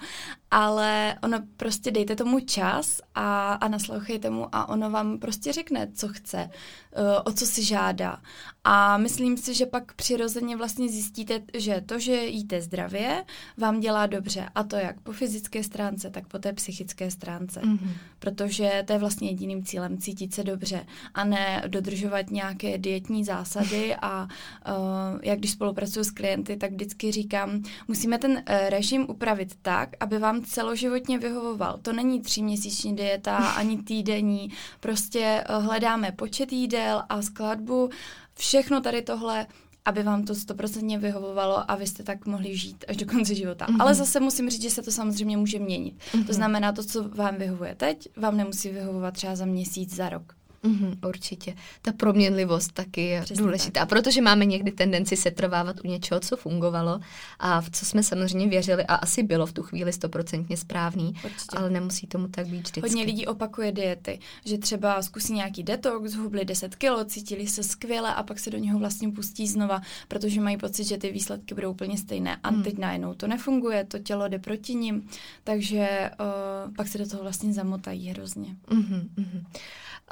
ale 0.52 1.16
ono 1.24 1.40
prostě 1.58 1.92
dejte 1.92 2.16
tomu 2.16 2.40
čas 2.40 3.02
a, 3.16 3.54
a 3.54 3.68
naslouchejte 3.68 4.30
mu 4.30 4.56
a 4.56 4.70
ono 4.70 4.90
vám 4.90 5.20
prostě 5.20 5.54
řekne, 5.54 5.88
co 5.94 6.08
chce, 6.08 6.50
uh, 6.98 7.04
o 7.26 7.32
co 7.34 7.46
si 7.46 7.64
žádá. 7.64 8.22
A 8.64 8.98
myslím 8.98 9.38
si, 9.38 9.54
že 9.54 9.66
pak 9.66 9.94
přirozeně 9.94 10.58
vlastně 10.58 10.90
zjistíte, 10.90 11.42
že 11.58 11.82
to, 11.86 12.00
že 12.00 12.26
jíte 12.26 12.62
zdravě, 12.62 13.26
vám 13.58 13.80
dělá 13.80 14.06
dobře. 14.06 14.50
A 14.56 14.64
to 14.64 14.76
jak 14.76 15.00
po 15.00 15.12
fyzické 15.12 15.64
stránce, 15.64 16.10
tak 16.10 16.28
po 16.28 16.40
té 16.40 16.54
psychické 16.54 17.12
stránce. 17.12 17.62
Mm-hmm. 17.62 17.92
Protože 18.20 18.84
to 18.88 18.94
je 18.94 19.00
vlastně 19.00 19.30
jediným 19.30 19.64
cílem 19.64 19.98
cítit 19.98 20.34
se 20.34 20.44
dobře 20.44 20.86
a 21.14 21.24
ne 21.24 21.64
dodržovat 21.68 22.32
nějaké 22.32 22.78
dietní 22.78 23.24
zásady 23.24 23.96
a 24.02 24.24
uh, 24.24 25.20
jak 25.24 25.40
když 25.40 25.52
spolupracuju 25.52 26.04
s 26.04 26.12
klienty, 26.12 26.58
tak 26.58 26.72
vždycky 26.72 27.12
říkám, 27.12 27.64
musíme 27.88 28.18
ten 28.18 28.32
uh, 28.32 28.70
režim 28.70 29.06
upravit 29.10 29.56
tak, 29.62 29.90
aby 30.00 30.20
vám 30.20 30.39
celoživotně 30.42 31.20
vyhovoval. 31.20 31.80
To 31.82 31.94
není 31.94 32.22
tříměsíční 32.22 32.96
dieta 32.96 33.38
ani 33.38 33.78
týdenní. 33.78 34.50
Prostě 34.80 35.20
eh, 35.20 35.60
hledáme 35.60 36.12
počet 36.12 36.54
jídel 36.54 37.04
a 37.10 37.22
skladbu. 37.22 37.90
Všechno 38.34 38.82
tady 38.82 39.02
tohle 39.02 39.48
aby 39.86 40.04
vám 40.04 40.24
to 40.24 40.36
stoprocentně 40.36 41.00
vyhovovalo 41.00 41.72
a 41.72 41.76
vy 41.76 41.88
jste 41.88 42.04
tak 42.04 42.26
mohli 42.26 42.58
žít 42.58 42.86
až 42.88 42.98
do 42.98 43.06
konce 43.06 43.36
života. 43.36 43.66
Mm-hmm. 43.66 43.82
Ale 43.82 43.96
zase 43.96 44.20
musím 44.20 44.50
říct, 44.50 44.62
že 44.62 44.70
se 44.70 44.82
to 44.82 44.92
samozřejmě 44.92 45.38
může 45.38 45.60
měnit. 45.60 45.96
Mm-hmm. 46.12 46.26
To 46.26 46.34
znamená, 46.34 46.72
to, 46.72 46.84
co 46.84 47.10
vám 47.10 47.36
vyhovuje 47.36 47.76
teď, 47.76 48.10
vám 48.18 48.38
nemusí 48.38 48.70
vyhovovat 48.70 49.14
třeba 49.14 49.36
za 49.36 49.46
měsíc, 49.46 49.96
za 49.96 50.10
rok. 50.10 50.39
Mm-hmm, 50.64 51.08
určitě. 51.08 51.56
Ta 51.82 51.92
proměnlivost 51.92 52.72
taky 52.72 53.02
je 53.02 53.22
Přesně 53.22 53.44
důležitá, 53.44 53.80
tak. 53.80 53.90
protože 53.90 54.22
máme 54.22 54.46
někdy 54.46 54.72
tendenci 54.72 55.16
se 55.16 55.32
trvávat 55.32 55.76
u 55.84 55.88
něčeho, 55.88 56.20
co 56.20 56.38
fungovalo 56.38 57.00
a 57.40 57.62
v 57.62 57.70
co 57.70 57.86
jsme 57.86 58.04
samozřejmě 58.04 58.48
věřili 58.48 58.86
a 58.86 58.96
asi 58.96 59.24
bylo 59.24 59.46
v 59.46 59.54
tu 59.54 59.64
chvíli 59.64 59.94
stoprocentně 59.94 60.58
správný, 60.58 61.14
určitě. 61.26 61.58
ale 61.58 61.70
nemusí 61.70 62.08
tomu 62.08 62.28
tak 62.28 62.48
být 62.48 62.58
vždycky. 62.58 62.82
Hodně 62.82 63.04
lidí 63.04 63.28
opakuje 63.28 63.72
diety, 63.72 64.20
že 64.46 64.58
třeba 64.58 65.02
zkusí 65.02 65.34
nějaký 65.34 65.64
detox, 65.64 66.12
zhubli 66.12 66.46
10 66.46 66.76
kilo, 66.76 67.06
cítili 67.06 67.48
se 67.48 67.64
skvěle 67.64 68.16
a 68.16 68.24
pak 68.24 68.40
se 68.40 68.50
do 68.50 68.58
něho 68.58 68.80
vlastně 68.80 69.12
pustí 69.12 69.48
znova, 69.48 69.82
protože 70.08 70.42
mají 70.42 70.58
pocit, 70.58 70.84
že 70.84 70.98
ty 70.98 71.12
výsledky 71.12 71.56
budou 71.56 71.72
úplně 71.72 71.98
stejné 71.98 72.38
a 72.44 72.52
mm. 72.52 72.64
teď 72.64 72.78
najednou 72.78 73.14
to 73.14 73.28
nefunguje, 73.28 73.84
to 73.84 74.00
tělo 74.00 74.28
jde 74.28 74.40
proti 74.40 74.76
ním, 74.76 75.10
takže 75.44 76.12
uh, 76.20 76.74
pak 76.76 76.88
se 76.88 76.98
do 76.98 77.10
toho 77.10 77.24
vlastně 77.24 77.54
zamotají 77.54 78.08
hrozně. 78.08 78.56
Mm-hmm, 78.68 79.10
mm-hmm. 79.18 79.44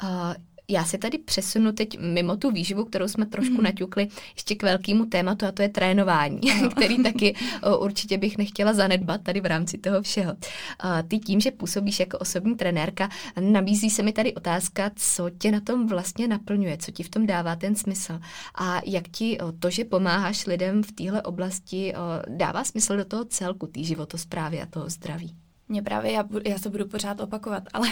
Uh, 0.02 0.34
já 0.70 0.84
se 0.84 0.98
tady 0.98 1.18
přesunu 1.18 1.72
teď 1.72 1.98
mimo 1.98 2.36
tu 2.36 2.50
výživu, 2.50 2.84
kterou 2.84 3.08
jsme 3.08 3.26
trošku 3.26 3.54
mm. 3.54 3.62
naťukli, 3.62 4.08
ještě 4.34 4.54
k 4.54 4.62
velkému 4.62 5.06
tématu 5.06 5.46
a 5.46 5.52
to 5.52 5.62
je 5.62 5.68
trénování, 5.68 6.40
no. 6.62 6.70
který 6.76 7.02
taky 7.02 7.34
o, 7.62 7.78
určitě 7.78 8.18
bych 8.18 8.38
nechtěla 8.38 8.72
zanedbat 8.72 9.22
tady 9.22 9.40
v 9.40 9.46
rámci 9.46 9.78
toho 9.78 10.02
všeho. 10.02 10.34
A 10.78 11.02
ty 11.02 11.18
tím, 11.18 11.40
že 11.40 11.50
působíš 11.50 12.00
jako 12.00 12.18
osobní 12.18 12.56
trenérka, 12.56 13.08
nabízí 13.40 13.90
se 13.90 14.02
mi 14.02 14.12
tady 14.12 14.34
otázka, 14.34 14.90
co 14.96 15.30
tě 15.30 15.50
na 15.52 15.60
tom 15.60 15.86
vlastně 15.86 16.28
naplňuje, 16.28 16.78
co 16.78 16.90
ti 16.90 17.02
v 17.02 17.08
tom 17.08 17.26
dává 17.26 17.56
ten 17.56 17.76
smysl 17.76 18.20
a 18.54 18.80
jak 18.86 19.08
ti 19.08 19.38
o, 19.40 19.52
to, 19.52 19.70
že 19.70 19.84
pomáháš 19.84 20.46
lidem 20.46 20.82
v 20.82 20.92
téhle 20.92 21.22
oblasti, 21.22 21.94
o, 21.94 21.98
dává 22.36 22.64
smysl 22.64 22.96
do 22.96 23.04
toho 23.04 23.24
celku, 23.24 23.66
té 23.66 23.82
životosprávy 23.82 24.62
a 24.62 24.66
toho 24.66 24.90
zdraví. 24.90 25.47
Mě 25.68 25.82
právě, 25.82 26.12
já, 26.12 26.24
já 26.44 26.58
se 26.58 26.70
budu 26.70 26.86
pořád 26.86 27.20
opakovat, 27.20 27.62
ale 27.72 27.88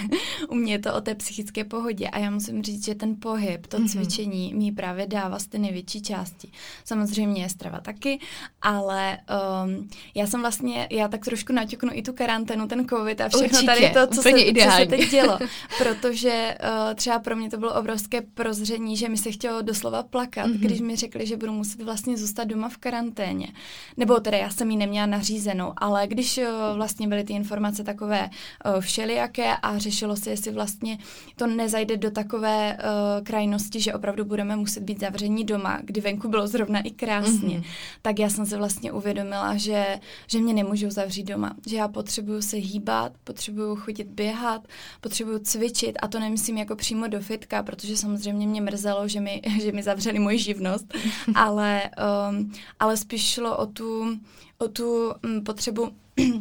u 0.49 0.55
mě 0.55 0.73
je 0.73 0.79
to 0.79 0.95
o 0.95 1.01
té 1.01 1.15
psychické 1.15 1.65
pohodě 1.65 2.09
a 2.09 2.19
já 2.19 2.31
musím 2.31 2.63
říct, 2.63 2.85
že 2.85 2.95
ten 2.95 3.17
pohyb, 3.17 3.67
to 3.67 3.79
mm-hmm. 3.79 3.89
cvičení 3.89 4.55
mi 4.55 4.73
právě 4.73 5.07
dává 5.07 5.39
z 5.39 5.47
té 5.47 5.59
největší 5.59 6.03
části. 6.03 6.49
Samozřejmě 6.85 7.43
je 7.43 7.49
strava 7.49 7.81
taky, 7.81 8.19
ale 8.63 9.19
um, 9.65 9.89
já 10.15 10.27
jsem 10.27 10.41
vlastně, 10.41 10.89
já 10.91 11.09
tak 11.09 11.25
trošku 11.25 11.53
naťuknu 11.53 11.91
i 11.93 12.03
tu 12.03 12.13
karanténu, 12.13 12.69
ten 12.69 12.89
covid 12.89 13.21
a 13.21 13.29
všechno 13.29 13.47
Určitě, 13.47 13.67
tady 13.67 13.91
to, 13.91 14.15
co 14.15 14.23
se, 14.23 14.31
co 14.65 14.71
se 14.77 14.87
teď 14.87 15.11
dělo. 15.11 15.39
Protože 15.79 16.59
uh, 16.63 16.95
třeba 16.95 17.19
pro 17.19 17.37
mě 17.37 17.51
to 17.51 17.59
bylo 17.59 17.75
obrovské 17.75 18.21
prozření, 18.21 18.97
že 18.97 19.09
mi 19.09 19.17
se 19.17 19.31
chtělo 19.31 19.63
doslova 19.63 20.03
plakat, 20.03 20.47
mm-hmm. 20.47 20.59
když 20.59 20.81
mi 20.81 20.97
řekli, 20.97 21.27
že 21.27 21.37
budu 21.37 21.53
muset 21.53 21.83
vlastně 21.83 22.17
zůstat 22.17 22.45
doma 22.45 22.69
v 22.69 22.77
karanténě. 22.77 23.49
Nebo 23.97 24.21
teda 24.21 24.39
já 24.39 24.51
jsem 24.51 24.71
ji 24.71 24.77
neměla 24.77 25.07
nařízenou, 25.07 25.73
ale 25.77 26.07
když 26.07 26.39
uh, 26.39 26.45
vlastně 26.77 27.09
byly 27.09 27.25
ty 27.25 27.33
informace 27.33 27.66
informace 27.67 27.85
takové 27.85 28.31
uh, 28.67 28.81
všelijaké 28.81 29.57
a 29.63 29.79
řešilo 29.79 30.17
se, 30.17 30.31
jestli 30.31 30.53
vlastně 30.53 30.99
to 31.37 31.47
nezajde 31.47 31.97
do 31.97 32.11
takové 32.11 32.77
uh, 32.77 33.25
krajnosti, 33.25 33.81
že 33.81 33.95
opravdu 33.95 34.25
budeme 34.25 34.57
muset 34.57 34.83
být 34.83 35.01
zavření 35.01 35.45
doma, 35.45 35.81
kdy 35.83 36.01
venku 36.01 36.29
bylo 36.29 36.47
zrovna 36.47 36.81
i 36.81 36.91
krásně. 36.91 37.59
Mm-hmm. 37.59 37.65
Tak 38.03 38.19
já 38.19 38.29
jsem 38.31 38.47
se 38.47 38.57
vlastně 38.57 38.93
uvědomila, 38.93 39.57
že, 39.57 40.01
že 40.27 40.39
mě 40.39 40.55
nemůžu 40.55 40.91
zavřít 40.91 41.25
doma, 41.25 41.55
že 41.67 41.77
já 41.77 41.89
potřebuju 41.89 42.43
se 42.43 42.57
hýbat, 42.57 43.13
potřebuju 43.25 43.77
chodit 43.77 44.07
běhat, 44.07 44.63
potřebuju 45.01 45.39
cvičit 45.39 45.99
a 46.03 46.09
to 46.09 46.21
nemyslím 46.21 46.59
jako 46.59 46.77
přímo 46.77 47.07
do 47.09 47.21
fitka, 47.21 47.63
protože 47.63 47.97
samozřejmě 47.97 48.47
mě 48.47 48.61
mrzelo, 48.61 49.09
že 49.09 49.21
mi, 49.21 49.43
že 49.63 49.73
mi 49.73 49.83
zavřeli 49.83 50.19
moji 50.19 50.39
živnost, 50.39 50.95
ale, 51.35 51.91
um, 52.31 52.53
ale 52.79 52.97
spíš 52.97 53.27
šlo 53.27 53.57
o 53.57 53.67
tu, 53.67 54.19
o 54.59 54.69
tu 54.69 55.13
um, 55.25 55.45
potřebu 55.45 55.93
Eh, 56.19 56.33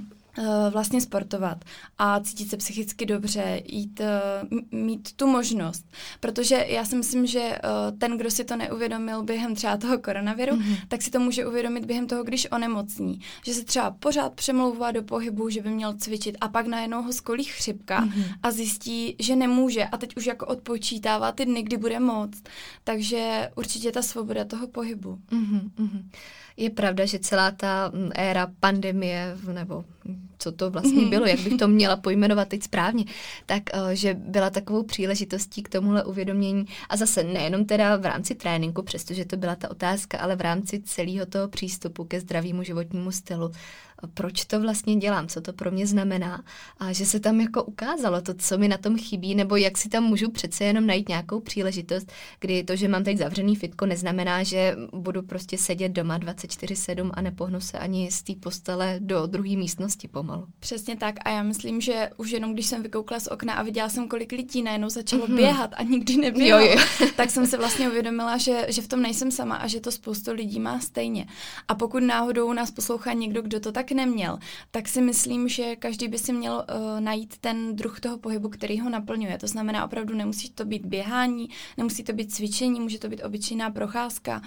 vlastně 0.69 1.01
sportovat 1.01 1.65
a 1.97 2.19
cítit 2.19 2.49
se 2.49 2.57
psychicky 2.57 3.05
dobře, 3.05 3.61
jít, 3.65 3.99
eh, 3.99 4.21
mít 4.71 5.13
tu 5.15 5.27
možnost. 5.27 5.85
Protože 6.19 6.65
já 6.69 6.85
si 6.85 6.95
myslím, 6.95 7.25
že 7.25 7.39
eh, 7.39 7.59
ten, 7.97 8.17
kdo 8.17 8.31
si 8.31 8.43
to 8.43 8.55
neuvědomil 8.55 9.23
během 9.23 9.55
třeba 9.55 9.77
toho 9.77 9.97
koronaviru, 9.97 10.55
mm-hmm. 10.55 10.77
tak 10.87 11.01
si 11.01 11.11
to 11.11 11.19
může 11.19 11.45
uvědomit 11.45 11.85
během 11.85 12.07
toho, 12.07 12.23
když 12.23 12.47
onemocní. 12.51 13.19
Že 13.45 13.53
se 13.53 13.65
třeba 13.65 13.91
pořád 13.91 14.33
přemlouvá 14.33 14.91
do 14.91 15.03
pohybu, 15.03 15.49
že 15.49 15.61
by 15.61 15.69
měl 15.69 15.93
cvičit 15.93 16.37
a 16.41 16.47
pak 16.47 16.67
najednou 16.67 17.01
ho 17.01 17.13
skolí 17.13 17.43
chřipka 17.43 18.05
mm-hmm. 18.05 18.25
a 18.43 18.51
zjistí, 18.51 19.15
že 19.19 19.35
nemůže 19.35 19.85
a 19.85 19.97
teď 19.97 20.17
už 20.17 20.25
jako 20.25 20.45
odpočítává 20.45 21.31
ty 21.31 21.45
dny, 21.45 21.63
kdy 21.63 21.77
bude 21.77 21.99
moc. 21.99 22.31
Takže 22.83 23.49
určitě 23.55 23.91
ta 23.91 24.01
svoboda 24.01 24.45
toho 24.45 24.67
pohybu. 24.67 25.19
Mm-hmm. 25.31 26.03
Je 26.57 26.69
pravda, 26.69 27.05
že 27.05 27.19
celá 27.19 27.51
ta 27.51 27.91
mm, 27.93 28.11
éra 28.15 28.51
pandemie, 28.59 29.35
nebo 29.53 29.85
co 30.37 30.51
to 30.51 30.71
vlastně 30.71 31.01
mhm. 31.01 31.09
bylo, 31.09 31.25
jak 31.25 31.39
bych 31.39 31.57
to 31.57 31.67
měla 31.67 31.95
pojmenovat 31.95 32.47
teď 32.47 32.63
správně, 32.63 33.05
tak 33.45 33.63
eh, 33.73 33.95
že 33.95 34.13
byla 34.13 34.49
takovou 34.49 34.83
příležitostí 34.83 35.63
k 35.63 35.69
tomuhle 35.69 36.03
uvědomění 36.03 36.65
a 36.89 36.97
zase 36.97 37.23
nejenom 37.23 37.65
teda 37.65 37.95
v 37.95 38.05
rámci 38.05 38.35
tréninku, 38.35 38.81
přestože 38.81 39.25
to 39.25 39.37
byla 39.37 39.55
ta 39.55 39.71
otázka, 39.71 40.17
ale 40.17 40.35
v 40.35 40.41
rámci 40.41 40.81
celého 40.81 41.25
toho 41.25 41.47
přístupu 41.47 42.05
ke 42.05 42.19
zdravému 42.19 42.63
životnímu 42.63 43.11
stylu 43.11 43.51
proč 44.13 44.45
to 44.45 44.59
vlastně 44.59 44.95
dělám, 44.95 45.27
co 45.27 45.41
to 45.41 45.53
pro 45.53 45.71
mě 45.71 45.87
znamená 45.87 46.43
a 46.77 46.93
že 46.93 47.05
se 47.05 47.19
tam 47.19 47.41
jako 47.41 47.63
ukázalo 47.63 48.21
to, 48.21 48.33
co 48.33 48.57
mi 48.57 48.67
na 48.67 48.77
tom 48.77 48.97
chybí, 48.97 49.35
nebo 49.35 49.55
jak 49.55 49.77
si 49.77 49.89
tam 49.89 50.03
můžu 50.03 50.31
přece 50.31 50.63
jenom 50.63 50.87
najít 50.87 51.09
nějakou 51.09 51.39
příležitost, 51.39 52.11
kdy 52.39 52.63
to, 52.63 52.75
že 52.75 52.87
mám 52.87 53.03
teď 53.03 53.17
zavřený 53.17 53.55
fitko, 53.55 53.85
neznamená, 53.85 54.43
že 54.43 54.75
budu 54.93 55.21
prostě 55.21 55.57
sedět 55.57 55.89
doma 55.89 56.19
24-7 56.19 57.11
a 57.13 57.21
nepohnu 57.21 57.61
se 57.61 57.79
ani 57.79 58.11
z 58.11 58.23
té 58.23 58.33
postele 58.35 58.97
do 58.99 59.27
druhé 59.27 59.55
místnosti 59.55 60.07
pomalu. 60.07 60.24
Přesně 60.59 60.97
tak 60.97 61.15
a 61.25 61.29
já 61.29 61.43
myslím, 61.43 61.81
že 61.81 62.09
už 62.17 62.31
jenom 62.31 62.53
když 62.53 62.65
jsem 62.65 62.83
vykoukla 62.83 63.19
z 63.19 63.27
okna 63.27 63.53
a 63.53 63.63
viděla 63.63 63.89
jsem, 63.89 64.07
kolik 64.07 64.31
lidí 64.31 64.63
najednou 64.63 64.89
začalo 64.89 65.27
mm-hmm. 65.27 65.35
běhat 65.35 65.71
a 65.77 65.83
nikdy 65.83 66.17
neběhalo, 66.17 66.65
jo, 66.65 66.71
jo. 66.71 67.07
tak 67.15 67.29
jsem 67.29 67.45
se 67.45 67.57
vlastně 67.57 67.89
uvědomila, 67.89 68.37
že, 68.37 68.65
že 68.69 68.81
v 68.81 68.87
tom 68.87 69.01
nejsem 69.01 69.31
sama 69.31 69.55
a 69.55 69.67
že 69.67 69.79
to 69.79 69.91
spoustu 69.91 70.33
lidí 70.33 70.59
má 70.59 70.79
stejně. 70.79 71.27
A 71.67 71.75
pokud 71.75 72.03
náhodou 72.03 72.53
nás 72.53 72.71
poslouchá 72.71 73.13
někdo, 73.13 73.41
kdo 73.41 73.59
to 73.59 73.71
tak 73.71 73.91
neměl, 73.91 74.39
tak 74.71 74.87
si 74.87 75.01
myslím, 75.01 75.47
že 75.47 75.75
každý 75.75 76.07
by 76.07 76.17
si 76.17 76.33
měl 76.33 76.53
uh, 76.53 76.99
najít 76.99 77.37
ten 77.37 77.75
druh 77.75 77.99
toho 77.99 78.17
pohybu, 78.17 78.49
který 78.49 78.79
ho 78.79 78.89
naplňuje. 78.89 79.37
To 79.37 79.47
znamená, 79.47 79.85
opravdu 79.85 80.15
nemusí 80.15 80.49
to 80.49 80.65
být 80.65 80.85
běhání, 80.85 81.49
nemusí 81.77 82.03
to 82.03 82.13
být 82.13 82.33
cvičení, 82.33 82.79
může 82.79 82.99
to 82.99 83.09
být 83.09 83.23
obyčejná 83.23 83.69
procházka, 83.69 84.41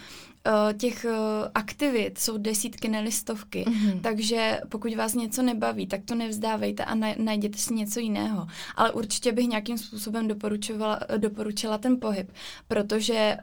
těch 0.78 1.06
uh, 1.08 1.12
aktivit 1.54 2.18
jsou 2.18 2.36
desítky, 2.38 2.88
nelistovky, 2.88 3.64
mm-hmm. 3.64 4.00
takže 4.00 4.60
pokud 4.68 4.94
vás 4.94 5.14
něco 5.14 5.42
nebaví, 5.42 5.86
tak 5.86 6.00
to 6.04 6.14
nevzdávejte 6.14 6.84
a 6.84 6.94
na, 6.94 7.08
najděte 7.18 7.58
si 7.58 7.74
něco 7.74 8.00
jiného. 8.00 8.46
Ale 8.76 8.90
určitě 8.90 9.32
bych 9.32 9.48
nějakým 9.48 9.78
způsobem 9.78 10.28
doporučovala, 10.28 11.00
doporučila 11.16 11.78
ten 11.78 12.00
pohyb, 12.00 12.32
protože, 12.68 13.36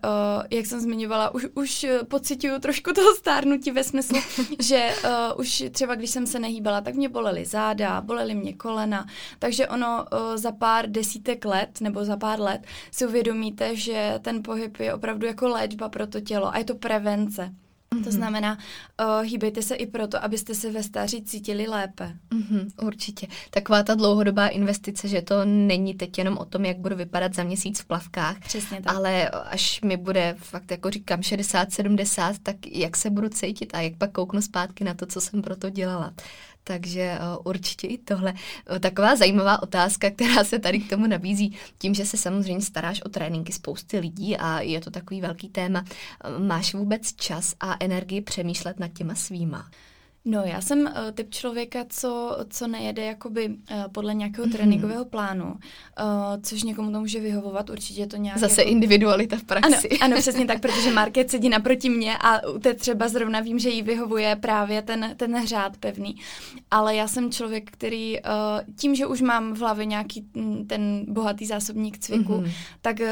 jak 0.52 0.66
jsem 0.66 0.80
zmiňovala, 0.80 1.34
už, 1.34 1.48
už 1.54 1.86
pocituju 2.08 2.60
trošku 2.60 2.94
toho 2.94 3.16
stárnutí 3.16 3.72
ve 3.72 3.84
smyslu, 3.84 4.20
že 4.60 4.90
už 5.38 5.64
třeba 5.72 5.96
když 5.96 6.10
jsem 6.10 6.28
se 6.28 6.40
nehýbala, 6.40 6.82
tak 6.82 6.96
mě 6.96 7.10
bolely 7.10 7.46
záda, 7.46 8.02
bolely 8.02 8.36
mě 8.36 8.54
kolena, 8.54 9.06
takže 9.40 9.68
ono 9.68 10.06
za 10.36 10.52
pár 10.52 10.90
desítek 10.90 11.46
let 11.46 11.82
nebo 11.82 12.06
za 12.06 12.18
pár 12.18 12.40
let 12.40 12.62
si 12.92 13.06
uvědomíte, 13.06 13.76
že 13.76 14.20
ten 14.22 14.44
pohyb 14.44 14.80
je 14.80 14.94
opravdu 14.94 15.28
jako 15.28 15.48
léčba 15.48 15.90
pro 15.90 16.08
to 16.08 16.22
tělo 16.22 16.56
a 16.56 16.58
je 16.58 16.64
to 16.64 16.76
prevence. 17.00 17.52
Mm-hmm. 17.96 18.04
To 18.04 18.12
znamená, 18.12 18.58
uh, 19.02 19.26
hýbejte 19.26 19.62
se 19.62 19.76
i 19.76 19.86
proto, 19.88 20.24
abyste 20.24 20.56
se 20.56 20.72
ve 20.72 20.84
stáří 20.84 21.22
cítili 21.24 21.68
lépe. 21.68 22.14
Mm-hmm, 22.32 22.86
určitě. 22.86 23.28
Taková 23.50 23.84
ta 23.84 23.96
dlouhodobá 23.96 24.48
investice, 24.48 25.08
že 25.08 25.22
to 25.22 25.46
není 25.46 25.94
teď 25.94 26.18
jenom 26.18 26.38
o 26.38 26.46
tom, 26.46 26.66
jak 26.66 26.78
budu 26.78 26.96
vypadat 26.96 27.34
za 27.34 27.44
měsíc 27.44 27.80
v 27.80 27.86
plavkách, 27.86 28.40
Přesně 28.40 28.82
tak. 28.82 28.96
ale 28.96 29.30
až 29.30 29.82
mi 29.82 29.98
bude 29.98 30.36
fakt, 30.40 30.72
jako 30.72 30.90
říkám, 30.90 31.20
60-70, 31.20 32.36
tak 32.44 32.56
jak 32.68 32.98
se 32.98 33.10
budu 33.10 33.30
cítit 33.30 33.76
a 33.76 33.82
jak 33.82 33.98
pak 33.98 34.12
kouknu 34.12 34.42
zpátky 34.42 34.84
na 34.84 34.94
to, 34.94 35.06
co 35.06 35.22
jsem 35.22 35.42
pro 35.42 35.56
to 35.56 35.70
dělala. 35.70 36.14
Takže 36.68 37.18
uh, 37.20 37.42
určitě 37.44 37.88
i 37.88 37.98
tohle. 37.98 38.34
Uh, 38.72 38.80
taková 38.80 39.16
zajímavá 39.16 39.64
otázka, 39.64 40.12
která 40.16 40.44
se 40.44 40.60
tady 40.60 40.80
k 40.80 40.90
tomu 40.90 41.08
nabízí, 41.08 41.58
tím, 41.78 41.94
že 41.94 42.06
se 42.06 42.18
samozřejmě 42.18 42.62
staráš 42.62 43.02
o 43.02 43.10
tréninky 43.10 43.54
spousty 43.54 44.00
lidí 44.00 44.38
a 44.38 44.60
je 44.60 44.82
to 44.82 44.92
takový 44.92 45.22
velký 45.22 45.50
téma. 45.50 45.82
Uh, 45.82 46.46
máš 46.46 46.74
vůbec 46.74 47.14
čas 47.14 47.56
a 47.60 47.76
energii 47.80 48.22
přemýšlet 48.22 48.80
nad 48.80 48.88
těma 48.88 49.16
svýma? 49.16 49.70
No, 50.28 50.44
já 50.46 50.62
jsem 50.62 50.80
uh, 50.80 51.12
typ 51.14 51.32
člověka, 51.32 51.86
co, 51.90 52.38
co 52.50 52.68
nejede 52.68 53.06
jakoby 53.06 53.48
uh, 53.48 53.56
podle 53.92 54.14
nějakého 54.14 54.48
mm-hmm. 54.48 54.52
tréninkového 54.52 55.06
plánu, 55.06 55.46
uh, 55.46 55.56
což 56.44 56.64
někomu 56.64 56.92
to 56.92 57.00
může 57.00 57.20
vyhovovat, 57.20 57.70
určitě 57.70 58.08
to 58.08 58.18
nějak... 58.18 58.38
Zase 58.38 58.62
jako... 58.62 58.72
individualita 58.72 59.38
v 59.38 59.44
praxi. 59.44 59.90
Ano, 59.90 60.00
ano, 60.02 60.18
přesně 60.18 60.46
tak, 60.46 60.62
protože 60.62 60.92
Market 60.92 61.32
sedí 61.32 61.50
naproti 61.50 61.90
mě 61.90 62.18
a 62.18 62.48
u 62.48 62.60
té 62.60 62.74
třeba 62.74 63.08
zrovna 63.08 63.40
vím, 63.40 63.60
že 63.60 63.70
jí 63.70 63.82
vyhovuje 63.82 64.36
právě 64.36 64.82
ten, 64.82 65.14
ten 65.18 65.48
řád 65.48 65.78
pevný. 65.78 66.16
Ale 66.72 66.96
já 66.96 67.08
jsem 67.08 67.32
člověk, 67.32 67.72
který 67.72 68.20
uh, 68.20 68.30
tím, 68.76 68.96
že 68.96 69.06
už 69.06 69.22
mám 69.22 69.54
v 69.54 69.60
hlavě 69.60 69.86
nějaký 69.86 70.26
ten 70.68 71.06
bohatý 71.08 71.46
zásobník 71.46 71.98
cviku, 71.98 72.34
mm-hmm. 72.34 72.52
tak 72.82 73.00
uh, 73.00 73.06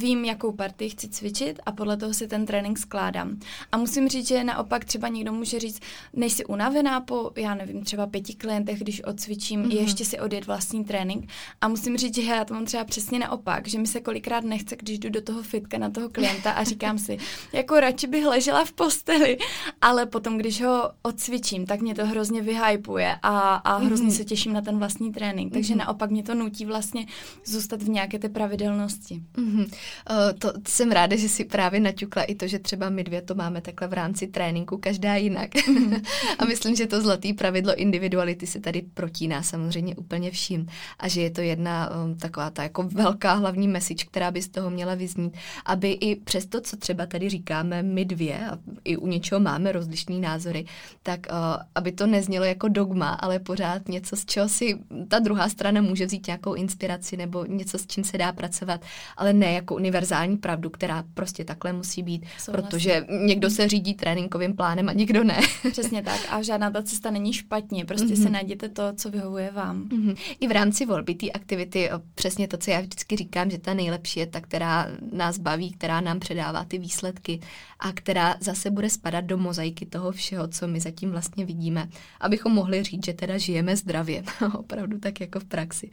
vím, 0.00 0.24
jakou 0.24 0.52
partii 0.52 0.90
chci 0.90 1.08
cvičit 1.08 1.60
a 1.66 1.72
podle 1.72 1.96
toho 1.96 2.14
si 2.14 2.28
ten 2.28 2.46
trénink 2.46 2.78
skládám. 2.78 3.36
A 3.72 3.76
musím 3.76 4.08
říct, 4.08 4.28
že 4.28 4.44
naopak 4.44 4.84
třeba 4.84 5.08
někdo 5.08 5.32
může 5.32 5.58
říct, 5.58 5.80
než 6.12 6.32
si 6.32 6.41
unavená 6.44 7.00
po, 7.00 7.30
já 7.36 7.54
nevím, 7.54 7.84
třeba 7.84 8.06
pěti 8.06 8.34
klientech, 8.34 8.78
když 8.78 9.04
odcvičím, 9.04 9.62
mm-hmm. 9.62 9.80
ještě 9.80 10.04
si 10.04 10.20
odjet 10.20 10.46
vlastní 10.46 10.84
trénink. 10.84 11.30
A 11.60 11.68
musím 11.68 11.96
říct, 11.96 12.14
že 12.14 12.22
já 12.22 12.44
to 12.44 12.54
mám 12.54 12.64
třeba 12.64 12.84
přesně 12.84 13.18
naopak, 13.18 13.68
že 13.68 13.78
mi 13.78 13.86
se 13.86 14.00
kolikrát 14.00 14.44
nechce, 14.44 14.76
když 14.76 14.98
jdu 14.98 15.10
do 15.10 15.22
toho 15.22 15.42
fitka 15.42 15.78
na 15.78 15.90
toho 15.90 16.08
klienta 16.08 16.52
a 16.52 16.64
říkám 16.64 16.98
si, 16.98 17.18
jako 17.52 17.80
radši 17.80 18.06
bych 18.06 18.26
ležela 18.26 18.64
v 18.64 18.72
posteli, 18.72 19.38
ale 19.80 20.06
potom, 20.06 20.38
když 20.38 20.62
ho 20.62 20.90
odcvičím, 21.02 21.66
tak 21.66 21.80
mě 21.80 21.94
to 21.94 22.06
hrozně 22.06 22.42
vyhypuje 22.42 23.16
a, 23.22 23.54
a 23.54 23.76
hrozně 23.76 24.08
mm-hmm. 24.08 24.16
se 24.16 24.24
těším 24.24 24.52
na 24.52 24.60
ten 24.60 24.78
vlastní 24.78 25.12
trénink. 25.12 25.52
Takže 25.52 25.74
mm-hmm. 25.74 25.78
naopak 25.78 26.10
mě 26.10 26.22
to 26.22 26.34
nutí 26.34 26.64
vlastně 26.64 27.06
zůstat 27.44 27.82
v 27.82 27.88
nějaké 27.88 28.18
té 28.18 28.28
pravidelnosti. 28.28 29.22
Mm-hmm. 29.34 29.62
Uh, 29.62 30.38
to 30.38 30.52
jsem 30.68 30.92
ráda, 30.92 31.16
že 31.16 31.28
si 31.28 31.44
právě 31.44 31.80
naťukla 31.80 32.22
i 32.22 32.34
to, 32.34 32.46
že 32.46 32.58
třeba 32.58 32.90
my 32.90 33.04
dvě 33.04 33.22
to 33.22 33.34
máme 33.34 33.60
takhle 33.60 33.88
v 33.88 33.92
rámci 33.92 34.26
tréninku, 34.26 34.78
každá 34.78 35.16
jinak. 35.16 35.54
Mm-hmm. 35.54 36.02
A 36.38 36.44
myslím, 36.44 36.76
že 36.76 36.86
to 36.86 37.00
zlatý 37.00 37.32
pravidlo 37.32 37.74
individuality 37.74 38.46
se 38.46 38.60
tady 38.60 38.82
protíná 38.94 39.42
samozřejmě 39.42 39.96
úplně 39.96 40.30
vším 40.30 40.66
a 40.98 41.08
že 41.08 41.20
je 41.22 41.30
to 41.30 41.40
jedna 41.40 41.90
um, 42.04 42.14
taková 42.14 42.50
ta 42.50 42.62
jako 42.62 42.82
velká 42.82 43.32
hlavní 43.32 43.68
message, 43.68 44.04
která 44.04 44.30
by 44.30 44.42
z 44.42 44.48
toho 44.48 44.70
měla 44.70 44.94
vyznít, 44.94 45.36
aby 45.64 45.92
i 45.92 46.16
přes 46.16 46.46
to, 46.46 46.60
co 46.60 46.76
třeba 46.76 47.06
tady 47.06 47.28
říkáme 47.28 47.82
my 47.82 48.04
dvě 48.04 48.38
a 48.50 48.58
i 48.84 48.96
u 48.96 49.06
něčeho 49.06 49.40
máme 49.40 49.72
rozlišné 49.72 50.16
názory, 50.16 50.64
tak 51.02 51.20
uh, 51.30 51.36
aby 51.74 51.92
to 51.92 52.06
neznělo 52.06 52.44
jako 52.44 52.68
dogma, 52.68 53.08
ale 53.10 53.38
pořád 53.38 53.88
něco, 53.88 54.16
z 54.16 54.24
čeho 54.24 54.48
si 54.48 54.78
ta 55.08 55.18
druhá 55.18 55.48
strana 55.48 55.80
může 55.80 56.06
vzít 56.06 56.26
nějakou 56.26 56.54
inspiraci 56.54 57.16
nebo 57.16 57.44
něco, 57.44 57.78
s 57.78 57.86
čím 57.86 58.04
se 58.04 58.18
dá 58.18 58.32
pracovat, 58.32 58.80
ale 59.16 59.32
ne 59.32 59.52
jako 59.52 59.74
univerzální 59.74 60.36
pravdu, 60.36 60.70
která 60.70 61.04
prostě 61.14 61.44
takhle 61.44 61.72
musí 61.72 62.02
být, 62.02 62.26
Souhlasím. 62.38 62.68
protože 62.70 63.06
někdo 63.26 63.50
se 63.50 63.68
řídí 63.68 63.94
tréninkovým 63.94 64.56
plánem 64.56 64.88
a 64.88 64.92
nikdo 64.92 65.24
ne. 65.24 65.40
Přesně 65.70 66.02
tak 66.02 66.21
a 66.28 66.42
žádná 66.42 66.70
ta 66.70 66.82
cesta 66.82 67.10
není 67.10 67.32
špatně, 67.32 67.84
prostě 67.84 68.06
mm-hmm. 68.06 68.22
se 68.22 68.30
najděte 68.30 68.68
to, 68.68 68.82
co 68.96 69.10
vyhovuje 69.10 69.50
vám. 69.50 69.84
Mm-hmm. 69.88 70.16
I 70.40 70.48
v 70.48 70.50
rámci 70.52 70.86
volby 70.86 71.14
té 71.14 71.30
aktivity, 71.30 71.90
přesně 72.14 72.48
to, 72.48 72.56
co 72.56 72.70
já 72.70 72.80
vždycky 72.80 73.16
říkám, 73.16 73.50
že 73.50 73.58
ta 73.58 73.74
nejlepší 73.74 74.20
je 74.20 74.26
ta, 74.26 74.40
která 74.40 74.88
nás 75.12 75.38
baví, 75.38 75.72
která 75.72 76.00
nám 76.00 76.20
předává 76.20 76.64
ty 76.64 76.78
výsledky 76.78 77.40
a 77.82 77.92
která 77.92 78.36
zase 78.40 78.70
bude 78.70 78.90
spadat 78.90 79.24
do 79.24 79.38
mozaiky 79.38 79.86
toho 79.86 80.12
všeho, 80.12 80.48
co 80.48 80.68
my 80.68 80.80
zatím 80.80 81.10
vlastně 81.10 81.44
vidíme, 81.44 81.88
abychom 82.20 82.52
mohli 82.52 82.82
říct, 82.82 83.04
že 83.04 83.12
teda 83.12 83.38
žijeme 83.38 83.76
zdravě, 83.76 84.22
opravdu 84.58 84.98
tak 84.98 85.20
jako 85.20 85.40
v 85.40 85.44
praxi. 85.44 85.90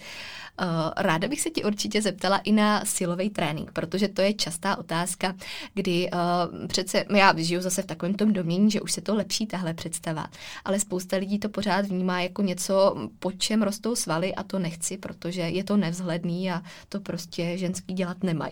Uh, 0.62 0.68
ráda 0.98 1.28
bych 1.28 1.42
se 1.42 1.50
ti 1.50 1.64
určitě 1.64 2.02
zeptala 2.02 2.38
i 2.38 2.52
na 2.52 2.86
silový 2.86 3.30
trénink, 3.30 3.72
protože 3.72 4.08
to 4.08 4.22
je 4.22 4.34
častá 4.34 4.76
otázka, 4.76 5.36
kdy 5.74 6.10
uh, 6.14 6.68
přece, 6.68 7.06
já 7.16 7.34
žiju 7.38 7.62
zase 7.62 7.82
v 7.82 7.86
takovém 7.86 8.14
tom 8.14 8.34
domění, 8.34 8.72
že 8.72 8.82
už 8.82 8.92
se 8.92 9.02
to 9.02 9.16
lepší 9.16 9.48
tahle 9.48 9.74
představa. 9.74 10.28
Ale 10.66 10.80
spousta 10.80 11.18
lidí 11.18 11.40
to 11.40 11.50
pořád 11.50 11.86
vnímá 11.86 12.22
jako 12.22 12.42
něco, 12.42 12.96
po 13.20 13.32
čem 13.32 13.64
rostou 13.64 13.96
svaly 13.96 14.36
a 14.36 14.44
to 14.44 14.60
nechci, 14.60 14.98
protože 14.98 15.42
je 15.42 15.64
to 15.64 15.78
nevzhledný 15.78 16.52
a 16.52 16.62
to 16.90 17.00
prostě 17.00 17.58
ženský 17.58 17.94
dělat 17.94 18.24
nemají. 18.24 18.52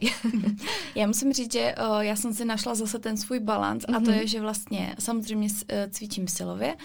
já 0.96 1.08
musím 1.08 1.34
říct, 1.34 1.54
že 1.54 1.76
uh, 1.90 2.00
já 2.00 2.16
jsem 2.16 2.34
si 2.34 2.46
našla 2.46 2.76
zase 2.76 3.00
ten 3.00 3.18
svůj 3.28 3.40
balans 3.40 3.84
mm-hmm. 3.84 3.96
a 3.96 4.00
to 4.00 4.12
mhm. 4.12 4.20
je, 4.20 4.28
že 4.28 4.42
vlastně 4.42 4.96
samozřejmě 5.00 5.48
uh, 5.48 5.92
cvičím 5.92 6.28
silově, 6.28 6.76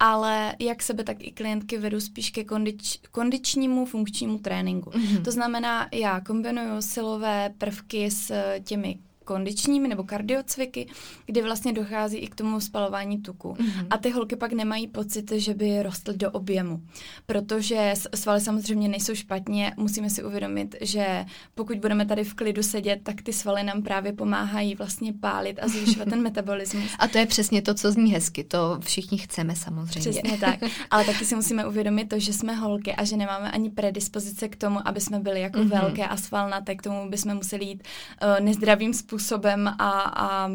ale 0.00 0.54
jak 0.58 0.82
sebe, 0.82 1.04
tak 1.04 1.16
i 1.20 1.30
klientky 1.30 1.78
vedu 1.78 2.00
spíš 2.00 2.30
ke 2.30 2.44
kondič, 2.44 2.98
kondičnímu 3.10 3.86
funkčnímu 3.86 4.38
tréninku. 4.38 4.90
Mm-hmm. 4.90 5.22
To 5.22 5.30
znamená, 5.30 5.88
já 5.92 6.20
kombinuju 6.20 6.82
silové 6.82 7.54
prvky 7.58 8.10
s 8.10 8.32
těmi 8.64 8.98
kondičními 9.24 9.88
nebo 9.88 10.04
kardiocviky, 10.04 10.86
kdy 11.26 11.42
vlastně 11.42 11.72
dochází 11.72 12.16
i 12.16 12.28
k 12.28 12.34
tomu 12.34 12.60
spalování 12.60 13.22
tuku. 13.22 13.52
Mm-hmm. 13.52 13.86
A 13.90 13.98
ty 13.98 14.10
holky 14.10 14.36
pak 14.36 14.52
nemají 14.52 14.88
pocit, 14.88 15.32
že 15.32 15.54
by 15.54 15.82
rostly 15.82 16.16
do 16.16 16.30
objemu. 16.30 16.82
Protože 17.26 17.94
svaly 18.14 18.40
samozřejmě 18.40 18.88
nejsou 18.88 19.14
špatně, 19.14 19.72
musíme 19.76 20.10
si 20.10 20.24
uvědomit, 20.24 20.76
že 20.80 21.24
pokud 21.54 21.76
budeme 21.76 22.06
tady 22.06 22.24
v 22.24 22.34
klidu 22.34 22.62
sedět, 22.62 23.00
tak 23.02 23.22
ty 23.22 23.32
svaly 23.32 23.62
nám 23.62 23.82
právě 23.82 24.12
pomáhají 24.12 24.74
vlastně 24.74 25.12
pálit 25.12 25.58
a 25.62 25.68
zvyšovat 25.68 26.08
ten 26.08 26.22
metabolismus. 26.28 26.90
A 26.98 27.08
to 27.08 27.18
je 27.18 27.26
přesně 27.26 27.62
to, 27.62 27.74
co 27.74 27.92
zní 27.92 28.12
hezky, 28.12 28.44
to 28.44 28.78
všichni 28.80 29.18
chceme 29.18 29.56
samozřejmě. 29.56 30.10
Přesně 30.10 30.38
tak, 30.38 30.58
ale 30.90 31.04
taky 31.04 31.24
si 31.24 31.34
musíme 31.34 31.66
uvědomit 31.66 32.08
to, 32.08 32.18
že 32.18 32.32
jsme 32.32 32.54
holky 32.54 32.94
a 32.94 33.04
že 33.04 33.16
nemáme 33.16 33.50
ani 33.50 33.70
predispozice 33.70 34.48
k 34.48 34.56
tomu, 34.56 34.88
aby 34.88 35.00
jsme 35.00 35.20
byli 35.20 35.40
jako 35.40 35.58
mm-hmm. 35.58 35.80
velké 35.80 36.06
a 36.06 36.16
svalnaté, 36.16 36.74
k 36.74 36.82
tomu 36.82 37.10
bychom 37.10 37.34
museli 37.34 37.64
jít 37.64 37.82
uh, 38.22 38.44
nezdravým 38.44 38.94
způsobem 38.94 39.11
způsobem 39.12 39.68
a, 39.68 39.90
a 40.00 40.50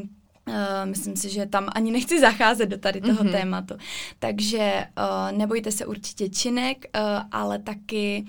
Uh, 0.49 0.89
myslím 0.89 1.15
si, 1.15 1.29
že 1.29 1.45
tam 1.45 1.67
ani 1.75 1.91
nechci 1.91 2.19
zacházet 2.21 2.69
do 2.69 2.77
tady 2.77 3.01
toho 3.01 3.23
mm-hmm. 3.23 3.31
tématu. 3.31 3.73
Takže 4.19 4.85
uh, 4.97 5.37
nebojte 5.37 5.71
se 5.71 5.85
určitě 5.85 6.29
činek, 6.29 6.85
uh, 6.95 7.01
ale 7.31 7.59
taky 7.59 8.25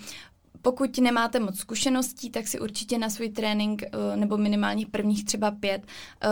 pokud 0.62 0.98
nemáte 0.98 1.40
moc 1.40 1.58
zkušeností, 1.58 2.30
tak 2.30 2.48
si 2.48 2.60
určitě 2.60 2.98
na 2.98 3.10
svůj 3.10 3.28
trénink 3.28 3.82
nebo 4.14 4.36
minimálně 4.36 4.86
prvních 4.86 5.24
třeba 5.24 5.50
pět 5.50 5.82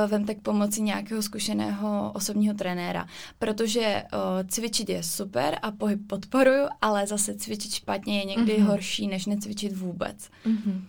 vemte 0.06 0.34
k 0.34 0.42
pomoci 0.42 0.82
nějakého 0.82 1.22
zkušeného 1.22 2.12
osobního 2.14 2.54
trenéra. 2.54 3.06
Protože 3.38 4.02
cvičit 4.48 4.88
je 4.88 5.02
super 5.02 5.58
a 5.62 5.70
pohyb 5.70 6.00
podporuju, 6.06 6.66
ale 6.82 7.06
zase 7.06 7.34
cvičit 7.34 7.72
špatně 7.74 8.18
je 8.18 8.24
někdy 8.24 8.52
mm-hmm. 8.52 8.66
horší, 8.66 9.06
než 9.06 9.26
necvičit 9.26 9.76
vůbec. 9.76 10.30
Mm-hmm 10.46 10.80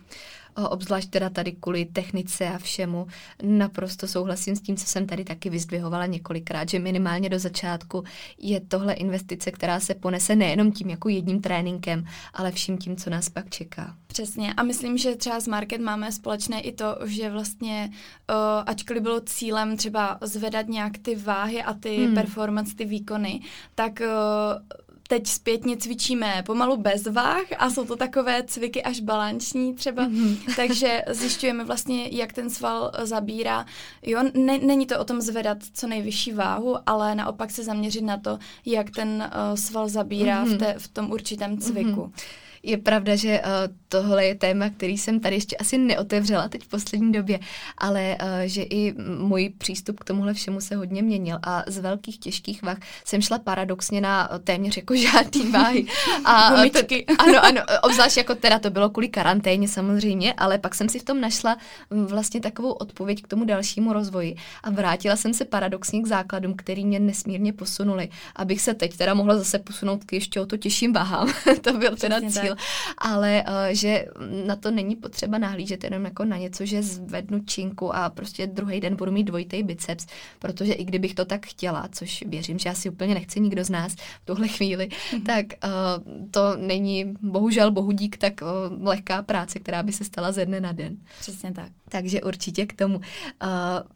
obzvlášť 0.66 1.10
teda 1.10 1.30
tady 1.30 1.52
kvůli 1.52 1.84
technice 1.84 2.48
a 2.48 2.58
všemu. 2.58 3.06
Naprosto 3.42 4.08
souhlasím 4.08 4.56
s 4.56 4.60
tím, 4.60 4.76
co 4.76 4.86
jsem 4.86 5.06
tady 5.06 5.24
taky 5.24 5.50
vyzdvihovala 5.50 6.06
několikrát, 6.06 6.68
že 6.68 6.78
minimálně 6.78 7.28
do 7.28 7.38
začátku 7.38 8.04
je 8.38 8.60
tohle 8.60 8.92
investice, 8.92 9.50
která 9.50 9.80
se 9.80 9.94
ponese 9.94 10.36
nejenom 10.36 10.72
tím 10.72 10.90
jako 10.90 11.08
jedním 11.08 11.40
tréninkem, 11.40 12.04
ale 12.34 12.52
vším 12.52 12.78
tím, 12.78 12.96
co 12.96 13.10
nás 13.10 13.28
pak 13.28 13.50
čeká. 13.50 13.94
Přesně. 14.06 14.54
A 14.54 14.62
myslím, 14.62 14.98
že 14.98 15.16
třeba 15.16 15.40
s 15.40 15.46
Market 15.46 15.80
máme 15.80 16.12
společné 16.12 16.60
i 16.60 16.72
to, 16.72 16.98
že 17.04 17.30
vlastně, 17.30 17.90
uh, 17.90 18.36
ačkoliv 18.66 19.02
bylo 19.02 19.20
cílem 19.20 19.76
třeba 19.76 20.18
zvedat 20.20 20.68
nějak 20.68 20.98
ty 20.98 21.16
váhy 21.16 21.62
a 21.62 21.74
ty 21.74 21.96
hmm. 21.96 22.14
performance, 22.14 22.76
ty 22.76 22.84
výkony, 22.84 23.40
tak 23.74 24.00
uh, 24.00 24.86
teď 25.08 25.26
zpětně 25.26 25.76
cvičíme 25.76 26.42
pomalu 26.46 26.76
bez 26.76 27.06
váh 27.06 27.44
a 27.58 27.70
jsou 27.70 27.84
to 27.84 27.96
takové 27.96 28.42
cviky 28.42 28.82
až 28.82 29.00
balanční 29.00 29.74
třeba, 29.74 30.08
mm-hmm. 30.08 30.36
takže 30.56 31.02
zjišťujeme 31.08 31.64
vlastně, 31.64 32.08
jak 32.12 32.32
ten 32.32 32.50
sval 32.50 32.92
zabírá. 33.02 33.66
Jo, 34.02 34.22
ne, 34.34 34.58
není 34.58 34.86
to 34.86 34.98
o 34.98 35.04
tom 35.04 35.20
zvedat 35.20 35.58
co 35.72 35.86
nejvyšší 35.86 36.32
váhu, 36.32 36.76
ale 36.86 37.14
naopak 37.14 37.50
se 37.50 37.64
zaměřit 37.64 38.02
na 38.02 38.16
to, 38.16 38.38
jak 38.66 38.90
ten 38.90 39.08
uh, 39.50 39.56
sval 39.56 39.88
zabírá 39.88 40.44
mm-hmm. 40.44 40.54
v, 40.54 40.58
té, 40.58 40.74
v 40.78 40.88
tom 40.88 41.10
určitém 41.10 41.58
cviku. 41.58 41.90
Mm-hmm. 41.90 42.47
Je 42.62 42.76
pravda, 42.76 43.16
že 43.16 43.40
uh, 43.40 43.74
tohle 43.88 44.24
je 44.24 44.34
téma, 44.34 44.70
který 44.70 44.98
jsem 44.98 45.20
tady 45.20 45.36
ještě 45.36 45.56
asi 45.56 45.78
neotevřela 45.78 46.48
teď 46.48 46.62
v 46.62 46.68
poslední 46.68 47.12
době, 47.12 47.38
ale 47.78 48.16
uh, 48.22 48.28
že 48.44 48.62
i 48.62 48.94
můj 49.18 49.52
přístup 49.58 50.00
k 50.00 50.04
tomuhle 50.04 50.34
všemu 50.34 50.60
se 50.60 50.76
hodně 50.76 51.02
měnil 51.02 51.38
a 51.42 51.64
z 51.66 51.78
velkých 51.78 52.18
těžkých 52.18 52.62
vah 52.62 52.78
jsem 53.04 53.22
šla 53.22 53.38
paradoxně 53.38 54.00
na 54.00 54.30
téměř 54.44 54.76
jako 54.76 54.96
žádný 54.96 55.50
váhy. 55.50 55.86
A 56.24 56.50
to, 56.50 56.78
ano, 57.18 57.44
ano, 57.44 57.60
obzvlášť 57.82 58.16
jako 58.16 58.34
teda 58.34 58.58
to 58.58 58.70
bylo 58.70 58.90
kvůli 58.90 59.08
karanténě 59.08 59.68
samozřejmě, 59.68 60.32
ale 60.32 60.58
pak 60.58 60.74
jsem 60.74 60.88
si 60.88 60.98
v 60.98 61.04
tom 61.04 61.20
našla 61.20 61.56
vlastně 61.90 62.40
takovou 62.40 62.72
odpověď 62.72 63.22
k 63.22 63.28
tomu 63.28 63.44
dalšímu 63.44 63.92
rozvoji 63.92 64.36
a 64.62 64.70
vrátila 64.70 65.16
jsem 65.16 65.34
se 65.34 65.44
paradoxně 65.44 66.02
k 66.02 66.06
základům, 66.06 66.54
který 66.56 66.86
mě 66.86 67.00
nesmírně 67.00 67.52
posunuli, 67.52 68.08
abych 68.36 68.60
se 68.60 68.74
teď 68.74 68.96
teda 68.96 69.14
mohla 69.14 69.38
zase 69.38 69.58
posunout 69.58 70.04
k 70.04 70.12
ještě 70.12 70.40
o 70.40 70.46
to 70.46 70.56
těžším 70.56 70.92
váhám. 70.92 71.32
to 71.60 71.72
byl 71.72 71.96
teda 71.96 72.20
cíl. 72.20 72.47
Tak 72.48 72.58
ale 72.98 73.44
uh, 73.48 73.54
že 73.70 74.04
na 74.46 74.56
to 74.56 74.70
není 74.70 74.96
potřeba 74.96 75.38
nahlížet 75.38 75.84
jenom 75.84 76.04
jako 76.04 76.24
na 76.24 76.36
něco, 76.36 76.66
že 76.66 76.82
zvednu 76.82 77.40
činku 77.44 77.94
a 77.94 78.10
prostě 78.10 78.46
druhý 78.46 78.80
den 78.80 78.96
budu 78.96 79.12
mít 79.12 79.24
dvojitý 79.24 79.62
biceps, 79.62 80.06
protože 80.38 80.72
i 80.72 80.84
kdybych 80.84 81.14
to 81.14 81.24
tak 81.24 81.46
chtěla, 81.46 81.88
což 81.92 82.24
věřím, 82.26 82.58
že 82.58 82.68
asi 82.68 82.90
úplně 82.90 83.14
nechce 83.14 83.40
nikdo 83.40 83.64
z 83.64 83.70
nás 83.70 83.94
v 83.94 84.24
tuhle 84.24 84.48
chvíli, 84.48 84.88
mm-hmm. 84.88 85.22
tak 85.22 85.46
uh, 85.46 86.30
to 86.30 86.56
není 86.56 87.14
bohužel 87.22 87.70
bohudík 87.70 88.16
tak 88.16 88.32
uh, 88.42 88.86
lehká 88.86 89.22
práce, 89.22 89.58
která 89.58 89.82
by 89.82 89.92
se 89.92 90.04
stala 90.04 90.32
ze 90.32 90.46
dne 90.46 90.60
na 90.60 90.72
den. 90.72 90.96
Přesně 91.20 91.52
tak. 91.52 91.77
Takže 91.88 92.20
určitě 92.20 92.66
k 92.66 92.72
tomu. 92.72 92.96
Uh, 92.96 93.04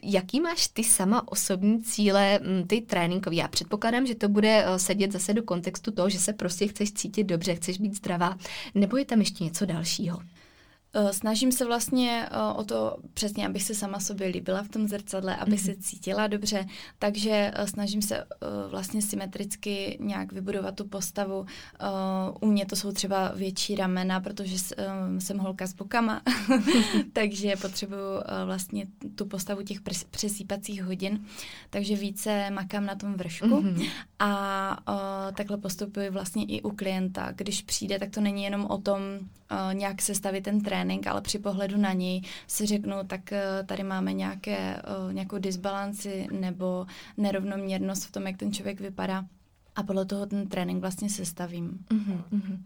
jaký 0.03 0.41
máš 0.41 0.69
ty 0.69 0.85
sama 0.85 1.33
osobní 1.33 1.83
cíle, 1.83 2.41
m, 2.43 2.67
ty 2.67 2.81
tréninkový? 2.81 3.37
Já 3.37 3.49
předpokládám, 3.49 4.07
že 4.07 4.15
to 4.15 4.29
bude 4.29 4.65
uh, 4.67 4.77
sedět 4.77 5.13
zase 5.13 5.35
do 5.35 5.43
kontextu 5.43 5.91
toho, 5.91 6.11
že 6.11 6.19
se 6.19 6.33
prostě 6.33 6.67
chceš 6.67 6.93
cítit 6.93 7.25
dobře, 7.25 7.55
chceš 7.55 7.79
být 7.79 7.97
zdravá. 7.97 8.39
Nebo 8.75 8.97
je 8.97 9.05
tam 9.05 9.19
ještě 9.19 9.45
něco 9.45 9.67
dalšího? 9.67 10.19
Eh, 10.95 11.13
snažím 11.13 11.53
se 11.53 11.65
vlastně 11.65 12.29
eh, 12.31 12.53
o 12.57 12.65
to 12.65 12.97
přesně, 13.15 13.47
abych 13.47 13.63
se 13.63 13.75
sama 13.75 14.01
sobě 14.01 14.27
líbila 14.27 14.63
v 14.63 14.69
tom 14.69 14.89
zrcadle, 14.89 15.37
aby 15.37 15.53
mm-hmm. 15.53 15.65
se 15.65 15.77
cítila 15.77 16.27
dobře, 16.27 16.67
takže 16.99 17.53
eh, 17.55 17.67
snažím 17.67 18.03
se 18.03 18.25
vlastně 18.69 19.03
symetricky 19.03 19.99
nějak 20.01 20.33
vybudovat 20.33 20.75
tu 20.75 20.85
postavu. 20.85 21.47
U 22.41 22.47
mě 22.47 22.67
to 22.67 22.77
jsou 22.77 22.93
třeba 22.93 23.33
větší 23.35 23.75
ramena, 23.75 24.21
protože 24.21 24.57
jsem 25.19 25.39
holka 25.39 25.67
s 25.67 25.73
bokama, 25.73 26.23
takže 27.13 27.57
potřebuju 27.57 28.01
vlastně 28.45 28.87
tu 29.15 29.27
postavu 29.27 29.63
těch 29.63 29.79
přesýpacích 30.11 30.85
hodin, 30.85 31.25
takže 31.71 31.97
více 31.97 32.51
makám 32.51 32.87
na 32.87 32.95
tom 32.95 33.15
vršku 33.15 33.47
mm-hmm. 33.47 33.91
a 34.19 35.33
takhle 35.37 35.57
postupuji 35.57 36.11
vlastně 36.11 36.45
i 36.45 36.63
u 36.63 36.71
klienta. 36.71 37.33
Když 37.33 37.63
přijde, 37.63 37.99
tak 37.99 38.11
to 38.11 38.21
není 38.21 38.45
jenom 38.45 38.65
o 38.65 38.79
tom 38.79 39.01
nějak 39.73 40.03
sestavit 40.03 40.45
ten 40.45 40.61
trén, 40.61 40.82
trénink, 40.83 41.07
ale 41.07 41.21
při 41.21 41.39
pohledu 41.39 41.77
na 41.77 41.93
něj 41.93 42.23
si 42.47 42.67
řeknu, 42.67 42.97
tak 43.07 43.33
eh, 43.33 43.43
tady 43.67 43.83
máme 43.83 44.13
nějaké, 44.13 44.77
eh, 44.77 45.13
nějakou 45.13 45.39
disbalanci 45.39 46.27
nebo 46.33 46.87
nerovnoměrnost 47.17 48.05
v 48.05 48.13
tom, 48.13 48.27
jak 48.27 48.37
ten 48.37 48.53
člověk 48.53 48.81
vypadá 48.81 49.25
a 49.77 49.83
podle 49.83 50.05
toho 50.05 50.27
ten 50.27 50.49
trénink 50.49 50.81
vlastně 50.81 51.11
sestavím. 51.11 51.79
Uh-huh, 51.91 52.23
uh-huh. 52.33 52.59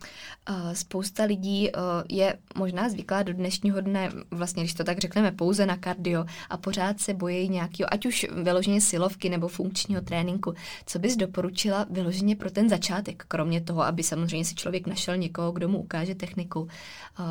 Uh, 0.50 0.72
spousta 0.72 1.24
lidí 1.24 1.70
uh, 1.72 1.80
je 2.08 2.38
možná 2.56 2.88
zvyklá 2.88 3.22
do 3.22 3.32
dnešního 3.32 3.80
dne, 3.80 4.10
vlastně 4.30 4.62
když 4.62 4.74
to 4.74 4.84
tak 4.84 4.98
řekneme, 4.98 5.32
pouze 5.32 5.66
na 5.66 5.76
kardio 5.76 6.24
a 6.50 6.56
pořád 6.56 7.00
se 7.00 7.14
bojí 7.14 7.48
nějakého, 7.48 7.94
ať 7.94 8.06
už 8.06 8.26
vyloženě 8.42 8.80
silovky 8.80 9.28
nebo 9.28 9.48
funkčního 9.48 10.00
tréninku. 10.00 10.54
Co 10.86 10.98
bys 10.98 11.16
doporučila 11.16 11.86
vyloženě 11.90 12.36
pro 12.36 12.50
ten 12.50 12.68
začátek, 12.68 13.24
kromě 13.28 13.60
toho, 13.60 13.82
aby 13.82 14.02
samozřejmě 14.02 14.44
si 14.44 14.54
člověk 14.54 14.86
našel 14.86 15.16
někoho, 15.16 15.52
kdo 15.52 15.68
mu 15.68 15.78
ukáže 15.78 16.14
techniku? 16.14 16.60
Uh, 16.60 16.68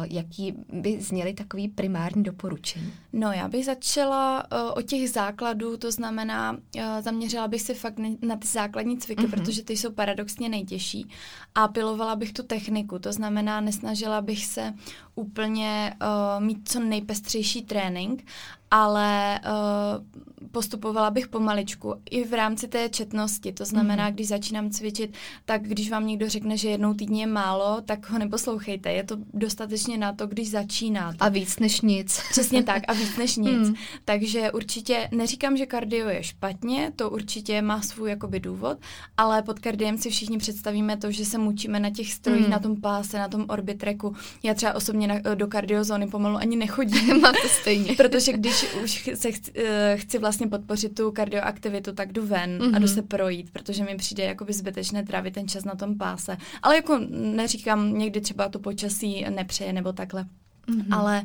jaký 0.04 0.54
by 0.74 1.02
zněly 1.02 1.34
takový 1.34 1.68
primární 1.68 2.24
doporučení? 2.24 2.94
No, 3.14 3.32
já 3.32 3.48
bych 3.48 3.66
začala 3.66 4.44
uh, 4.52 4.72
od 4.78 4.82
těch 4.82 5.10
základů, 5.10 5.78
to 5.78 5.92
znamená, 5.92 6.52
uh, 6.52 6.82
zaměřila 7.02 7.48
bych 7.48 7.62
se 7.62 7.74
fakt 7.74 8.00
na 8.22 8.36
ty 8.36 8.48
základní 8.48 8.98
cviky, 8.98 9.24
uh-huh. 9.24 9.30
protože 9.30 9.65
ty 9.66 9.78
jsou 9.78 9.92
paradoxně 9.92 10.50
nejtěžší. 10.50 11.10
A 11.56 11.68
pilovala 11.68 12.16
bych 12.16 12.34
tu 12.34 12.44
techniku, 12.44 13.00
to 13.00 13.14
znamená, 13.14 13.62
nesnažila 13.62 14.22
bych 14.22 14.46
se 14.46 14.74
úplně 15.16 15.94
uh, 16.02 16.44
mít 16.44 16.70
co 16.70 16.80
nejpestřejší 16.80 17.62
trénink, 17.62 18.24
ale 18.72 19.40
uh, 19.40 20.26
postupovala 20.52 21.12
bych 21.12 21.28
pomaličku 21.28 21.96
i 22.12 22.24
v 22.24 22.34
rámci 22.34 22.68
té 22.68 22.90
četnosti. 22.90 23.52
To 23.54 23.66
znamená, 23.66 24.10
mm-hmm. 24.10 24.14
když 24.14 24.28
začínám 24.28 24.70
cvičit, 24.70 25.14
tak 25.46 25.62
když 25.62 25.90
vám 25.92 26.08
někdo 26.08 26.30
řekne, 26.30 26.58
že 26.58 26.70
jednou 26.70 26.94
týdně 26.94 27.22
je 27.22 27.28
málo, 27.28 27.82
tak 27.86 28.10
ho 28.10 28.20
neposlouchejte. 28.20 28.92
Je 28.92 29.04
to 29.04 29.18
dostatečně 29.34 29.98
na 29.98 30.14
to, 30.14 30.28
když 30.28 30.50
začínáte. 30.50 31.18
A 31.20 31.30
víc 31.30 31.60
než 31.60 31.82
nic. 31.82 32.22
Přesně 32.30 32.64
tak, 32.64 32.84
a 32.88 32.94
víc 32.94 33.18
než 33.18 33.36
nic. 33.36 33.70
Mm. 33.70 33.76
Takže 34.06 34.52
určitě 34.52 35.10
neříkám, 35.12 35.58
že 35.58 35.66
kardio 35.66 36.10
je 36.10 36.24
špatně, 36.24 36.92
to 36.96 37.10
určitě 37.10 37.62
má 37.62 37.82
svůj 37.82 38.10
jakoby 38.10 38.40
důvod, 38.40 38.78
ale 39.18 39.42
pod 39.42 39.60
kardiem 39.60 39.98
si 39.98 40.10
všichni 40.10 40.38
představíme 40.38 40.98
to, 40.98 41.12
že 41.12 41.26
se 41.26 41.38
mučíme 41.38 41.80
na 41.80 41.90
těch 41.90 42.14
strojích, 42.14 42.46
mm. 42.46 42.52
na 42.52 42.60
tom 42.60 42.82
páse, 42.82 43.18
na 43.18 43.28
tom 43.28 43.46
orbitreku. 43.48 44.16
Já 44.44 44.54
třeba 44.54 44.74
osobně 44.74 45.05
na, 45.08 45.36
do 45.36 45.48
kardiozóny 45.48 46.08
pomalu 46.08 46.38
ani 46.38 46.56
nechodím. 46.56 47.22
Máte 47.22 47.50
stejně. 47.62 47.96
Protože 47.96 48.34
když 48.34 48.66
už, 48.84 49.10
se 49.14 49.32
chci, 49.32 49.52
uh, 49.52 49.68
chci 49.96 50.18
vlastně 50.18 50.48
podpořit 50.48 50.96
tu 50.96 51.12
kardioaktivitu, 51.12 51.94
tak 51.94 52.14
jdu 52.14 52.26
ven 52.26 52.58
mm-hmm. 52.58 52.76
a 52.76 52.80
jdu 52.80 52.86
mhm. 52.86 52.96
se 52.96 53.02
projít, 53.02 53.52
protože 53.52 53.84
mi 53.84 53.96
přijde 53.96 54.24
jakoby 54.24 54.54
zbytečné 54.54 55.04
trávit 55.04 55.34
ten 55.34 55.48
čas 55.48 55.64
na 55.66 55.76
tom 55.76 55.98
páse. 55.98 56.38
Ale 56.62 56.76
jako 56.76 57.00
neříkám, 57.10 57.98
někdy 57.98 58.22
třeba 58.22 58.50
to 58.50 58.60
počasí 58.60 59.26
nepřeje 59.30 59.74
nebo 59.74 59.94
takhle. 59.94 60.26
Mm-hmm. 60.68 60.98
Ale 60.98 61.24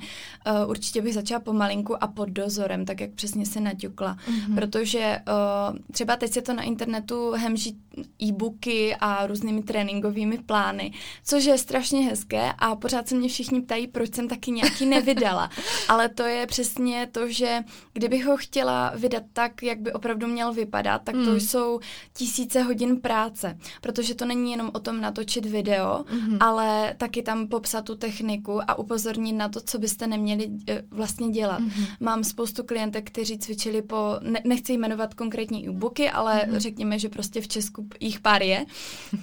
uh, 0.63 0.71
určitě 0.71 1.03
bych 1.03 1.15
začala 1.15 1.41
pomalinku 1.41 2.05
a 2.05 2.07
pod 2.07 2.29
dozorem, 2.29 2.85
tak 2.85 3.01
jak 3.01 3.11
přesně 3.11 3.47
se 3.47 3.61
naťukla. 3.61 4.17
Mm-hmm. 4.17 4.55
Protože 4.55 5.19
uh, 5.29 5.77
třeba 5.93 6.17
teď 6.17 6.33
se 6.33 6.43
to 6.43 6.55
na 6.55 6.63
internetu 6.63 7.31
hemží 7.31 7.79
e-booky 8.23 8.97
a 9.01 9.27
různými 9.27 9.63
tréninkovými 9.63 10.39
plány, 10.39 10.93
což 11.25 11.45
je 11.45 11.59
strašně 11.59 12.01
hezké 12.01 12.53
a 12.59 12.77
pořád 12.77 13.09
se 13.09 13.15
mě 13.15 13.29
všichni 13.29 13.63
ptají, 13.63 13.87
proč 13.87 14.15
jsem 14.15 14.29
taky 14.29 14.51
nějaký 14.51 14.87
nevydala. 14.97 15.51
Ale 15.89 16.09
to 16.09 16.23
je 16.23 16.47
přesně 16.47 17.09
to, 17.13 17.29
že 17.29 17.59
kdybych 17.93 18.27
ho 18.27 18.37
chtěla 18.37 18.93
vydat 18.97 19.23
tak, 19.33 19.63
jak 19.63 19.81
by 19.81 19.93
opravdu 19.93 20.27
měl 20.27 20.53
vypadat, 20.53 21.03
tak 21.05 21.15
to 21.15 21.31
mm. 21.31 21.41
jsou 21.41 21.81
tisíce 22.13 22.63
hodin 22.63 23.01
práce. 23.01 23.59
Protože 23.81 24.15
to 24.15 24.25
není 24.25 24.51
jenom 24.51 24.71
o 24.75 24.79
tom 24.81 25.01
natočit 25.01 25.47
video, 25.47 26.05
mm-hmm. 26.05 26.37
ale 26.41 26.95
taky 26.97 27.23
tam 27.23 27.49
popsat 27.49 27.85
tu 27.85 27.95
techniku 27.95 28.71
a 28.71 28.79
upozornit 28.79 29.30
upozornit 29.31 29.39
na 29.39 29.49
to, 29.49 29.61
co 29.61 29.79
byste 29.79 30.07
neměli 30.07 30.51
eh, 30.69 30.83
vlastně 30.91 31.29
dělat. 31.31 31.61
Mm-hmm. 31.61 31.87
Mám 32.01 32.25
spoustu 32.25 32.65
klientek, 32.65 33.11
kteří 33.11 33.39
cvičili 33.39 33.83
po, 33.83 34.19
ne, 34.21 34.41
nechci 34.45 34.73
jmenovat 34.73 35.15
konkrétní 35.15 35.69
e-booky, 35.69 36.11
ale 36.11 36.35
mm-hmm. 36.35 36.59
řekněme, 36.59 36.99
že 36.99 37.09
prostě 37.09 37.41
v 37.41 37.49
Česku 37.49 37.89
jich 38.01 38.21
pár 38.21 38.43
je 38.43 38.67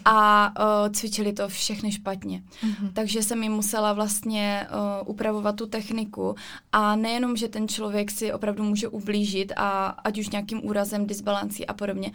a 0.05 0.51
uh, 0.59 0.91
cvičili 0.93 1.33
to 1.33 1.47
všechny 1.47 1.91
špatně. 1.91 2.41
Mm-hmm. 2.41 2.91
Takže 2.93 3.23
jsem 3.23 3.43
jim 3.43 3.51
musela 3.51 3.93
vlastně 3.93 4.67
uh, 4.69 5.09
upravovat 5.09 5.55
tu 5.55 5.67
techniku 5.67 6.35
a 6.71 6.95
nejenom, 6.95 7.37
že 7.37 7.47
ten 7.47 7.67
člověk 7.67 8.11
si 8.11 8.33
opravdu 8.33 8.63
může 8.63 8.87
ublížit 8.87 9.53
a 9.55 9.87
ať 10.03 10.19
už 10.19 10.29
nějakým 10.29 10.65
úrazem, 10.65 11.07
disbalancí 11.07 11.67
a 11.67 11.73
podobně, 11.73 12.11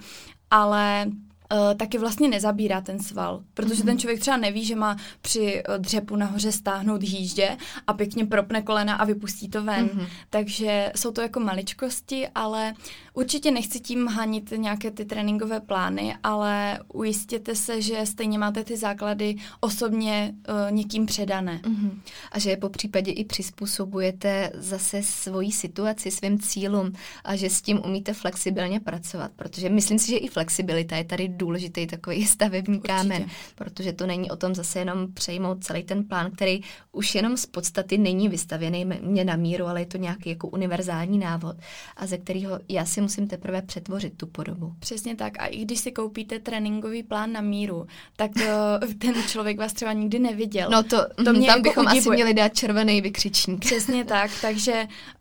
ale 0.50 1.06
uh, 1.52 1.74
taky 1.76 1.98
vlastně 1.98 2.28
nezabírá 2.28 2.80
ten 2.80 3.00
sval, 3.00 3.42
protože 3.54 3.82
mm-hmm. 3.82 3.86
ten 3.86 3.98
člověk 3.98 4.20
třeba 4.20 4.36
neví, 4.36 4.64
že 4.64 4.76
má 4.76 4.96
při 5.20 5.62
uh, 5.68 5.74
dřepu 5.78 6.16
nahoře 6.16 6.52
stáhnout 6.52 7.02
hýždě 7.02 7.56
a 7.86 7.92
pěkně 7.92 8.26
propne 8.26 8.62
kolena 8.62 8.94
a 8.94 9.04
vypustí 9.04 9.48
to 9.48 9.62
ven. 9.62 9.86
Mm-hmm. 9.86 10.06
Takže 10.30 10.92
jsou 10.96 11.12
to 11.12 11.20
jako 11.20 11.40
maličkosti, 11.40 12.28
ale 12.34 12.74
určitě 13.14 13.50
nechci 13.50 13.80
tím 13.80 14.06
hanit 14.06 14.52
nějaké 14.56 14.90
ty 14.90 15.04
tréninkové 15.04 15.60
plány, 15.60 16.14
ale 16.22 16.78
ujistěte 16.92 17.54
se, 17.54 17.82
že 17.82 18.06
stejně 18.06 18.38
máte 18.38 18.64
ty 18.64 18.76
základy 18.76 19.36
osobně 19.60 20.34
uh, 20.48 20.70
někým 20.70 21.06
předané. 21.06 21.60
Mm-hmm. 21.62 21.90
A 22.32 22.38
že 22.38 22.50
je 22.50 22.56
po 22.56 22.68
případě 22.68 23.12
i 23.12 23.24
přizpůsobujete 23.24 24.52
zase 24.54 25.02
svoji 25.02 25.52
situaci, 25.52 26.10
svým 26.10 26.38
cílům 26.38 26.92
a 27.24 27.36
že 27.36 27.50
s 27.50 27.62
tím 27.62 27.80
umíte 27.84 28.14
flexibilně 28.14 28.80
pracovat, 28.80 29.30
protože 29.36 29.68
myslím 29.68 29.98
si, 29.98 30.10
že 30.10 30.16
i 30.16 30.28
flexibilita 30.28 30.96
je 30.96 31.04
tady 31.04 31.28
důležitý 31.28 31.86
takový 31.86 32.26
stavební 32.26 32.76
Určitě. 32.76 32.88
kámen, 32.88 33.26
protože 33.54 33.92
to 33.92 34.06
není 34.06 34.30
o 34.30 34.36
tom 34.36 34.54
zase 34.54 34.78
jenom 34.78 35.12
přejmout 35.12 35.64
celý 35.64 35.82
ten 35.82 36.04
plán, 36.04 36.30
který 36.30 36.60
už 36.92 37.14
jenom 37.14 37.36
z 37.36 37.46
podstaty 37.46 37.98
není 37.98 38.28
vystavěný 38.28 38.84
mě 39.00 39.24
na 39.24 39.36
míru, 39.36 39.66
ale 39.66 39.80
je 39.80 39.86
to 39.86 39.98
nějaký 39.98 40.30
jako 40.30 40.48
univerzální 40.48 41.18
návod 41.18 41.56
a 41.96 42.06
ze 42.06 42.18
kterého 42.18 42.58
já 42.68 42.84
si 42.84 43.01
musím 43.02 43.28
teprve 43.28 43.62
přetvořit 43.62 44.16
tu 44.16 44.26
podobu. 44.26 44.74
Přesně 44.78 45.16
tak. 45.16 45.32
A 45.38 45.46
i 45.46 45.64
když 45.64 45.80
si 45.80 45.92
koupíte 45.92 46.38
tréninkový 46.38 47.02
plán 47.02 47.32
na 47.32 47.40
míru, 47.40 47.86
tak 48.16 48.30
uh, 48.36 48.92
ten 48.98 49.14
člověk 49.28 49.58
vás 49.58 49.72
třeba 49.72 49.92
nikdy 49.92 50.18
neviděl. 50.18 50.70
No 50.70 50.82
to, 50.82 50.96
to 51.16 51.22
mhm, 51.22 51.36
mě 51.36 51.46
tam 51.46 51.56
jako 51.56 51.62
bychom 51.62 51.86
udivuje. 51.86 52.00
asi 52.00 52.10
měli 52.10 52.34
dát 52.34 52.54
červený 52.54 53.00
vykřičník. 53.00 53.60
Přesně 53.60 54.04
tak. 54.14 54.30
Takže 54.42 54.72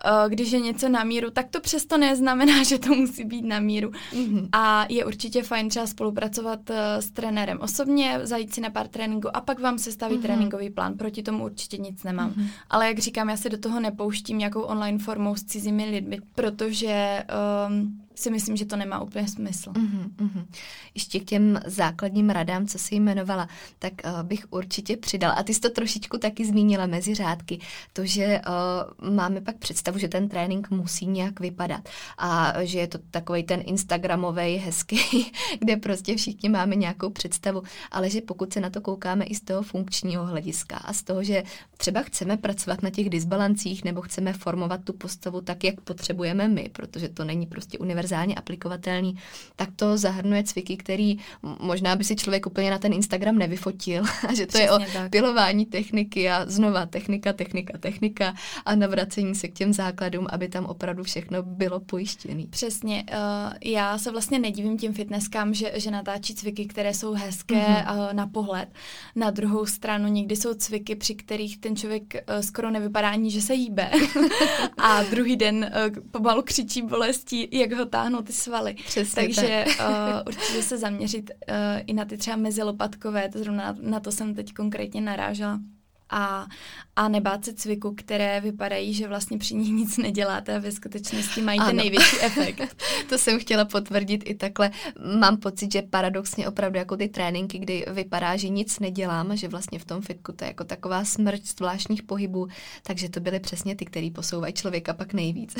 uh, 0.05 0.29
když 0.29 0.51
je 0.51 0.59
něco 0.59 0.89
na 0.89 1.03
míru, 1.03 1.31
tak 1.31 1.47
to 1.49 1.61
přesto 1.61 1.97
neznamená, 1.97 2.63
že 2.69 2.79
to 2.79 2.95
musí 2.95 3.23
být 3.23 3.45
na 3.45 3.59
míru. 3.59 3.89
Mm-hmm. 3.89 4.49
A 4.51 4.85
je 4.89 5.05
určitě 5.05 5.43
fajn 5.43 5.69
třeba 5.69 5.87
spolupracovat 5.87 6.69
uh, 6.69 6.75
s 6.99 7.11
trenérem 7.11 7.57
osobně, 7.61 8.19
zajít 8.23 8.53
si 8.53 8.61
na 8.61 8.69
pár 8.69 8.87
tréninků 8.87 9.37
a 9.37 9.41
pak 9.41 9.59
vám 9.59 9.77
se 9.77 9.91
staví 9.91 10.15
mm-hmm. 10.15 10.21
tréninkový 10.21 10.69
plán. 10.69 10.93
Proti 10.97 11.23
tomu 11.23 11.43
určitě 11.43 11.77
nic 11.77 12.03
nemám. 12.03 12.31
Mm-hmm. 12.31 12.47
Ale 12.69 12.87
jak 12.87 12.99
říkám, 12.99 13.29
já 13.29 13.37
se 13.37 13.49
do 13.49 13.57
toho 13.57 13.79
nepouštím 13.79 14.37
nějakou 14.37 14.61
online 14.61 14.99
formou 14.99 15.35
s 15.35 15.43
cizími 15.43 15.85
lidmi, 15.85 16.17
protože 16.35 17.23
um, 17.71 18.01
si 18.21 18.31
myslím, 18.31 18.57
že 18.57 18.65
to 18.65 18.75
nemá 18.75 18.99
úplně 18.99 19.27
smysl. 19.27 19.71
Mm-hmm, 19.71 20.09
mm-hmm. 20.17 20.45
Ještě 20.95 21.19
k 21.19 21.25
těm 21.25 21.59
základním 21.65 22.29
radám, 22.29 22.67
co 22.67 22.79
jsi 22.79 22.95
jmenovala, 22.95 23.47
tak 23.79 23.93
uh, 24.05 24.23
bych 24.23 24.45
určitě 24.49 24.97
přidala. 24.97 25.33
A 25.33 25.43
ty 25.43 25.53
jsi 25.53 25.59
to 25.59 25.69
trošičku 25.69 26.17
taky 26.17 26.45
zmínila 26.45 26.85
mezi 26.85 27.15
řádky. 27.15 27.59
To, 27.93 28.05
že 28.05 28.41
uh, 29.01 29.09
máme 29.09 29.41
pak 29.41 29.57
představu, 29.57 29.97
že 29.97 30.07
ten 30.07 30.29
trénink 30.29 30.69
musí 30.69 31.07
nějak 31.07 31.39
vypadat. 31.39 31.89
A 32.17 32.53
že 32.63 32.79
je 32.79 32.87
to 32.87 32.97
takový 33.11 33.43
ten 33.43 33.63
Instagramový 33.65 34.55
hezký, 34.55 35.31
kde 35.59 35.77
prostě 35.77 36.15
všichni 36.15 36.49
máme 36.49 36.75
nějakou 36.75 37.09
představu. 37.09 37.63
Ale 37.91 38.09
že 38.09 38.21
pokud 38.21 38.53
se 38.53 38.59
na 38.59 38.69
to 38.69 38.81
koukáme 38.81 39.25
i 39.25 39.35
z 39.35 39.41
toho 39.41 39.63
funkčního 39.63 40.25
hlediska 40.25 40.77
a 40.77 40.93
z 40.93 41.03
toho, 41.03 41.23
že 41.23 41.43
třeba 41.77 42.01
chceme 42.01 42.37
pracovat 42.37 42.83
na 42.83 42.89
těch 42.89 43.09
disbalancích 43.09 43.83
nebo 43.83 44.01
chceme 44.01 44.33
formovat 44.33 44.83
tu 44.83 44.93
postavu 44.93 45.41
tak, 45.41 45.63
jak 45.63 45.81
potřebujeme 45.81 46.47
my, 46.47 46.69
protože 46.71 47.09
to 47.09 47.23
není 47.23 47.45
prostě 47.45 47.77
univerzální 47.77 48.10
univerzálně 48.11 48.35
aplikovatelný, 48.35 49.15
tak 49.55 49.69
to 49.75 49.97
zahrnuje 49.97 50.43
cviky, 50.43 50.77
který 50.77 51.17
možná 51.59 51.95
by 51.95 52.03
si 52.03 52.15
člověk 52.15 52.47
úplně 52.47 52.71
na 52.71 52.77
ten 52.77 52.93
Instagram 52.93 53.37
nevyfotil. 53.37 54.03
A 54.27 54.33
že 54.33 54.45
to 54.45 54.49
Přesně 54.49 54.65
je 54.65 54.71
o 54.71 54.79
tak. 54.93 55.11
pilování 55.11 55.65
techniky 55.65 56.29
a 56.29 56.45
znova 56.45 56.85
technika, 56.85 57.33
technika, 57.33 57.77
technika 57.77 58.33
a 58.65 58.75
navracení 58.75 59.35
se 59.35 59.47
k 59.47 59.53
těm 59.53 59.73
základům, 59.73 60.27
aby 60.29 60.49
tam 60.49 60.65
opravdu 60.65 61.03
všechno 61.03 61.43
bylo 61.43 61.79
pojištěné. 61.79 62.43
Přesně. 62.49 63.03
Uh, 63.09 63.53
já 63.63 63.97
se 63.97 64.11
vlastně 64.11 64.39
nedivím 64.39 64.77
tím 64.77 64.93
fitnesskám, 64.93 65.53
že, 65.53 65.71
že 65.75 65.91
natáčí 65.91 66.35
cviky, 66.35 66.65
které 66.65 66.93
jsou 66.93 67.13
hezké 67.13 67.55
mm-hmm. 67.55 68.07
uh, 68.07 68.13
na 68.13 68.27
pohled. 68.27 68.69
Na 69.15 69.31
druhou 69.31 69.65
stranu 69.65 70.07
někdy 70.07 70.35
jsou 70.35 70.53
cviky, 70.53 70.95
při 70.95 71.15
kterých 71.15 71.57
ten 71.57 71.75
člověk 71.75 72.03
uh, 72.13 72.41
skoro 72.41 72.71
nevypadá 72.71 73.09
ani, 73.09 73.31
že 73.31 73.41
se 73.41 73.53
jíbe. 73.53 73.91
a 74.77 75.03
druhý 75.03 75.35
den 75.35 75.71
uh, 75.71 76.03
pomalu 76.11 76.41
křičí 76.41 76.81
bolestí, 76.81 77.47
jak 77.51 77.71
ho 77.73 77.85
táhnou 78.01 78.21
ty 78.21 78.33
svaly. 78.33 78.73
Přesně 78.73 79.23
Takže 79.23 79.65
tak. 79.77 79.89
uh, 79.89 79.95
určitě 80.27 80.63
se 80.63 80.77
zaměřit 80.77 81.31
uh, 81.49 81.55
i 81.87 81.93
na 81.93 82.05
ty 82.05 82.17
třeba 82.17 82.37
mezilopatkové, 82.37 83.29
to 83.29 83.39
zrovna 83.39 83.75
na 83.81 83.99
to 83.99 84.11
jsem 84.11 84.35
teď 84.35 84.53
konkrétně 84.53 85.01
narážela 85.01 85.59
a, 86.11 86.47
a 86.95 87.07
nebát 87.07 87.45
se 87.45 87.53
cviku, 87.53 87.95
které 87.95 88.41
vypadají, 88.41 88.93
že 88.93 89.07
vlastně 89.07 89.37
při 89.37 89.55
nich 89.55 89.69
nic 89.69 89.97
neděláte 89.97 90.55
a 90.55 90.59
ve 90.59 90.71
skutečnosti 90.71 91.41
mají 91.41 91.59
ano. 91.59 91.69
ten 91.69 91.75
největší 91.75 92.17
efekt. 92.21 92.83
to 93.09 93.17
jsem 93.17 93.39
chtěla 93.39 93.65
potvrdit 93.65 94.23
i 94.25 94.35
takhle. 94.35 94.71
Mám 95.19 95.37
pocit, 95.37 95.71
že 95.71 95.81
paradoxně 95.81 96.47
opravdu 96.47 96.77
jako 96.77 96.97
ty 96.97 97.07
tréninky, 97.07 97.59
kdy 97.59 97.85
vypadá, 97.91 98.35
že 98.35 98.49
nic 98.49 98.79
nedělám, 98.79 99.37
že 99.37 99.47
vlastně 99.47 99.79
v 99.79 99.85
tom 99.85 100.01
fitku 100.01 100.31
to 100.31 100.43
je 100.43 100.47
jako 100.47 100.63
taková 100.63 101.05
smrť 101.05 101.45
zvláštních 101.45 102.03
pohybů, 102.03 102.47
takže 102.83 103.09
to 103.09 103.19
byly 103.19 103.39
přesně 103.39 103.75
ty, 103.75 103.85
který 103.85 104.11
posouvají 104.11 104.53
člověka 104.53 104.93
pak 104.93 105.13
nejvíc. 105.13 105.55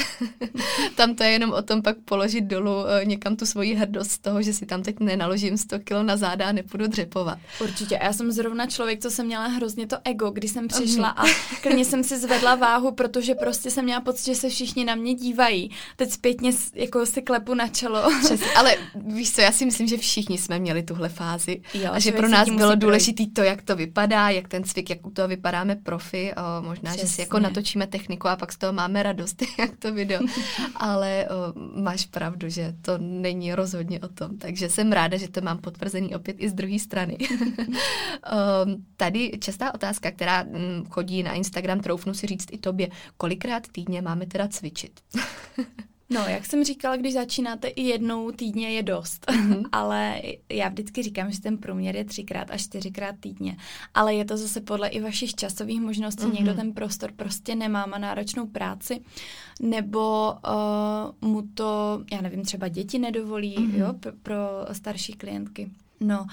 tam 0.96 1.16
to 1.16 1.24
je 1.24 1.30
jenom 1.30 1.54
o 1.54 1.62
tom 1.62 1.82
pak 1.82 1.98
položit 1.98 2.42
dolů 2.42 2.88
eh, 2.88 3.06
někam 3.06 3.36
tu 3.36 3.46
svoji 3.46 3.76
hrdost 3.76 4.12
z 4.12 4.20
toho, 4.20 4.42
že 4.42 4.54
si 4.54 4.66
tam 4.66 4.84
teď 4.84 5.00
nenaložím 5.00 5.58
100 5.58 5.80
kilo 5.80 6.04
na 6.04 6.18
záda 6.18 6.46
a 6.46 6.52
nepůjdu 6.52 6.88
dřepovat. 6.88 7.40
Určitě. 7.62 8.00
A 8.00 8.06
já 8.06 8.14
jsem 8.14 8.32
zrovna 8.32 8.66
člověk, 8.68 9.02
co 9.02 9.12
jsem 9.12 9.26
měla 9.26 9.48
hrozně 9.48 9.88
to 9.88 9.98
ego, 10.04 10.32
když 10.41 10.51
jsem 10.51 10.67
přišla 10.67 11.10
a 11.10 11.23
klidně 11.62 11.86
jsem 11.86 12.04
si 12.04 12.19
zvedla 12.19 12.56
váhu, 12.56 12.91
protože 12.91 13.36
prostě 13.36 13.71
jsem 13.71 13.86
měla 13.86 14.01
pocit, 14.01 14.25
že 14.25 14.36
se 14.36 14.49
všichni 14.49 14.86
na 14.86 14.95
mě 14.95 15.13
dívají. 15.13 15.71
Teď 15.95 16.12
zpětně 16.12 16.51
jako 16.73 17.06
si 17.06 17.21
klepu 17.21 17.54
na 17.54 17.67
čelo. 17.67 18.10
Přesně, 18.23 18.47
ale 18.56 18.75
víš 18.95 19.32
co, 19.32 19.41
já 19.41 19.51
si 19.51 19.65
myslím, 19.65 19.88
že 19.88 19.97
všichni 19.97 20.38
jsme 20.38 20.60
měli 20.60 20.84
tuhle 20.84 21.10
fázi 21.10 21.62
jo, 21.73 21.89
a 21.91 21.99
že 21.99 22.12
pro 22.12 22.27
nás 22.27 22.49
bylo 22.49 22.75
důležité 22.75 23.23
to, 23.34 23.43
jak 23.43 23.62
to 23.62 23.75
vypadá, 23.75 24.30
jak 24.30 24.47
ten 24.47 24.63
cvik, 24.63 24.89
jak 24.89 25.06
u 25.08 25.10
toho 25.10 25.27
vypadáme 25.27 25.75
profi, 25.75 26.34
o, 26.34 26.62
možná, 26.62 26.91
Přesně. 26.91 27.08
že 27.08 27.13
si 27.13 27.21
jako 27.21 27.39
natočíme 27.39 27.88
techniku 27.88 28.27
a 28.27 28.36
pak 28.36 28.54
z 28.54 28.58
toho 28.58 28.73
máme 28.73 29.04
radost, 29.04 29.43
jak 29.60 29.77
to 29.80 29.93
video, 29.93 30.21
ale 30.75 31.27
o, 31.30 31.82
máš 31.82 32.06
pravdu, 32.06 32.49
že 32.49 32.73
to 32.82 32.97
není 32.97 33.56
rozhodně 33.56 33.99
o 33.99 34.08
tom, 34.08 34.38
takže 34.38 34.69
jsem 34.69 34.91
ráda, 34.91 35.17
že 35.17 35.30
to 35.30 35.41
mám 35.41 35.58
potvrzený 35.58 36.15
opět 36.15 36.36
i 36.39 36.49
z 36.49 36.54
druhé 36.54 36.80
strany. 36.80 37.17
o, 38.32 38.36
tady 38.97 39.32
častá 39.39 39.73
otázka, 39.73 40.12
která 40.12 40.31
která 40.32 40.44
mm, 40.44 40.86
chodí 40.89 41.24
na 41.24 41.34
Instagram, 41.34 41.80
troufnu 41.80 42.13
si 42.13 42.28
říct 42.28 42.48
i 42.52 42.58
tobě, 42.58 42.89
kolikrát 43.17 43.67
týdně 43.67 44.02
máme 44.02 44.26
teda 44.26 44.48
cvičit? 44.48 45.00
No, 46.13 46.22
jak 46.28 46.46
jsem 46.46 46.63
říkala, 46.63 46.96
když 46.96 47.13
začínáte 47.13 47.67
i 47.67 47.82
jednou 47.82 48.32
týdně 48.32 48.70
je 48.70 48.84
dost, 48.84 49.26
mm-hmm. 49.26 49.63
ale 49.72 50.22
já 50.50 50.70
vždycky 50.70 51.04
říkám, 51.04 51.32
že 51.32 51.41
ten 51.41 51.58
průměr 51.58 51.96
je 51.96 52.06
třikrát 52.06 52.52
až 52.52 52.63
čtyřikrát 52.63 53.15
týdně, 53.20 53.58
ale 53.94 54.13
je 54.13 54.26
to 54.26 54.38
zase 54.38 54.62
podle 54.62 54.88
i 54.88 55.02
vašich 55.02 55.36
časových 55.36 55.82
možností, 55.82 56.24
mm-hmm. 56.24 56.34
někdo 56.34 56.54
ten 56.54 56.74
prostor 56.74 57.12
prostě 57.12 57.56
nemá, 57.56 57.86
má 57.86 57.98
náročnou 57.98 58.48
práci, 58.48 59.02
nebo 59.62 60.34
uh, 61.22 61.30
mu 61.30 61.41
to, 61.54 62.04
já 62.12 62.22
nevím, 62.22 62.44
třeba 62.44 62.67
děti 62.67 63.00
nedovolí, 63.00 63.58
mm-hmm. 63.58 63.80
jo, 63.80 63.94
pro, 63.94 64.12
pro 64.24 64.38
starší 64.72 65.13
klientky. 65.13 65.72
No 66.00 66.26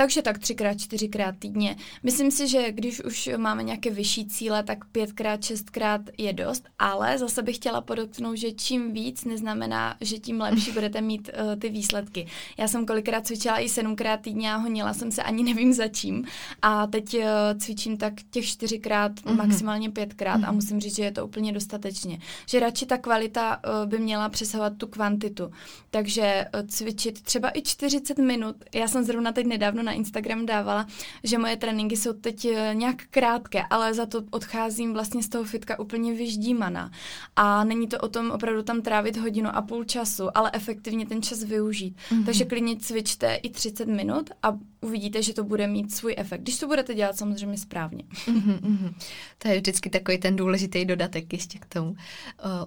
Takže 0.00 0.22
tak 0.22 0.38
třikrát, 0.38 0.80
čtyřikrát 0.80 1.34
týdně. 1.38 1.76
Myslím 2.02 2.30
si, 2.30 2.48
že 2.48 2.72
když 2.72 3.04
už 3.04 3.30
máme 3.36 3.62
nějaké 3.62 3.90
vyšší 3.90 4.26
cíle, 4.26 4.62
tak 4.62 4.84
pětkrát, 4.84 5.44
šestkrát 5.44 6.00
je 6.18 6.32
dost, 6.32 6.64
ale 6.78 7.18
zase 7.18 7.42
bych 7.42 7.56
chtěla 7.56 7.80
podotknout, 7.80 8.36
že 8.36 8.52
čím 8.52 8.92
víc 8.92 9.24
neznamená, 9.24 9.96
že 10.00 10.18
tím 10.18 10.40
lepší 10.40 10.70
budete 10.72 11.00
mít 11.00 11.30
uh, 11.40 11.56
ty 11.56 11.68
výsledky. 11.68 12.26
Já 12.58 12.68
jsem 12.68 12.86
kolikrát 12.86 13.26
cvičila 13.26 13.58
i 13.60 13.68
sedmkrát 13.68 14.20
týdně 14.20 14.52
a 14.52 14.56
honila 14.56 14.94
jsem 14.94 15.12
se 15.12 15.22
ani 15.22 15.42
nevím 15.42 15.72
za 15.72 15.88
čím. 15.88 16.24
A 16.62 16.86
teď 16.86 17.14
uh, 17.14 17.22
cvičím 17.58 17.96
tak 17.96 18.14
těch 18.30 18.46
čtyřikrát, 18.46 19.12
mm-hmm. 19.12 19.36
maximálně 19.36 19.90
pětkrát 19.90 20.40
mm-hmm. 20.40 20.48
a 20.48 20.50
mhm. 20.50 20.54
musím 20.54 20.80
říct, 20.80 20.96
že 20.96 21.04
je 21.04 21.12
to 21.12 21.26
úplně 21.26 21.52
dostatečně. 21.52 22.18
Že 22.46 22.60
radši 22.60 22.86
ta 22.86 22.98
kvalita 22.98 23.56
uh, 23.56 23.88
by 23.88 23.98
měla 23.98 24.28
přesahovat 24.28 24.72
tu 24.76 24.86
kvantitu. 24.86 25.50
Takže 25.90 26.44
uh, 26.54 26.66
cvičit 26.66 27.22
třeba 27.22 27.50
i 27.54 27.62
40 27.62 28.18
minut. 28.18 28.56
Já 28.74 28.88
jsem 28.88 29.04
zrovna 29.04 29.32
teď 29.32 29.46
nedávno 29.46 29.87
na 29.88 29.92
Instagram 29.92 30.46
dávala, 30.46 30.86
že 31.24 31.38
moje 31.38 31.56
tréninky 31.56 31.96
jsou 31.96 32.12
teď 32.12 32.44
uh, 32.44 32.56
nějak 32.72 32.96
krátké, 33.10 33.62
ale 33.70 33.94
za 33.94 34.06
to 34.06 34.22
odcházím 34.30 34.92
vlastně 34.92 35.22
z 35.22 35.28
toho 35.28 35.44
fitka 35.44 35.78
úplně 35.78 36.12
vyždímaná. 36.12 36.90
A 37.36 37.64
není 37.64 37.88
to 37.88 37.98
o 37.98 38.08
tom 38.08 38.30
opravdu 38.30 38.62
tam 38.62 38.82
trávit 38.82 39.16
hodinu 39.16 39.50
a 39.56 39.62
půl 39.62 39.84
času, 39.84 40.36
ale 40.38 40.50
efektivně 40.52 41.06
ten 41.06 41.22
čas 41.22 41.42
využít. 41.42 41.96
Mm-hmm. 41.96 42.24
Takže 42.24 42.44
klidně 42.44 42.76
cvičte 42.76 43.34
i 43.34 43.50
30 43.50 43.88
minut 43.88 44.30
a 44.42 44.58
uvidíte, 44.80 45.22
že 45.22 45.34
to 45.34 45.44
bude 45.44 45.66
mít 45.66 45.94
svůj 45.94 46.14
efekt. 46.18 46.40
Když 46.40 46.58
to 46.58 46.66
budete 46.66 46.94
dělat 46.94 47.16
samozřejmě 47.16 47.58
správně. 47.58 48.04
Mm-hmm. 48.26 48.94
To 49.38 49.48
je 49.48 49.56
vždycky 49.56 49.90
takový 49.90 50.18
ten 50.18 50.36
důležitý 50.36 50.84
dodatek 50.84 51.32
ještě 51.32 51.58
k 51.58 51.66
tomu. 51.66 51.90
Uh, 51.90 51.96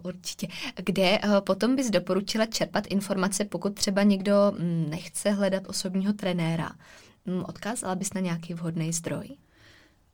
určitě. 0.04 0.48
Kde 0.76 1.20
uh, 1.20 1.40
potom 1.40 1.76
bys 1.76 1.90
doporučila 1.90 2.46
čerpat 2.46 2.88
informace, 2.88 3.46
pokud 3.46 3.76
třeba 3.76 4.04
někdo 4.04 4.34
mm, 4.60 4.86
nechce 4.90 5.32
hledat 5.32 5.64
osobního 5.68 6.14
trenéra? 6.14 6.72
Um, 7.28 7.46
odkázala 7.48 7.96
bys 7.96 8.14
na 8.14 8.22
nějaký 8.22 8.54
vhodný 8.54 8.94
zdroj? 8.94 9.30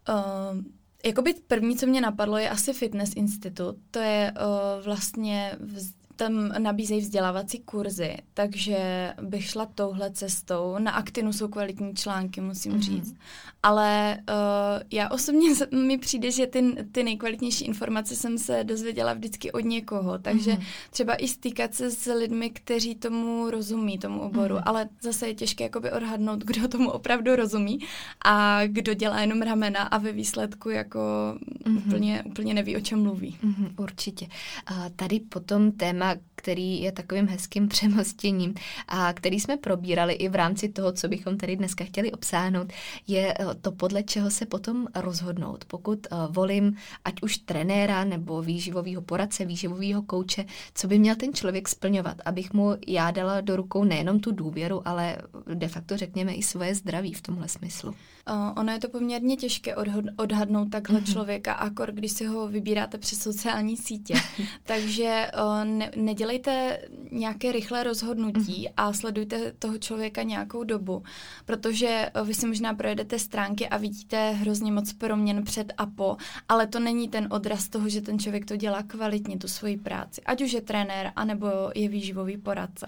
Uh, 0.09 0.63
Jakoby 1.05 1.33
první, 1.33 1.77
co 1.77 1.87
mě 1.87 2.01
napadlo, 2.01 2.37
je 2.37 2.49
asi 2.49 2.73
Fitness 2.73 3.11
Institut. 3.15 3.75
To 3.91 3.99
je 3.99 4.31
uh, 4.31 4.85
vlastně 4.85 5.57
vz, 5.59 5.93
tam 6.17 6.51
nabízejí 6.57 7.01
vzdělávací 7.01 7.59
kurzy, 7.59 8.17
takže 8.33 8.77
bych 9.21 9.45
šla 9.45 9.65
touhle 9.75 10.11
cestou. 10.11 10.75
Na 10.79 10.91
Aktinu 10.91 11.33
jsou 11.33 11.47
kvalitní 11.47 11.95
články, 11.95 12.41
musím 12.41 12.73
mm-hmm. 12.73 12.79
říct. 12.79 13.15
Ale 13.63 14.17
uh, 14.29 14.83
já 14.91 15.09
osobně 15.09 15.49
mi 15.71 15.97
přijde, 15.97 16.31
že 16.31 16.47
ty, 16.47 16.75
ty 16.91 17.03
nejkvalitnější 17.03 17.65
informace 17.65 18.15
jsem 18.15 18.37
se 18.37 18.63
dozvěděla 18.63 19.13
vždycky 19.13 19.51
od 19.51 19.59
někoho, 19.59 20.17
takže 20.17 20.51
mm-hmm. 20.51 20.65
třeba 20.91 21.15
i 21.15 21.27
stýkat 21.27 21.73
se 21.73 21.91
s 21.91 22.13
lidmi, 22.13 22.49
kteří 22.49 22.95
tomu 22.95 23.49
rozumí, 23.49 23.97
tomu 23.97 24.19
oboru, 24.19 24.55
mm-hmm. 24.55 24.63
ale 24.65 24.89
zase 25.01 25.27
je 25.27 25.33
těžké 25.33 25.63
jakoby 25.63 25.91
odhadnout, 25.91 26.39
kdo 26.43 26.67
tomu 26.67 26.91
opravdu 26.91 27.35
rozumí 27.35 27.79
a 28.25 28.65
kdo 28.67 28.93
dělá 28.93 29.21
jenom 29.21 29.41
ramena 29.41 29.79
a 29.79 29.97
ve 29.97 30.11
výsledku 30.11 30.69
jako 30.69 30.99
mm-hmm. 30.99 31.77
úplně, 31.77 32.23
úplně 32.25 32.53
neví, 32.53 32.77
o 32.77 32.81
čem 32.81 33.03
mluví. 33.03 33.37
Mm-hmm, 33.43 33.71
určitě. 33.77 34.27
A 34.65 34.89
tady 34.95 35.19
potom 35.19 35.71
téma 35.71 36.06
který 36.35 36.81
je 36.81 36.91
takovým 36.91 37.27
hezkým 37.27 37.67
přemostěním 37.73 38.53
a 38.87 39.13
který 39.13 39.39
jsme 39.39 39.57
probírali 39.57 40.13
i 40.13 40.29
v 40.29 40.35
rámci 40.35 40.69
toho, 40.69 40.91
co 40.91 41.07
bychom 41.07 41.37
tady 41.37 41.55
dneska 41.55 41.85
chtěli 41.85 42.11
obsáhnout, 42.11 42.73
je 43.07 43.33
eh, 43.39 43.45
to, 43.61 43.71
podle 43.71 44.03
čeho 44.03 44.31
se 44.31 44.45
potom 44.45 44.87
rozhodnout. 44.95 45.65
Pokud 45.65 46.07
uh, 46.11 46.35
volím 46.35 46.75
ať 47.05 47.21
už 47.21 47.37
trenéra 47.37 48.03
nebo 48.03 48.41
výživového 48.41 49.01
poradce, 49.01 49.45
výživového 49.45 50.01
kouče, 50.01 50.45
co 50.73 50.87
by 50.87 50.99
měl 50.99 51.15
ten 51.15 51.33
člověk 51.33 51.67
splňovat, 51.67 52.17
abych 52.25 52.53
mu 52.53 52.75
já 52.87 53.11
dala 53.11 53.41
do 53.41 53.55
rukou 53.55 53.83
nejenom 53.83 54.19
tu 54.19 54.31
důvěru, 54.31 54.87
ale 54.87 55.17
de 55.53 55.67
facto 55.67 55.97
řekněme 55.97 56.33
i 56.33 56.43
svoje 56.43 56.75
zdraví 56.75 57.13
v 57.13 57.21
tomhle 57.21 57.47
smyslu. 57.47 57.93
Uh, 58.29 58.53
ono 58.55 58.71
je 58.71 58.79
to 58.79 58.89
poměrně 58.89 59.37
těžké 59.37 59.75
odhod- 59.75 60.13
odhadnout 60.15 60.69
takhle 60.69 60.99
mm-hmm. 60.99 61.13
člověka, 61.13 61.53
akor 61.53 61.91
když 61.91 62.11
si 62.11 62.25
ho 62.25 62.47
vybíráte 62.47 62.97
přes 62.97 63.19
sociální 63.19 63.77
sítě. 63.77 64.13
Takže 64.63 65.31
uh, 65.39 65.65
ne- 65.65 65.91
nedělejte 65.95 66.79
nějaké 67.11 67.51
rychlé 67.51 67.83
rozhodnutí 67.83 68.65
mm-hmm. 68.65 68.73
a 68.77 68.93
sledujte 68.93 69.53
toho 69.59 69.77
člověka 69.77 70.23
nějakou 70.23 70.63
dobu, 70.63 71.03
protože 71.45 72.09
uh, 72.21 72.27
vy 72.27 72.33
si 72.33 72.47
možná 72.47 72.73
projedete 72.73 73.19
stránky 73.19 73.69
a 73.69 73.77
vidíte 73.77 74.31
hrozně 74.31 74.71
moc 74.71 74.93
proměn 74.93 75.43
před 75.43 75.73
a 75.77 75.85
po, 75.85 76.17
ale 76.49 76.67
to 76.67 76.79
není 76.79 77.09
ten 77.09 77.27
odraz 77.31 77.69
toho, 77.69 77.89
že 77.89 78.01
ten 78.01 78.19
člověk 78.19 78.45
to 78.45 78.55
dělá 78.55 78.83
kvalitně, 78.83 79.37
tu 79.37 79.47
svoji 79.47 79.77
práci. 79.77 80.21
Ať 80.25 80.41
už 80.41 80.51
je 80.51 80.61
trenér, 80.61 81.11
anebo 81.15 81.47
je 81.75 81.89
výživový 81.89 82.37
poradce. 82.37 82.87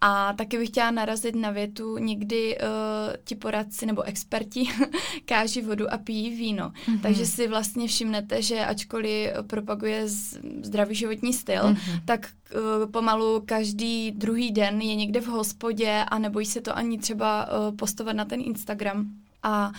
A 0.00 0.32
taky 0.32 0.58
bych 0.58 0.68
chtěla 0.68 0.90
narazit 0.90 1.34
na 1.34 1.50
větu, 1.50 1.98
někdy 1.98 2.58
uh, 2.58 2.66
ti 3.24 3.34
poradci 3.34 3.86
nebo 3.86 4.02
experti 4.02 4.65
káží 5.24 5.62
vodu 5.62 5.92
a 5.92 5.98
pijí 5.98 6.30
víno. 6.30 6.70
Mm-hmm. 6.70 7.00
Takže 7.00 7.26
si 7.26 7.48
vlastně 7.48 7.88
všimnete, 7.88 8.42
že 8.42 8.64
ačkoliv 8.64 9.30
propaguje 9.46 10.02
zdravý 10.62 10.94
životní 10.94 11.32
styl, 11.32 11.62
mm-hmm. 11.62 12.00
tak 12.04 12.28
uh, 12.54 12.90
pomalu 12.90 13.42
každý 13.46 14.10
druhý 14.10 14.52
den 14.52 14.80
je 14.80 14.94
někde 14.94 15.20
v 15.20 15.26
hospodě 15.26 16.04
a 16.08 16.18
nebojí 16.18 16.46
se 16.46 16.60
to 16.60 16.76
ani 16.76 16.98
třeba 16.98 17.46
uh, 17.46 17.76
postovat 17.76 18.16
na 18.16 18.24
ten 18.24 18.40
Instagram. 18.40 19.06
A 19.42 19.72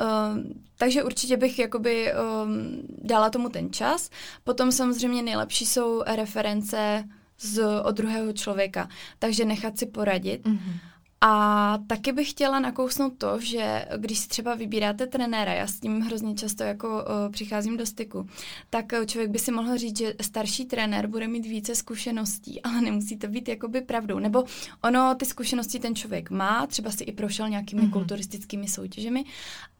Uh, 0.00 0.38
takže 0.76 1.04
určitě 1.04 1.36
bych 1.36 1.58
jakoby 1.58 2.12
um, 2.12 2.82
dala 3.02 3.30
tomu 3.30 3.48
ten 3.48 3.72
čas. 3.72 4.10
Potom 4.44 4.72
samozřejmě 4.72 5.22
nejlepší 5.22 5.66
jsou 5.66 6.02
reference 6.06 7.04
z, 7.40 7.62
od 7.82 7.90
druhého 7.96 8.32
člověka, 8.32 8.88
takže 9.18 9.44
nechat 9.44 9.78
si 9.78 9.86
poradit. 9.86 10.46
Mm-hmm. 10.46 10.78
A 11.20 11.78
taky 11.86 12.12
bych 12.12 12.30
chtěla 12.30 12.60
nakousnout 12.60 13.18
to, 13.18 13.40
že 13.40 13.86
když 13.96 14.18
si 14.18 14.28
třeba 14.28 14.54
vybíráte 14.54 15.06
trenéra, 15.06 15.52
já 15.52 15.66
s 15.66 15.80
tím 15.80 16.00
hrozně 16.00 16.34
často 16.34 16.62
jako 16.62 16.88
uh, 16.88 17.32
přicházím 17.32 17.76
do 17.76 17.86
styku, 17.86 18.26
tak 18.70 18.84
člověk 19.06 19.30
by 19.30 19.38
si 19.38 19.52
mohl 19.52 19.78
říct, 19.78 19.98
že 19.98 20.14
starší 20.20 20.64
trenér 20.64 21.06
bude 21.06 21.28
mít 21.28 21.46
více 21.46 21.74
zkušeností, 21.74 22.62
ale 22.62 22.80
nemusí 22.80 23.16
to 23.16 23.28
být 23.28 23.48
jakoby 23.48 23.80
pravdou. 23.80 24.18
Nebo 24.18 24.44
ono, 24.82 25.14
ty 25.14 25.24
zkušenosti 25.24 25.78
ten 25.78 25.94
člověk 25.94 26.30
má, 26.30 26.66
třeba 26.66 26.90
si 26.90 27.04
i 27.04 27.12
prošel 27.12 27.48
nějakými 27.48 27.82
mm-hmm. 27.82 27.92
kulturistickými 27.92 28.68
soutěžemi, 28.68 29.24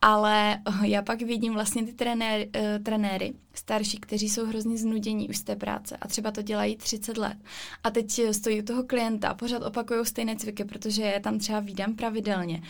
ale 0.03 0.59
uh, 0.69 0.85
já 0.85 1.03
pak 1.03 1.23
vidím 1.23 1.53
vlastně 1.53 1.87
ty 1.87 1.93
trenéry, 1.93 2.51
uh, 2.57 2.85
trenéry 2.85 3.35
starší, 3.55 3.99
kteří 3.99 4.29
jsou 4.29 4.47
hrozně 4.47 4.79
znudění 4.79 5.29
už 5.29 5.37
z 5.37 5.43
té 5.43 5.57
práce 5.57 5.97
a 5.97 6.09
třeba 6.09 6.31
to 6.31 6.43
dělají 6.43 6.77
30 6.77 7.19
let. 7.19 7.37
A 7.85 7.91
teď 7.91 8.21
stojí 8.33 8.63
u 8.63 8.65
toho 8.65 8.83
klienta 8.83 9.29
a 9.29 9.35
pořád 9.35 9.63
opakují 9.63 10.07
stejné 10.07 10.37
cviky, 10.37 10.65
protože 10.65 11.03
je 11.03 11.21
tam 11.31 11.39
třeba 11.39 11.61
výdám 11.61 11.95
pravidelně 11.95 12.63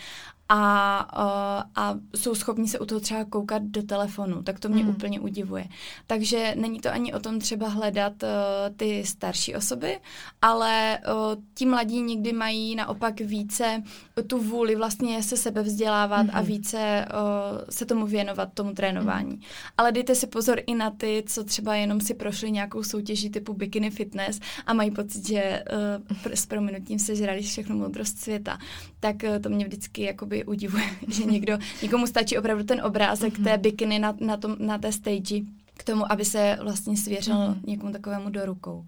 a, 0.49 1.67
a 1.77 1.95
jsou 2.17 2.35
schopni 2.35 2.69
se 2.69 2.79
u 2.79 2.85
toho 2.85 3.01
třeba 3.01 3.25
koukat 3.25 3.63
do 3.63 3.83
telefonu, 3.83 4.43
tak 4.43 4.61
to 4.61 4.69
mě 4.69 4.85
mm. 4.85 4.91
úplně 4.91 5.21
udivuje. 5.21 5.67
Takže 6.07 6.55
není 6.57 6.81
to 6.81 6.93
ani 6.93 7.15
o 7.15 7.21
tom 7.21 7.39
třeba 7.39 7.69
hledat 7.69 8.23
uh, 8.23 8.29
ty 8.77 9.05
starší 9.07 9.55
osoby, 9.55 9.99
ale 10.43 10.99
uh, 10.99 11.43
ti 11.55 11.67
mladí 11.67 12.03
někdy 12.03 12.33
mají 12.33 12.77
naopak 12.77 13.21
více 13.21 13.83
tu 14.27 14.39
vůli 14.39 14.77
vlastně 14.77 15.23
se 15.23 15.37
sebe 15.37 15.63
vzdělávat 15.63 16.23
mm. 16.23 16.31
a 16.33 16.39
mhm. 16.39 16.47
více 16.47 17.07
uh, 17.11 17.65
se 17.71 17.87
tomu 17.87 18.07
věnovat, 18.07 18.53
tomu 18.55 18.73
trénování. 18.75 19.35
Mm. 19.35 19.43
Ale 19.79 19.93
dejte 19.93 20.15
si 20.15 20.27
pozor 20.27 20.61
i 20.67 20.75
na 20.75 20.91
ty, 20.91 21.25
co 21.27 21.45
třeba 21.45 21.75
jenom 21.75 22.01
si 22.01 22.15
prošli 22.15 22.51
nějakou 22.51 22.83
soutěží 22.83 23.31
typu 23.31 23.55
bikini 23.55 23.91
fitness 23.91 24.41
a 24.67 24.75
mají 24.75 24.91
pocit, 24.91 25.27
že 25.27 25.65
uh, 26.17 26.33
s 26.35 26.47
prominutím 26.47 26.99
se 26.99 27.17
žrali 27.17 27.43
všechno 27.43 27.77
moudrost 27.77 28.19
světa. 28.19 28.59
Tak 29.01 29.17
uh, 29.23 29.43
to 29.43 29.49
mě 29.49 29.65
vždycky 29.65 30.03
jakoby 30.03 30.38
udivuje, 30.45 30.85
že 31.09 31.25
někdo, 31.25 31.59
někomu 31.83 32.07
stačí 32.07 32.39
opravdu 32.39 32.65
ten 32.65 32.81
obrázek 32.85 33.39
mm-hmm. 33.39 33.45
té 33.45 33.59
bikiny 33.59 33.99
na, 33.99 34.15
na, 34.21 34.37
tom, 34.37 34.57
na 34.59 34.79
té 34.79 34.93
stage 34.93 35.41
k 35.77 35.85
tomu, 35.85 36.13
aby 36.13 36.25
se 36.25 36.59
vlastně 36.63 36.97
svěřil 36.97 37.35
mm-hmm. 37.35 37.61
někomu 37.67 37.93
takovému 37.93 38.31
do 38.31 38.47
rukou. 38.47 38.85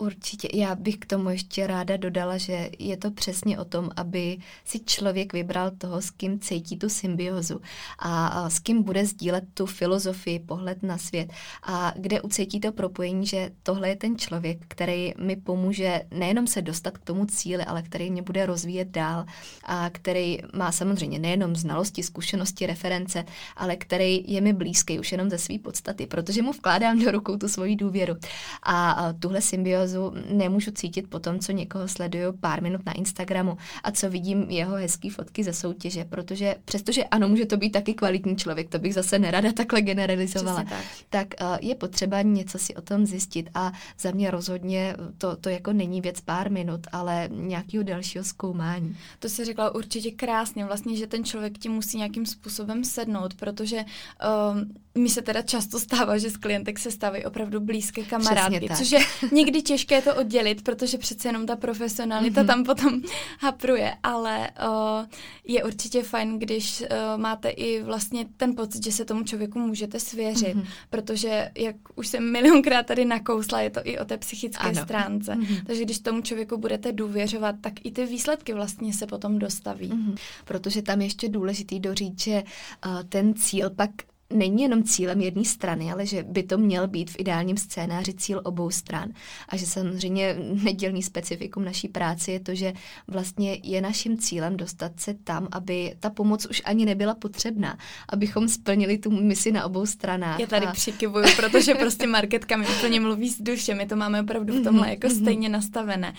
Určitě. 0.00 0.48
Já 0.54 0.74
bych 0.74 0.96
k 0.96 1.06
tomu 1.06 1.30
ještě 1.30 1.66
ráda 1.66 1.96
dodala, 1.96 2.38
že 2.38 2.70
je 2.78 2.96
to 2.96 3.10
přesně 3.10 3.58
o 3.58 3.64
tom, 3.64 3.90
aby 3.96 4.38
si 4.64 4.80
člověk 4.80 5.32
vybral 5.32 5.70
toho, 5.78 6.02
s 6.02 6.10
kým 6.10 6.40
cítí 6.40 6.78
tu 6.78 6.88
symbiozu 6.88 7.60
a 7.98 8.50
s 8.50 8.58
kým 8.58 8.82
bude 8.82 9.06
sdílet 9.06 9.44
tu 9.54 9.66
filozofii, 9.66 10.38
pohled 10.38 10.82
na 10.82 10.98
svět 10.98 11.32
a 11.62 11.92
kde 11.96 12.20
ucítí 12.20 12.60
to 12.60 12.72
propojení, 12.72 13.26
že 13.26 13.50
tohle 13.62 13.88
je 13.88 13.96
ten 13.96 14.18
člověk, 14.18 14.58
který 14.68 15.12
mi 15.18 15.36
pomůže 15.36 16.02
nejenom 16.10 16.46
se 16.46 16.62
dostat 16.62 16.98
k 16.98 17.04
tomu 17.04 17.26
cíli, 17.26 17.64
ale 17.64 17.82
který 17.82 18.10
mě 18.10 18.22
bude 18.22 18.46
rozvíjet 18.46 18.88
dál 18.88 19.24
a 19.64 19.90
který 19.90 20.38
má 20.54 20.72
samozřejmě 20.72 21.18
nejenom 21.18 21.56
znalosti, 21.56 22.02
zkušenosti, 22.02 22.66
reference, 22.66 23.24
ale 23.56 23.76
který 23.76 24.32
je 24.32 24.40
mi 24.40 24.52
blízký 24.52 24.98
už 24.98 25.12
jenom 25.12 25.30
ze 25.30 25.38
své 25.38 25.58
podstaty, 25.58 26.06
protože 26.06 26.42
mu 26.42 26.52
vkládám 26.52 26.98
do 26.98 27.10
rukou 27.10 27.36
tu 27.36 27.48
svoji 27.48 27.76
důvěru. 27.76 28.16
A 28.62 29.08
tuhle 29.18 29.40
symbiozu 29.40 29.89
dotazu 29.90 30.12
nemůžu 30.30 30.70
cítit 30.70 31.10
po 31.10 31.18
tom, 31.18 31.38
co 31.38 31.52
někoho 31.52 31.88
sleduju 31.88 32.32
pár 32.40 32.62
minut 32.62 32.86
na 32.86 32.92
Instagramu 32.92 33.56
a 33.84 33.90
co 33.90 34.10
vidím 34.10 34.42
jeho 34.50 34.74
hezký 34.74 35.10
fotky 35.10 35.44
ze 35.44 35.52
soutěže, 35.52 36.04
protože 36.04 36.56
přestože 36.64 37.04
ano, 37.04 37.28
může 37.28 37.46
to 37.46 37.56
být 37.56 37.70
taky 37.70 37.94
kvalitní 37.94 38.36
člověk, 38.36 38.68
to 38.68 38.78
bych 38.78 38.94
zase 38.94 39.18
nerada 39.18 39.52
takhle 39.52 39.82
generalizovala, 39.82 40.64
tak, 40.64 40.84
tak 41.10 41.26
uh, 41.40 41.56
je 41.60 41.74
potřeba 41.74 42.22
něco 42.22 42.58
si 42.58 42.74
o 42.74 42.80
tom 42.80 43.06
zjistit 43.06 43.50
a 43.54 43.72
za 43.98 44.10
mě 44.10 44.30
rozhodně 44.30 44.96
to, 45.18 45.36
to 45.36 45.48
jako 45.48 45.72
není 45.72 46.00
věc 46.00 46.20
pár 46.20 46.50
minut, 46.50 46.80
ale 46.92 47.28
nějakého 47.32 47.84
dalšího 47.84 48.24
zkoumání. 48.24 48.96
To 49.18 49.28
si 49.28 49.44
řekla 49.44 49.74
určitě 49.74 50.10
krásně, 50.10 50.64
vlastně, 50.64 50.96
že 50.96 51.06
ten 51.06 51.24
člověk 51.24 51.58
ti 51.58 51.68
musí 51.68 51.96
nějakým 51.96 52.26
způsobem 52.26 52.84
sednout, 52.84 53.34
protože 53.34 53.76
um, 53.76 54.74
mi 54.98 55.08
se 55.08 55.22
teda 55.22 55.42
často 55.42 55.80
stává, 55.80 56.18
že 56.18 56.30
z 56.30 56.36
klientek 56.36 56.78
se 56.78 56.90
stávají 56.90 57.24
opravdu 57.24 57.60
blízké 57.60 58.02
kamarádky, 58.02 58.68
což 58.76 58.92
je 58.92 59.00
někdy 59.32 59.62
těžké 59.62 60.02
to 60.02 60.14
oddělit, 60.14 60.62
protože 60.62 60.98
přece 60.98 61.28
jenom 61.28 61.46
ta 61.46 61.56
profesionalita 61.56 62.42
mm-hmm. 62.42 62.46
tam 62.46 62.64
potom 62.64 63.00
hapruje, 63.40 63.94
ale 64.02 64.50
uh, 64.50 65.06
je 65.44 65.64
určitě 65.64 66.02
fajn, 66.02 66.38
když 66.38 66.80
uh, 66.80 66.86
máte 67.20 67.48
i 67.48 67.82
vlastně 67.82 68.26
ten 68.36 68.54
pocit, 68.54 68.84
že 68.84 68.92
se 68.92 69.04
tomu 69.04 69.24
člověku 69.24 69.58
můžete 69.58 70.00
svěřit, 70.00 70.56
mm-hmm. 70.56 70.66
protože 70.90 71.50
jak 71.58 71.76
už 71.94 72.08
jsem 72.08 72.32
milionkrát 72.32 72.86
tady 72.86 73.04
nakousla, 73.04 73.60
je 73.60 73.70
to 73.70 73.80
i 73.84 73.98
o 73.98 74.04
té 74.04 74.18
psychické 74.18 74.68
ano. 74.68 74.82
stránce, 74.82 75.32
mm-hmm. 75.34 75.62
takže 75.66 75.84
když 75.84 75.98
tomu 75.98 76.20
člověku 76.20 76.56
budete 76.56 76.92
důvěřovat, 76.92 77.54
tak 77.60 77.72
i 77.84 77.90
ty 77.90 78.06
výsledky 78.06 78.52
vlastně 78.52 78.92
se 78.92 79.06
potom 79.06 79.38
dostaví. 79.38 79.90
Mm-hmm. 79.90 80.16
Protože 80.44 80.82
tam 80.82 81.00
ještě 81.00 81.28
důležitý 81.28 81.80
doříct, 81.80 82.20
že 82.20 82.42
uh, 82.86 83.02
ten 83.08 83.34
cíl 83.34 83.70
pak 83.70 83.90
není 84.32 84.62
jenom 84.62 84.82
cílem 84.82 85.20
jedné 85.20 85.44
strany, 85.44 85.92
ale 85.92 86.06
že 86.06 86.22
by 86.22 86.42
to 86.42 86.58
měl 86.58 86.88
být 86.88 87.10
v 87.10 87.16
ideálním 87.18 87.56
scénáři 87.56 88.14
cíl 88.14 88.40
obou 88.44 88.70
stran. 88.70 89.08
A 89.48 89.56
že 89.56 89.66
samozřejmě 89.66 90.36
nedělný 90.62 91.02
specifikum 91.02 91.64
naší 91.64 91.88
práce 91.88 92.32
je 92.32 92.40
to, 92.40 92.54
že 92.54 92.72
vlastně 93.08 93.58
je 93.62 93.80
naším 93.80 94.18
cílem 94.18 94.56
dostat 94.56 95.00
se 95.00 95.14
tam, 95.14 95.48
aby 95.52 95.94
ta 96.00 96.10
pomoc 96.10 96.46
už 96.46 96.62
ani 96.64 96.84
nebyla 96.84 97.14
potřebná, 97.14 97.78
abychom 98.08 98.48
splnili 98.48 98.98
tu 98.98 99.10
misi 99.10 99.52
na 99.52 99.64
obou 99.64 99.86
stranách. 99.86 100.40
Já 100.40 100.46
tady 100.46 100.66
a... 100.66 100.72
přikivuju, 100.72 101.24
protože 101.36 101.74
prostě 101.74 102.06
marketka 102.06 102.56
mi 102.56 102.66
úplně 102.78 103.00
mluví 103.00 103.28
z 103.28 103.42
duše, 103.42 103.74
my 103.74 103.86
to 103.86 103.96
máme 103.96 104.22
opravdu 104.22 104.60
v 104.60 104.64
tomhle 104.64 104.90
jako 104.90 105.06
mhm. 105.06 105.16
stejně 105.16 105.48
nastavené. 105.48 106.14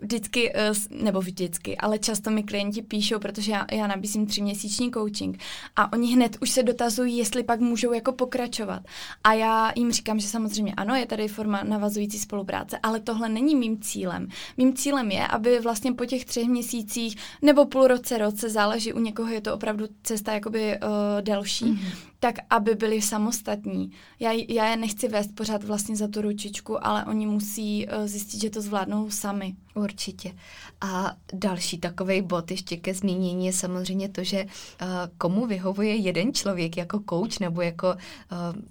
Vždycky, 0.00 0.52
eh, 0.54 0.72
nebo 0.90 1.20
vždycky, 1.20 1.76
ale 1.76 1.98
často 1.98 2.30
mi 2.30 2.42
klienti 2.42 2.82
píšou, 2.82 3.18
protože 3.18 3.52
já, 3.52 3.66
já 3.72 3.86
nabízím 3.86 4.26
tříměsíční 4.26 4.90
coaching 4.90 5.38
a 5.76 5.92
oni 5.92 6.14
hned 6.14 6.36
už 6.40 6.50
se 6.50 6.62
dotazují, 6.62 7.03
navazují, 7.04 7.16
jestli 7.18 7.42
pak 7.42 7.60
můžou 7.60 7.92
jako 7.92 8.12
pokračovat. 8.12 8.82
A 9.24 9.32
já 9.32 9.72
jim 9.76 9.92
říkám, 9.92 10.20
že 10.20 10.28
samozřejmě 10.28 10.74
ano, 10.76 10.94
je 10.94 11.06
tady 11.06 11.28
forma 11.28 11.62
navazující 11.64 12.18
spolupráce, 12.18 12.78
ale 12.82 13.00
tohle 13.00 13.28
není 13.28 13.54
mým 13.54 13.80
cílem. 13.80 14.28
Mým 14.56 14.74
cílem 14.74 15.10
je, 15.10 15.26
aby 15.26 15.60
vlastně 15.60 15.92
po 15.92 16.06
těch 16.06 16.24
třech 16.24 16.48
měsících 16.48 17.16
nebo 17.42 17.66
půl 17.66 17.86
roce, 17.86 18.18
roce, 18.18 18.48
záleží, 18.48 18.92
u 18.92 19.00
někoho 19.00 19.32
je 19.32 19.40
to 19.40 19.54
opravdu 19.54 19.86
cesta 20.02 20.32
jakoby 20.32 20.78
uh, 20.78 21.22
delší, 21.22 21.64
mm-hmm 21.64 22.13
tak 22.20 22.34
aby 22.50 22.74
byli 22.74 23.02
samostatní. 23.02 23.90
Já, 24.20 24.32
já 24.48 24.66
je 24.66 24.76
nechci 24.76 25.08
vést 25.08 25.34
pořád 25.34 25.64
vlastně 25.64 25.96
za 25.96 26.08
tu 26.08 26.22
ručičku, 26.22 26.86
ale 26.86 27.04
oni 27.04 27.26
musí 27.26 27.86
uh, 27.86 28.06
zjistit, 28.06 28.40
že 28.40 28.50
to 28.50 28.62
zvládnou 28.62 29.10
sami. 29.10 29.54
Určitě. 29.74 30.32
A 30.80 31.16
další 31.32 31.78
takový 31.78 32.22
bod 32.22 32.50
ještě 32.50 32.76
ke 32.76 32.94
zmínění 32.94 33.46
je 33.46 33.52
samozřejmě 33.52 34.08
to, 34.08 34.24
že 34.24 34.44
uh, 34.44 34.88
komu 35.18 35.46
vyhovuje 35.46 35.94
jeden 35.94 36.34
člověk 36.34 36.76
jako 36.76 37.00
kouč, 37.00 37.38
nebo 37.38 37.62
jako, 37.62 37.88
uh, 37.88 37.96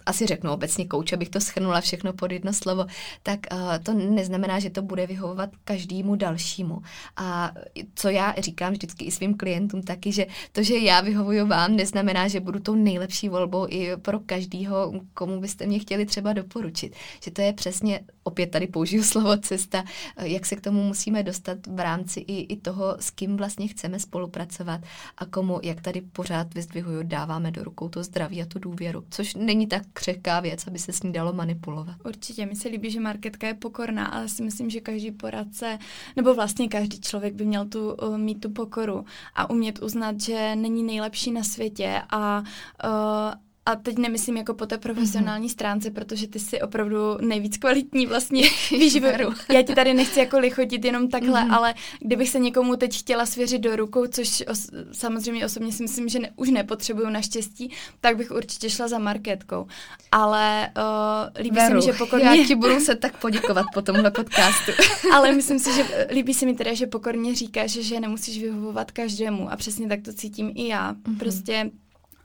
asi 0.06 0.26
řeknu 0.26 0.52
obecně 0.52 0.86
kouč, 0.86 1.14
abych 1.14 1.30
to 1.30 1.42
schrnula 1.42 1.82
všechno 1.82 2.14
pod 2.14 2.32
jedno 2.32 2.54
slovo, 2.54 2.86
tak 3.24 3.40
uh, 3.52 3.60
to 3.84 3.94
neznamená, 3.94 4.60
že 4.60 4.70
to 4.70 4.82
bude 4.82 5.08
vyhovovat 5.08 5.50
každému 5.64 6.16
dalšímu. 6.16 6.82
A 7.18 7.52
co 7.96 8.10
já 8.10 8.36
říkám 8.38 8.74
vždycky 8.74 9.06
i 9.06 9.12
svým 9.12 9.38
klientům 9.38 9.82
taky, 9.82 10.12
že 10.12 10.26
to, 10.52 10.64
že 10.64 10.78
já 10.78 11.02
vyhovuju 11.02 11.48
vám, 11.48 11.76
neznamená, 11.76 12.28
že 12.28 12.40
budu 12.40 12.60
tou 12.60 12.76
nejlepší 12.76 13.30
volbou 13.30 13.43
volbou 13.44 13.68
i 13.70 13.90
pro 13.98 14.20
každýho, 14.20 14.94
komu 15.14 15.42
byste 15.42 15.66
mě 15.66 15.80
chtěli 15.80 16.06
třeba 16.06 16.34
doporučit. 16.34 16.96
Že 17.24 17.32
to 17.32 17.42
je 17.42 17.54
přesně, 17.54 18.00
opět 18.24 18.48
tady 18.48 18.68
použiju 18.68 19.04
slovo 19.04 19.38
cesta, 19.38 19.84
jak 20.22 20.46
se 20.46 20.56
k 20.56 20.62
tomu 20.62 20.84
musíme 20.84 21.24
dostat 21.24 21.58
v 21.68 21.80
rámci 21.80 22.20
i, 22.20 22.54
i 22.54 22.58
toho, 22.58 22.96
s 23.00 23.12
kým 23.12 23.38
vlastně 23.38 23.68
chceme 23.68 24.00
spolupracovat 24.00 24.82
a 25.18 25.26
komu, 25.26 25.60
jak 25.64 25.82
tady 25.82 26.02
pořád 26.02 26.54
vyzdvihuju, 26.54 27.04
dáváme 27.04 27.52
do 27.52 27.64
rukou 27.64 27.90
to 27.90 28.04
zdraví 28.04 28.42
a 28.42 28.46
tu 28.46 28.60
důvěru, 28.60 29.04
což 29.10 29.36
není 29.36 29.68
tak 29.68 29.84
křehká 29.94 30.40
věc, 30.40 30.68
aby 30.68 30.80
se 30.80 30.94
s 30.94 31.04
ní 31.04 31.14
dalo 31.14 31.34
manipulovat. 31.34 31.96
Určitě, 32.06 32.46
mi 32.46 32.56
se 32.56 32.70
líbí, 32.70 32.92
že 32.92 33.00
marketka 33.00 33.48
je 33.48 33.54
pokorná, 33.54 34.06
ale 34.06 34.30
si 34.30 34.44
myslím, 34.44 34.70
že 34.70 34.80
každý 34.80 35.12
poradce, 35.12 35.80
nebo 36.16 36.34
vlastně 36.34 36.68
každý 36.68 37.00
člověk 37.02 37.34
by 37.34 37.46
měl 37.46 37.66
tu, 37.66 37.94
uh, 37.94 38.18
mít 38.18 38.42
tu 38.42 38.50
pokoru 38.50 39.06
a 39.36 39.50
umět 39.50 39.82
uznat, 39.84 40.22
že 40.22 40.56
není 40.56 40.84
nejlepší 40.84 41.32
na 41.32 41.44
světě 41.44 42.02
a 42.10 42.40
uh, 42.40 43.33
a 43.66 43.76
teď 43.76 43.98
nemyslím 43.98 44.38
jako 44.38 44.54
po 44.54 44.66
té 44.66 44.78
profesionální 44.78 45.48
mm-hmm. 45.48 45.52
stránce, 45.52 45.92
protože 45.92 46.28
ty 46.28 46.40
jsi 46.40 46.62
opravdu 46.62 47.18
nejvíc 47.22 47.58
kvalitní 47.58 48.06
vlastně 48.06 48.44
výživu. 48.72 49.08
Já 49.54 49.62
ti 49.62 49.76
tady 49.76 49.94
nechci 49.94 50.20
jako 50.20 50.40
lichotit 50.40 50.86
jenom 50.86 51.10
takhle, 51.10 51.42
mm-hmm. 51.42 51.56
ale 51.56 51.74
kdybych 52.00 52.30
se 52.30 52.40
někomu 52.40 52.76
teď 52.76 53.00
chtěla 53.00 53.26
svěřit 53.26 53.62
do 53.62 53.76
rukou, 53.76 54.08
což 54.08 54.44
os- 54.48 54.70
samozřejmě 54.92 55.46
osobně 55.46 55.72
si 55.72 55.84
myslím, 55.84 56.10
že 56.10 56.20
ne, 56.20 56.30
už 56.36 56.50
nepotřebuju 56.50 57.10
naštěstí, 57.10 57.72
tak 58.02 58.18
bych 58.18 58.32
určitě 58.32 58.70
šla 58.70 58.88
za 58.88 59.00
marketkou. 59.00 59.68
Ale 60.12 60.70
uh, 60.78 61.44
líbí 61.44 61.56
Veru, 61.56 61.82
se 61.82 61.88
mi, 61.88 61.94
že 61.94 61.98
pokorně... 61.98 62.26
Já 62.26 62.48
ti 62.48 62.56
budu 62.56 62.80
se 62.80 62.96
tak 62.96 63.18
poděkovat 63.18 63.66
po 63.74 63.82
tomhle 63.82 64.12
podcastu. 64.12 64.72
ale 65.14 65.32
myslím 65.32 65.60
si, 65.60 65.76
že 65.76 66.08
líbí 66.12 66.34
se 66.34 66.46
mi 66.46 66.54
teda, 66.54 66.74
že 66.74 66.88
pokorně 66.88 67.36
říkáš, 67.36 67.72
že 67.72 68.00
nemusíš 68.00 68.42
vyhovovat 68.42 68.92
každému 68.92 69.52
a 69.52 69.56
přesně 69.56 69.88
tak 69.88 70.02
to 70.02 70.14
cítím 70.14 70.52
i 70.56 70.68
já. 70.68 70.94
Mm-hmm. 70.94 71.18
Prostě 71.20 71.72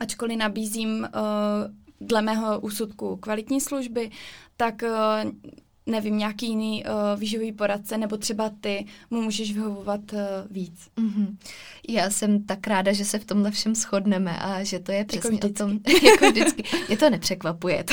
ačkoliv 0.00 0.38
nabízím 0.38 0.90
uh, 1.00 2.06
dle 2.08 2.22
mého 2.22 2.60
úsudku 2.60 3.16
kvalitní 3.16 3.60
služby, 3.60 4.10
tak 4.56 4.82
uh, 4.82 5.30
nevím, 5.88 6.18
nějaký 6.18 6.48
jiný 6.48 6.84
uh, 6.84 7.20
výživový 7.20 7.52
poradce, 7.52 7.98
nebo 7.98 8.16
třeba 8.16 8.50
ty 8.60 8.86
mu 9.10 9.22
můžeš 9.22 9.52
vyhovovat 9.52 10.12
uh, 10.12 10.18
víc. 10.50 10.88
Mm-hmm. 10.96 11.36
Já 11.88 12.10
jsem 12.10 12.42
tak 12.42 12.66
ráda, 12.66 12.92
že 12.92 13.04
se 13.04 13.18
v 13.18 13.24
tomhle 13.24 13.50
všem 13.50 13.74
shodneme 13.74 14.38
a 14.38 14.64
že 14.64 14.78
to 14.78 14.92
je 14.92 14.98
jako 14.98 15.08
přesně 15.08 15.34
jako 15.34 15.46
o 15.46 15.52
tom, 15.52 15.70
jako 16.02 16.30
vždycky. 16.30 16.64
Mě 16.88 16.96
to 16.96 17.10
nepřekvapuje. 17.10 17.84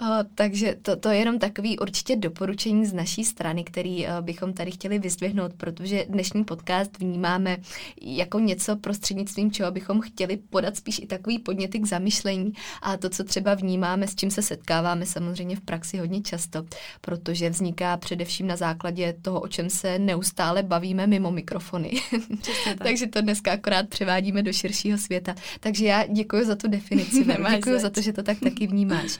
o, 0.00 0.24
takže 0.34 0.76
to, 0.82 0.96
to 0.96 1.08
je 1.08 1.18
jenom 1.18 1.38
takový 1.38 1.78
určitě 1.78 2.16
doporučení 2.16 2.86
z 2.86 2.92
naší 2.92 3.24
strany, 3.24 3.64
který 3.64 4.06
uh, 4.06 4.12
bychom 4.20 4.52
tady 4.52 4.70
chtěli 4.70 4.98
vyzdvihnout, 4.98 5.54
protože 5.54 6.06
dnešní 6.08 6.44
podcast 6.44 6.98
vnímáme 6.98 7.56
jako 8.02 8.38
něco 8.38 8.76
prostřednictvím, 8.76 9.50
čeho 9.50 9.70
bychom 9.72 10.00
chtěli 10.00 10.36
podat 10.36 10.76
spíš 10.76 10.98
i 10.98 11.06
takový 11.06 11.38
podněty 11.38 11.78
k 11.78 11.86
zamyšlení 11.86 12.52
a 12.82 12.96
to, 12.96 13.08
co 13.08 13.24
třeba 13.24 13.54
vnímáme, 13.54 14.08
s 14.08 14.14
čím 14.14 14.30
se 14.30 14.42
setkáváme 14.42 15.06
samozřejmě 15.06 15.56
v 15.56 15.60
praxi 15.60 15.98
hodně 15.98 16.22
často 16.22 16.35
často, 16.36 16.64
protože 17.00 17.50
vzniká 17.50 17.96
především 17.96 18.46
na 18.46 18.56
základě 18.56 19.14
toho, 19.22 19.40
o 19.40 19.48
čem 19.48 19.70
se 19.70 19.98
neustále 19.98 20.62
bavíme 20.62 21.06
mimo 21.06 21.30
mikrofony. 21.30 21.92
tak. 22.64 22.78
Takže 22.78 23.06
to 23.06 23.20
dneska 23.20 23.52
akorát 23.52 23.88
převádíme 23.88 24.42
do 24.42 24.52
širšího 24.52 24.98
světa. 24.98 25.34
Takže 25.60 25.86
já 25.86 26.06
děkuji 26.06 26.44
za 26.44 26.56
tu 26.56 26.68
definici. 26.68 27.24
děkuji 27.56 27.80
za 27.80 27.90
to, 27.90 28.00
že 28.00 28.12
to 28.12 28.22
tak 28.22 28.40
taky 28.40 28.66
vnímáš. 28.66 29.18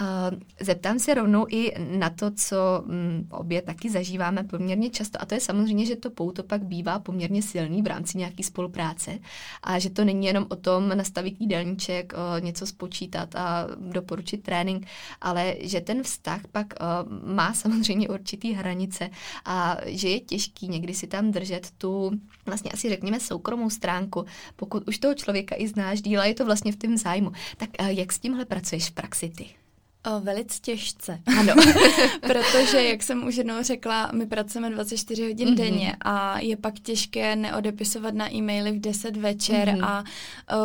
Zeptám 0.60 0.98
se 0.98 1.14
rovnou 1.14 1.46
i 1.50 1.72
na 1.98 2.10
to, 2.10 2.30
co 2.30 2.56
mm, 2.86 3.28
obě 3.30 3.62
taky 3.62 3.90
zažíváme 3.90 4.44
poměrně 4.44 4.90
často, 4.90 5.22
a 5.22 5.26
to 5.26 5.34
je 5.34 5.40
samozřejmě, 5.40 5.86
že 5.86 5.96
to 5.96 6.10
pouto 6.10 6.42
pak 6.42 6.64
bývá 6.64 6.98
poměrně 6.98 7.42
silný 7.42 7.82
v 7.82 7.86
rámci 7.86 8.18
nějaké 8.18 8.42
spolupráce 8.42 9.18
a 9.62 9.78
že 9.78 9.90
to 9.90 10.04
není 10.04 10.26
jenom 10.26 10.46
o 10.48 10.56
tom 10.56 10.88
nastavit 10.88 11.40
jídelníček, 11.40 12.12
něco 12.40 12.66
spočítat 12.66 13.34
a 13.34 13.66
doporučit 13.78 14.42
trénink, 14.42 14.86
ale 15.20 15.56
že 15.60 15.80
ten 15.80 16.02
vztah 16.02 16.40
pak 16.54 16.74
uh, 16.80 17.34
má 17.34 17.54
samozřejmě 17.54 18.08
určitý 18.08 18.52
hranice 18.52 19.10
a 19.44 19.76
že 19.86 20.08
je 20.08 20.20
těžký 20.20 20.68
někdy 20.68 20.94
si 20.94 21.06
tam 21.06 21.30
držet 21.30 21.70
tu 21.78 22.10
vlastně 22.46 22.70
asi 22.70 22.88
řekněme 22.88 23.20
soukromou 23.20 23.70
stránku, 23.70 24.24
pokud 24.56 24.88
už 24.88 24.98
toho 24.98 25.14
člověka 25.14 25.54
i 25.58 25.68
znáš 25.68 26.02
díla, 26.02 26.24
je 26.24 26.34
to 26.34 26.44
vlastně 26.44 26.72
v 26.72 26.76
tom 26.76 26.96
zájmu. 26.96 27.32
Tak 27.56 27.70
uh, 27.80 27.86
jak 27.86 28.12
s 28.12 28.18
tímhle 28.18 28.44
pracuješ 28.44 28.88
v 28.88 28.92
praxi 28.92 29.28
ty? 29.36 29.63
O, 30.06 30.20
velice 30.20 30.58
těžce. 30.60 31.20
Ano. 31.38 31.54
Protože, 32.20 32.82
jak 32.82 33.02
jsem 33.02 33.26
už 33.26 33.36
jednou 33.36 33.54
řekla, 33.62 34.10
my 34.12 34.26
pracujeme 34.26 34.70
24 34.70 35.26
hodin 35.26 35.48
mm-hmm. 35.48 35.56
denně 35.56 35.96
a 36.00 36.38
je 36.40 36.56
pak 36.56 36.74
těžké 36.78 37.36
neodepisovat 37.36 38.14
na 38.14 38.34
e-maily 38.34 38.72
v 38.72 38.80
10 38.80 39.16
večer 39.16 39.68
mm-hmm. 39.68 39.84
a 39.84 40.04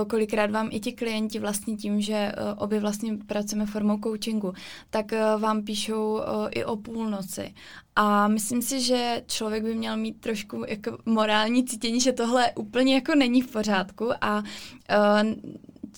o, 0.01 0.05
kolikrát 0.05 0.51
vám 0.51 0.69
i 0.71 0.79
ti 0.79 0.91
klienti 0.91 1.39
vlastně 1.39 1.75
tím, 1.75 2.01
že 2.01 2.31
o, 2.31 2.63
obě 2.63 2.79
vlastně 2.79 3.17
pracujeme 3.27 3.65
formou 3.65 3.99
coachingu, 4.03 4.53
tak 4.89 5.11
o, 5.11 5.39
vám 5.39 5.63
píšou 5.63 6.03
o, 6.13 6.49
i 6.51 6.65
o 6.65 6.75
půlnoci. 6.75 7.53
A 7.95 8.27
myslím 8.27 8.61
si, 8.61 8.81
že 8.81 9.23
člověk 9.27 9.63
by 9.63 9.75
měl 9.75 9.97
mít 9.97 10.21
trošku 10.21 10.63
jako 10.67 10.97
morální 11.05 11.65
cítění, 11.65 11.99
že 11.99 12.11
tohle 12.11 12.51
úplně 12.55 12.95
jako 12.95 13.15
není 13.15 13.41
v 13.41 13.51
pořádku 13.51 14.09
a 14.21 14.37
o, 14.39 14.43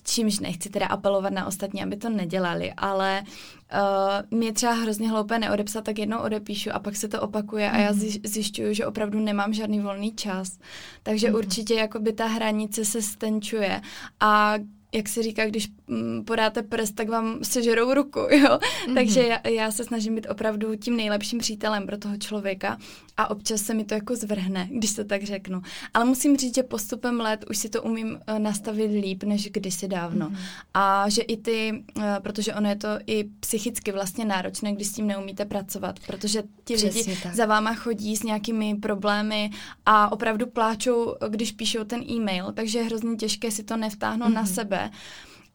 čímž 0.04 0.40
nechci 0.40 0.70
teda 0.70 0.86
apelovat 0.86 1.34
na 1.34 1.46
ostatní, 1.46 1.84
aby 1.84 1.98
to 1.98 2.10
nedělali, 2.10 2.74
ale 2.78 3.24
uh, 3.24 4.38
mě 4.38 4.54
třeba 4.54 4.74
hrozně 4.74 5.10
hloupé 5.10 5.40
neodepsat, 5.40 5.84
tak 5.84 6.00
jednou 6.00 6.20
odepíšu 6.20 6.70
a 6.74 6.80
pak 6.80 6.96
se 6.96 7.08
to 7.08 7.22
opakuje 7.22 7.72
a 7.72 7.78
já 7.78 7.92
mhm. 7.92 8.00
zjišťuju, 8.24 8.74
že 8.74 8.86
opravdu 8.86 9.20
nemám 9.20 9.54
žádný 9.54 9.80
volný 9.80 10.16
čas. 10.16 10.60
Takže 11.04 11.30
mm. 11.30 11.36
určitě 11.36 11.74
jakoby 11.74 12.14
ta 12.14 12.26
hranice 12.26 12.86
se 12.86 13.02
stenčuje 13.02 13.82
a 14.20 14.54
jak 14.94 15.10
se 15.10 15.24
říká, 15.24 15.46
když 15.46 15.68
mm, 15.88 16.24
podáte 16.26 16.64
prst, 16.64 16.96
tak 16.96 17.10
vám 17.10 17.40
sežerou 17.44 17.94
ruku, 17.94 18.20
jo. 18.32 18.60
Mm-hmm. 18.60 18.94
Takže 18.94 19.24
já, 19.28 19.48
já 19.48 19.72
se 19.72 19.84
snažím 19.84 20.16
být 20.16 20.28
opravdu 20.30 20.76
tím 20.76 20.98
nejlepším 20.98 21.40
přítelem 21.40 21.86
pro 21.86 21.98
toho 21.98 22.18
člověka 22.18 22.78
a 23.18 23.30
občas 23.32 23.62
se 23.62 23.74
mi 23.74 23.84
to 23.84 23.94
jako 23.94 24.16
zvrhne, 24.16 24.70
když 24.72 24.94
to 24.94 25.04
tak 25.04 25.24
řeknu. 25.24 25.62
Ale 25.94 26.06
musím 26.06 26.38
říct, 26.38 26.56
že 26.56 26.64
postupem 26.64 27.20
let 27.20 27.46
už 27.50 27.58
si 27.58 27.70
to 27.70 27.84
umím 27.84 28.08
uh, 28.08 28.40
nastavit 28.40 28.92
líp, 28.92 29.24
než 29.24 29.50
kdysi 29.50 29.88
dávno. 29.88 30.30
Mm-hmm. 30.30 30.38
A 30.74 31.10
že 31.10 31.22
i 31.22 31.38
ty, 31.38 31.84
uh, 31.98 32.04
protože 32.20 32.54
ono 32.54 32.70
je 32.70 32.76
to 32.76 32.88
i 33.08 33.24
psychicky 33.40 33.92
vlastně 33.92 34.26
náročné, 34.26 34.74
když 34.74 34.88
s 34.88 34.94
tím 34.94 35.08
neumíte 35.08 35.46
pracovat, 35.46 36.00
protože 36.08 36.44
ti 36.64 36.76
Přesně 36.76 37.02
lidi 37.02 37.18
tak. 37.24 37.36
za 37.36 37.46
váma 37.46 37.74
chodí 37.74 38.16
s 38.16 38.24
nějakými 38.24 38.76
problémy 38.76 39.50
a 39.86 40.12
opravdu 40.12 40.48
pláčou, 40.48 41.16
když 41.30 41.52
píšou 41.52 41.84
ten 41.84 42.04
e-mail, 42.12 42.52
takže 42.52 42.80
je 42.80 42.86
hrozně 42.86 43.16
těžké 43.16 43.52
si 43.52 43.64
to 43.64 43.78
nevtáhnout 43.78 44.30
mm-hmm. 44.30 44.34
na 44.34 44.46
sebe 44.46 44.81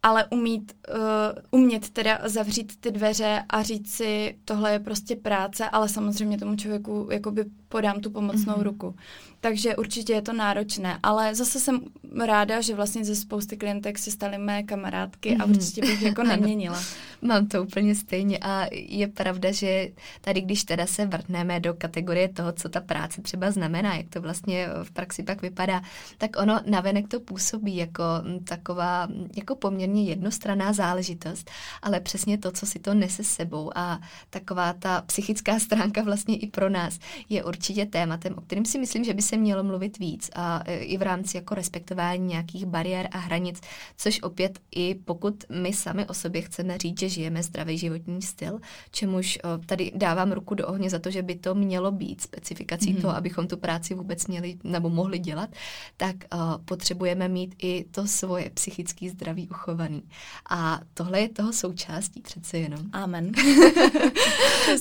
ale 0.03 0.24
umít, 0.31 0.72
uh, 0.95 1.61
umět 1.61 1.91
teda 1.91 2.18
zavřít 2.24 2.81
ty 2.81 2.91
dveře 2.91 3.43
a 3.49 3.62
říct 3.62 3.95
si, 3.95 4.37
tohle 4.45 4.72
je 4.72 4.79
prostě 4.79 5.16
práce, 5.16 5.68
ale 5.68 5.89
samozřejmě 5.89 6.39
tomu 6.39 6.57
člověku 6.57 7.09
jakoby 7.12 7.45
podám 7.68 8.01
tu 8.01 8.11
pomocnou 8.11 8.55
mm-hmm. 8.55 8.62
ruku. 8.62 8.95
Takže 9.41 9.77
určitě 9.77 10.12
je 10.12 10.22
to 10.22 10.33
náročné, 10.33 10.99
ale 11.03 11.35
zase 11.35 11.61
jsem 11.61 11.81
ráda, 12.24 12.61
že 12.61 12.74
vlastně 12.74 13.05
ze 13.05 13.16
spousty 13.16 13.57
klientek 13.57 13.99
si 13.99 14.11
staly 14.11 14.39
mé 14.39 14.62
kamarádky 14.62 15.31
mm-hmm. 15.31 15.43
a 15.43 15.47
mhm. 15.47 15.57
určitě 15.57 15.81
bych 15.81 16.03
jako 16.03 16.22
neměnila. 16.33 16.83
Mám 17.23 17.47
to 17.47 17.62
úplně 17.62 17.95
stejně 17.95 18.39
a 18.39 18.67
je 18.73 19.09
pravda, 19.09 19.53
že 19.53 19.89
tady, 20.21 20.41
když 20.41 20.64
teda 20.64 20.87
se 20.87 21.07
vrtneme 21.07 21.61
do 21.61 21.75
kategorie 21.75 22.29
toho, 22.29 22.53
co 22.53 22.69
ta 22.69 22.81
práce 22.81 23.23
třeba 23.23 23.51
znamená, 23.51 23.95
jak 23.95 24.09
to 24.09 24.21
vlastně 24.21 24.69
v 24.83 24.91
praxi 24.91 25.23
pak 25.23 25.43
vypadá, 25.43 25.83
tak 26.19 26.37
ono 26.39 26.61
navenek 26.67 27.09
to 27.09 27.21
působí 27.21 27.77
jako 27.77 28.05
taková, 28.45 29.09
jako 29.37 29.57
poměrně 29.57 30.05
jednostranná 30.05 30.73
záležitost, 30.73 31.51
ale 31.83 32.01
přesně 32.01 32.39
to, 32.39 32.53
co 32.53 32.67
si 32.67 32.79
to 32.79 32.95
nese 32.95 33.25
s 33.25 33.29
sebou 33.29 33.71
a 33.75 34.01
taková 34.31 34.73
ta 34.73 35.01
psychická 35.01 35.59
stránka 35.59 36.03
vlastně 36.03 36.37
i 36.37 36.47
pro 36.47 36.69
nás 36.69 36.99
je 37.29 37.45
určitě 37.45 37.87
tématem, 37.87 38.35
o 38.37 38.41
kterém 38.41 38.64
si 38.64 38.79
myslím, 38.79 39.05
že 39.05 39.14
by 39.14 39.23
se 39.23 39.37
mělo 39.37 39.62
mluvit 39.62 39.99
víc 39.99 40.31
a 40.35 40.62
e, 40.64 40.77
i 40.77 40.97
v 40.97 41.03
rámci 41.03 41.37
jako 41.37 41.55
respektování 41.55 42.27
nějakých 42.27 42.67
bariér 42.67 43.09
a 43.12 43.19
hranic, 43.19 43.61
což 43.97 44.23
opět 44.23 44.59
i 44.71 44.95
pokud 44.95 45.45
my 45.51 45.73
sami 45.73 46.07
o 46.07 46.14
sobě 46.14 46.43
chceme 46.43 46.79
říct, 46.79 47.01
že 47.01 47.06
žijeme 47.09 47.43
zdravý 47.43 47.79
životní 47.79 48.23
styl, 48.23 48.59
čemuž 48.91 49.39
tady 49.67 49.93
dávám 49.95 50.33
ruku 50.33 50.55
do 50.55 50.67
ohně 50.67 50.91
za 50.91 50.99
to, 50.99 51.11
že 51.11 51.23
by 51.23 51.35
to 51.35 51.55
mělo 51.55 51.93
být 51.93 52.21
specifikací 52.21 52.95
mm-hmm. 52.95 53.01
toho, 53.01 53.17
abychom 53.17 53.49
tu 53.49 53.57
práci 53.57 53.95
vůbec 53.95 54.27
měli 54.27 54.59
nebo 54.65 54.91
mohli 54.91 55.19
dělat, 55.19 55.51
tak 55.97 56.17
uh, 56.35 56.41
potřebujeme 56.65 57.29
mít 57.29 57.55
i 57.63 57.85
to 57.91 58.07
svoje 58.07 58.51
psychické 58.51 59.11
zdraví 59.11 59.49
uchovaný. 59.49 60.03
A 60.51 60.81
tohle 60.95 61.21
je 61.21 61.29
toho 61.29 61.53
součástí 61.53 62.21
přece 62.23 62.59
jenom. 62.59 62.81
Amen. 62.93 63.33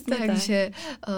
Takže 0.28 0.72
uh, 1.08 1.14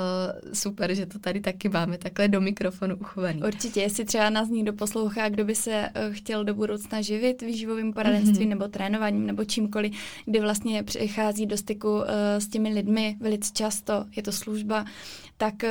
super, 0.54 0.96
že 0.96 1.06
to 1.06 1.20
tady 1.20 1.40
taky 1.40 1.70
máme 1.70 1.98
takhle 1.98 2.28
do 2.28 2.42
mikrofonu 2.42 2.96
uchovaný. 2.96 3.44
Určitě, 3.44 3.82
jestli 3.82 4.06
třeba 4.06 4.30
nás 4.30 4.50
někdo 4.50 4.74
poslouchá, 4.74 5.30
kdo 5.30 5.46
by 5.46 5.56
se 5.56 5.90
uh, 5.90 6.14
chtěl 6.14 6.44
do 6.46 6.54
budoucna 6.54 7.02
živit 7.02 7.42
výživovým 7.42 7.94
poradenstvím 7.94 8.48
mm-hmm. 8.48 8.50
nebo 8.50 8.68
trénováním 8.68 9.26
nebo 9.26 9.46
čímkoliv, 9.46 9.94
kdy 10.26 10.40
vlastně 10.40 10.84
přichází 10.98 11.46
do 11.46 11.58
styku 11.58 11.90
uh, 11.90 12.04
s 12.38 12.48
těmi 12.48 12.70
lidmi 12.70 13.18
velice 13.20 13.54
často, 13.54 14.06
je 14.16 14.24
to 14.24 14.32
služba, 14.32 14.86
tak, 15.38 15.54
uh, 15.64 15.70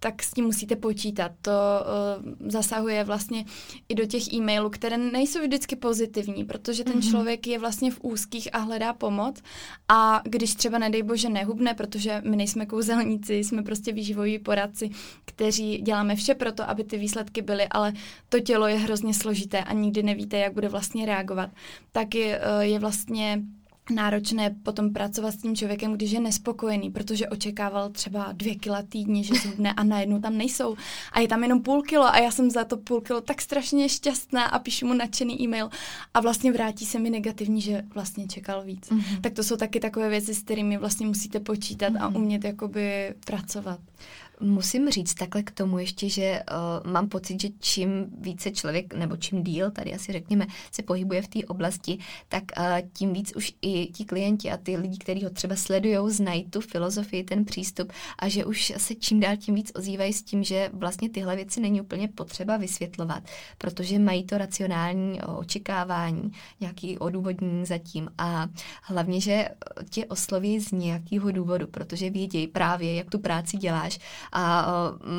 tak 0.00 0.22
s 0.22 0.32
tím 0.32 0.44
musíte 0.44 0.76
počítat. 0.76 1.32
To 1.42 1.50
uh, 1.50 2.50
zasahuje 2.50 3.04
vlastně 3.04 3.44
i 3.88 3.94
do 3.94 4.06
těch 4.06 4.32
e-mailů, 4.32 4.70
které 4.70 4.98
nejsou 4.98 5.40
vždycky 5.40 5.76
pozitivní, 5.76 6.44
protože 6.44 6.84
ten 6.84 6.98
mm-hmm. 6.98 7.10
člověk 7.10 7.46
je 7.46 7.58
vlastně 7.58 7.90
v 7.90 7.98
úzkých 8.02 8.54
a 8.54 8.58
hledá 8.58 8.92
pomoc 8.92 9.42
a 9.88 10.22
když 10.24 10.54
třeba 10.54 10.78
nedej 10.78 11.02
bože 11.02 11.28
nehubne, 11.28 11.74
protože 11.74 12.22
my 12.24 12.36
nejsme 12.36 12.66
kouzelníci, 12.66 13.34
jsme 13.34 13.62
prostě 13.62 13.92
výživoví 13.92 14.38
poradci, 14.38 14.90
kteří 15.24 15.78
děláme 15.78 16.16
vše 16.16 16.34
pro 16.34 16.52
to, 16.52 16.70
aby 16.70 16.84
ty 16.84 16.98
výsledky 16.98 17.42
byly, 17.42 17.68
ale 17.70 17.92
to 18.28 18.40
tělo 18.40 18.66
je 18.66 18.78
hrozně 18.78 19.14
složité 19.14 19.64
a 19.64 19.72
nikdy 19.72 20.02
nevíte, 20.02 20.38
jak 20.38 20.52
bude 20.52 20.68
vlastně 20.68 21.06
reagovat, 21.06 21.50
tak 21.92 22.14
je, 22.14 22.40
je 22.60 22.78
vlastně 22.78 23.42
náročné 23.90 24.56
potom 24.62 24.92
pracovat 24.92 25.30
s 25.30 25.36
tím 25.36 25.56
člověkem, 25.56 25.92
když 25.92 26.10
je 26.10 26.20
nespokojený, 26.20 26.90
protože 26.90 27.28
očekával 27.28 27.90
třeba 27.90 28.32
dvě 28.32 28.54
kila 28.54 28.82
týdně, 28.82 29.22
že 29.22 29.34
zhubne 29.34 29.72
a 29.72 29.84
najednou 29.84 30.20
tam 30.20 30.38
nejsou. 30.38 30.76
A 31.12 31.20
je 31.20 31.28
tam 31.28 31.42
jenom 31.42 31.62
půl 31.62 31.82
kilo 31.82 32.04
a 32.04 32.18
já 32.18 32.30
jsem 32.30 32.50
za 32.50 32.64
to 32.64 32.76
půl 32.76 33.00
kilo 33.00 33.20
tak 33.20 33.40
strašně 33.40 33.88
šťastná 33.88 34.44
a 34.44 34.58
píšu 34.58 34.86
mu 34.86 34.94
nadšený 34.94 35.42
e-mail 35.42 35.70
a 36.14 36.20
vlastně 36.20 36.52
vrátí 36.52 36.86
se 36.86 36.98
mi 36.98 37.10
negativní, 37.10 37.60
že 37.60 37.82
vlastně 37.94 38.26
čekal 38.26 38.64
víc. 38.64 38.90
Mm-hmm. 38.90 39.20
Tak 39.20 39.32
to 39.32 39.42
jsou 39.42 39.56
taky 39.56 39.80
takové 39.80 40.08
věci, 40.08 40.34
s 40.34 40.42
kterými 40.42 40.78
vlastně 40.78 41.06
musíte 41.06 41.40
počítat 41.40 41.92
mm-hmm. 41.92 42.04
a 42.04 42.08
mhm. 42.08 42.16
umět 42.16 42.44
jakoby 42.44 43.14
pracovat. 43.26 43.80
Musím 44.40 44.90
říct 44.90 45.14
takhle 45.14 45.42
k 45.42 45.50
tomu 45.50 45.78
ještě, 45.78 46.08
že 46.08 46.42
uh, 46.84 46.92
mám 46.92 47.08
pocit, 47.08 47.40
že 47.40 47.48
čím 47.60 48.06
více 48.20 48.50
člověk, 48.50 48.94
nebo 48.94 49.16
čím 49.16 49.42
díl, 49.42 49.70
tady 49.70 49.94
asi 49.94 50.12
řekněme, 50.12 50.46
se 50.72 50.82
pohybuje 50.82 51.22
v 51.22 51.28
té 51.28 51.44
oblasti, 51.44 51.98
tak 52.28 52.42
uh, 52.58 52.64
tím 52.92 53.12
víc 53.12 53.32
už 53.36 53.54
i 53.62 53.86
ti 53.86 54.04
klienti 54.04 54.50
a 54.50 54.56
ty 54.56 54.76
lidi, 54.76 54.98
kteří 54.98 55.24
ho 55.24 55.30
třeba 55.30 55.56
sledují, 55.56 56.14
znají 56.14 56.44
tu 56.50 56.60
filozofii, 56.60 57.24
ten 57.24 57.44
přístup 57.44 57.92
a 58.18 58.28
že 58.28 58.44
už 58.44 58.72
se 58.76 58.94
čím 58.94 59.20
dál 59.20 59.36
tím 59.36 59.54
víc 59.54 59.72
ozývají 59.74 60.12
s 60.12 60.22
tím, 60.22 60.44
že 60.44 60.70
vlastně 60.72 61.10
tyhle 61.10 61.36
věci 61.36 61.60
není 61.60 61.80
úplně 61.80 62.08
potřeba 62.08 62.56
vysvětlovat, 62.56 63.22
protože 63.58 63.98
mají 63.98 64.24
to 64.24 64.38
racionální 64.38 65.22
očekávání, 65.22 66.32
nějaký 66.60 66.98
odůvodnění 66.98 67.66
zatím. 67.66 68.10
A 68.18 68.48
hlavně, 68.82 69.20
že 69.20 69.48
tě 69.90 70.06
osloví 70.06 70.60
z 70.60 70.72
nějakého 70.72 71.30
důvodu, 71.30 71.66
protože 71.66 72.10
vědějí 72.10 72.46
právě, 72.46 72.94
jak 72.94 73.10
tu 73.10 73.18
práci 73.18 73.56
děláš 73.56 73.98
a 74.32 74.66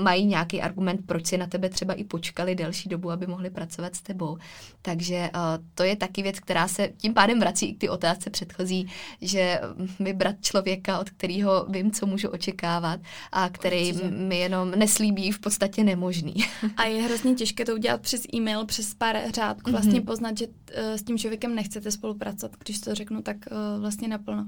mají 0.03 0.25
nějaký 0.25 0.61
argument, 0.61 1.01
proč 1.05 1.27
si 1.27 1.37
na 1.37 1.47
tebe 1.47 1.69
třeba 1.69 1.93
i 1.93 2.03
počkali 2.03 2.55
delší 2.55 2.89
dobu, 2.89 3.11
aby 3.11 3.27
mohli 3.27 3.49
pracovat 3.49 3.95
s 3.95 4.01
tebou. 4.01 4.37
Takže 4.81 5.29
to 5.75 5.83
je 5.83 5.95
taky 5.95 6.21
věc, 6.23 6.39
která 6.39 6.67
se 6.67 6.89
tím 6.97 7.13
pádem 7.13 7.39
vrací 7.39 7.69
i 7.69 7.73
k 7.73 7.79
ty 7.79 7.89
otázce 7.89 8.29
předchozí, 8.29 8.87
že 9.21 9.61
vybrat 9.99 10.35
člověka, 10.41 10.99
od 10.99 11.09
kterého 11.09 11.65
vím, 11.69 11.91
co 11.91 12.05
můžu 12.05 12.29
očekávat 12.29 12.99
a 13.31 13.49
který 13.49 13.93
Určitě. 13.93 14.11
mi 14.11 14.39
jenom 14.39 14.71
neslíbí 14.71 15.31
v 15.31 15.39
podstatě 15.39 15.83
nemožný. 15.83 16.33
A 16.77 16.85
je 16.85 17.01
hrozně 17.01 17.35
těžké 17.35 17.65
to 17.65 17.73
udělat 17.73 18.01
přes 18.01 18.23
e-mail, 18.33 18.65
přes 18.65 18.93
pár 18.93 19.17
řádků, 19.35 19.71
vlastně 19.71 20.01
mm-hmm. 20.01 20.05
poznat, 20.05 20.37
že 20.37 20.47
eh, 20.71 20.97
s 20.97 21.03
tím 21.03 21.17
člověkem 21.17 21.55
nechcete 21.55 21.91
spolupracovat, 21.91 22.55
když 22.59 22.79
to 22.79 22.95
řeknu 22.95 23.21
tak 23.21 23.37
uh, 23.51 23.81
vlastně 23.81 24.07
naplno. 24.07 24.47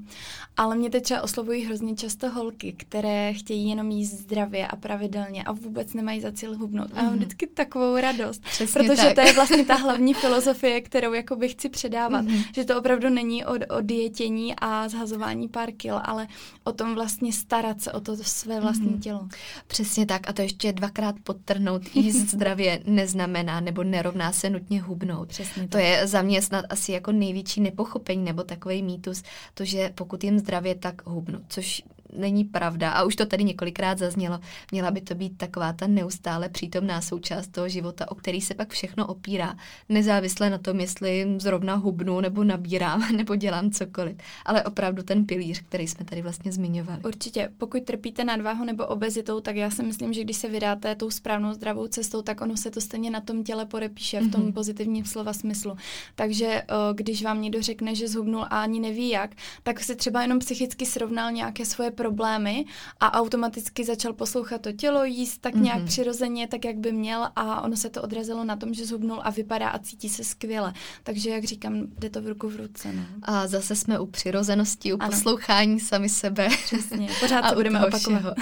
Ale 0.56 0.76
mě 0.76 0.90
teď 0.90 1.02
třeba 1.02 1.22
oslovují 1.22 1.64
hrozně 1.64 1.94
často 1.96 2.30
holky, 2.30 2.72
které 2.72 3.32
chtějí 3.34 3.68
jenom 3.68 3.90
jíst 3.90 4.12
zdravě 4.12 4.51
zdravě 4.52 4.66
a 4.66 4.76
pravidelně 4.76 5.44
a 5.44 5.52
vůbec 5.52 5.94
nemají 5.94 6.20
za 6.20 6.32
cíl 6.32 6.58
hubnout. 6.58 6.90
Mm-hmm. 6.90 6.98
A 6.98 7.02
mám 7.02 7.14
vždycky 7.14 7.46
takovou 7.46 7.96
radost, 7.96 8.42
Přesně 8.42 8.82
protože 8.82 9.02
tak. 9.02 9.14
to 9.14 9.20
je 9.20 9.32
vlastně 9.32 9.64
ta 9.64 9.74
hlavní 9.74 10.14
filozofie, 10.14 10.80
kterou 10.80 11.12
jakoby 11.12 11.48
chci 11.48 11.68
předávat, 11.68 12.24
mm-hmm. 12.24 12.44
že 12.54 12.64
to 12.64 12.78
opravdu 12.78 13.10
není 13.10 13.44
o, 13.44 13.52
o 13.52 13.80
dietění 13.80 14.54
a 14.58 14.88
zhazování 14.88 15.48
pár 15.48 15.72
kil, 15.72 16.00
ale 16.04 16.26
o 16.64 16.72
tom 16.72 16.94
vlastně 16.94 17.32
starat 17.32 17.80
se 17.80 17.92
o 17.92 18.00
to 18.00 18.16
své 18.16 18.60
vlastní 18.60 18.88
mm-hmm. 18.88 19.00
tělo. 19.00 19.28
Přesně 19.66 20.06
tak 20.06 20.28
a 20.28 20.32
to 20.32 20.42
ještě 20.42 20.72
dvakrát 20.72 21.14
podtrhnout, 21.22 21.96
jíst 21.96 22.30
zdravě 22.30 22.82
neznamená 22.86 23.60
nebo 23.60 23.84
nerovná 23.84 24.32
se 24.32 24.50
nutně 24.50 24.82
hubnout. 24.82 25.28
Přesně 25.28 25.62
to 25.62 25.68
tak. 25.68 25.82
je 25.82 26.06
za 26.06 26.22
mě 26.22 26.42
snad 26.42 26.64
asi 26.68 26.92
jako 26.92 27.12
největší 27.12 27.60
nepochopení 27.60 28.24
nebo 28.24 28.42
takový 28.42 28.82
mýtus, 28.82 29.22
to, 29.54 29.64
že 29.64 29.92
pokud 29.94 30.24
jim 30.24 30.38
zdravě, 30.38 30.74
tak 30.74 31.06
hubnu, 31.06 31.38
což 31.48 31.82
není 32.16 32.44
pravda 32.44 32.90
a 32.90 33.02
už 33.02 33.16
to 33.16 33.26
tady 33.26 33.44
několikrát 33.44 33.98
zaznělo. 33.98 34.40
Měla 34.72 34.90
by 34.90 35.00
to 35.00 35.14
být 35.14 35.38
taková 35.38 35.72
ta 35.72 35.86
neustále 35.86 36.48
přítomná 36.48 37.00
součást 37.00 37.48
toho 37.48 37.68
života, 37.68 38.10
o 38.10 38.14
který 38.14 38.40
se 38.40 38.54
pak 38.54 38.70
všechno 38.70 39.06
opírá, 39.06 39.56
nezávisle 39.88 40.50
na 40.50 40.58
tom, 40.58 40.80
jestli 40.80 41.34
zrovna 41.36 41.74
hubnu 41.74 42.20
nebo 42.20 42.44
nabírám 42.44 43.12
nebo 43.16 43.36
dělám 43.36 43.70
cokoliv, 43.70 44.16
ale 44.44 44.64
opravdu 44.64 45.02
ten 45.02 45.26
pilíř, 45.26 45.62
který 45.62 45.88
jsme 45.88 46.04
tady 46.04 46.22
vlastně 46.22 46.52
zmiňovali. 46.52 47.02
Určitě, 47.04 47.48
pokud 47.58 47.82
trpíte 47.84 48.24
nadváhu 48.24 48.64
nebo 48.64 48.86
obezitou, 48.86 49.40
tak 49.40 49.56
já 49.56 49.70
si 49.70 49.82
myslím, 49.82 50.12
že 50.12 50.24
když 50.24 50.36
se 50.36 50.48
vydáte 50.48 50.94
tou 50.94 51.10
správnou 51.10 51.52
zdravou 51.52 51.86
cestou, 51.86 52.22
tak 52.22 52.40
ono 52.40 52.56
se 52.56 52.70
to 52.70 52.80
stejně 52.80 53.10
na 53.10 53.20
tom 53.20 53.44
těle 53.44 53.66
podepíše 53.66 54.20
v 54.20 54.30
tom 54.30 54.42
mm-hmm. 54.42 54.52
pozitivním 54.52 55.04
slova 55.04 55.32
smyslu. 55.32 55.76
Takže 56.14 56.62
když 56.94 57.22
vám 57.22 57.42
někdo 57.42 57.62
řekne, 57.62 57.94
že 57.94 58.08
zhubnul 58.08 58.42
a 58.42 58.62
ani 58.62 58.80
neví 58.80 59.08
jak, 59.08 59.30
tak 59.62 59.80
si 59.80 59.96
třeba 59.96 60.22
jenom 60.22 60.38
psychicky 60.38 60.86
srovnal 60.86 61.32
nějaké 61.32 61.64
svoje 61.64 61.90
problémy 62.02 62.64
a 63.00 63.12
automaticky 63.20 63.84
začal 63.84 64.12
poslouchat 64.12 64.60
to 64.60 64.72
tělo, 64.72 65.04
jíst 65.04 65.38
tak 65.40 65.54
nějak 65.54 65.78
mm-hmm. 65.78 65.86
přirozeně, 65.86 66.48
tak 66.48 66.64
jak 66.64 66.76
by 66.76 66.92
měl 66.92 67.28
a 67.36 67.62
ono 67.62 67.76
se 67.76 67.90
to 67.90 68.02
odrazilo 68.02 68.44
na 68.44 68.56
tom, 68.56 68.74
že 68.74 68.86
zhubnul 68.86 69.20
a 69.22 69.30
vypadá 69.30 69.68
a 69.68 69.78
cítí 69.78 70.08
se 70.08 70.24
skvěle. 70.24 70.72
Takže 71.02 71.30
jak 71.30 71.44
říkám, 71.44 71.86
jde 71.98 72.10
to 72.10 72.22
v 72.22 72.26
ruku 72.26 72.48
v 72.48 72.56
ruce. 72.56 72.92
No. 72.92 73.02
A 73.22 73.46
zase 73.46 73.76
jsme 73.76 74.00
u 74.00 74.06
přirozenosti, 74.06 74.92
u 74.92 74.96
ano. 75.00 75.10
poslouchání 75.10 75.80
sami 75.80 76.08
sebe. 76.08 76.48
Přesně, 76.64 77.08
pořád 77.20 77.48
to 77.48 77.54
budeme 77.54 77.86
opakovat. 77.86 78.34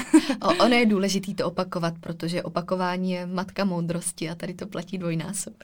o, 0.43 0.49
ono 0.49 0.75
je 0.75 0.87
důležité 0.87 1.35
to 1.35 1.47
opakovat, 1.47 1.95
protože 2.01 2.43
opakování 2.43 3.13
je 3.13 3.27
matka 3.27 3.65
moudrosti 3.65 4.31
a 4.31 4.35
tady 4.35 4.55
to 4.55 4.67
platí 4.67 4.99
dvojnásob. 4.99 5.55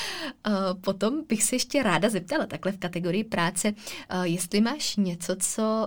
Potom 0.80 1.24
bych 1.28 1.42
se 1.42 1.56
ještě 1.56 1.82
ráda 1.82 2.08
zeptala 2.08 2.46
takhle 2.46 2.72
v 2.72 2.78
kategorii 2.78 3.24
práce, 3.24 3.72
jestli 4.22 4.60
máš 4.60 4.96
něco, 4.96 5.36
co 5.38 5.86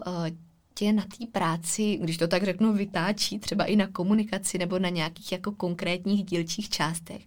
tě 0.80 0.94
na 0.94 1.04
té 1.04 1.26
práci, 1.32 2.00
když 2.02 2.18
to 2.18 2.28
tak 2.28 2.44
řeknu, 2.44 2.74
vytáčí 2.74 3.40
třeba 3.40 3.66
i 3.66 3.76
na 3.76 3.88
komunikaci 3.88 4.58
nebo 4.58 4.80
na 4.80 4.90
nějakých 4.90 5.32
jako 5.32 5.52
konkrétních 5.52 6.24
dílčích 6.26 6.70
částech. 6.70 7.22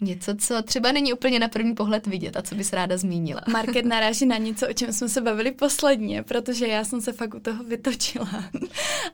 Něco, 0.00 0.34
co 0.38 0.62
třeba 0.62 0.92
není 0.92 1.12
úplně 1.12 1.38
na 1.38 1.48
první 1.48 1.74
pohled 1.74 2.06
vidět 2.06 2.36
a 2.36 2.42
co 2.42 2.54
bys 2.54 2.72
ráda 2.72 2.96
zmínila. 2.96 3.40
Market 3.48 3.84
naráží 3.84 4.26
na 4.26 4.36
něco, 4.36 4.68
o 4.68 4.72
čem 4.72 4.92
jsme 4.92 5.08
se 5.08 5.20
bavili 5.20 5.52
posledně, 5.52 6.22
protože 6.22 6.66
já 6.66 6.84
jsem 6.84 7.00
se 7.00 7.12
fakt 7.12 7.34
u 7.34 7.40
toho 7.40 7.64
vytočila. 7.64 8.44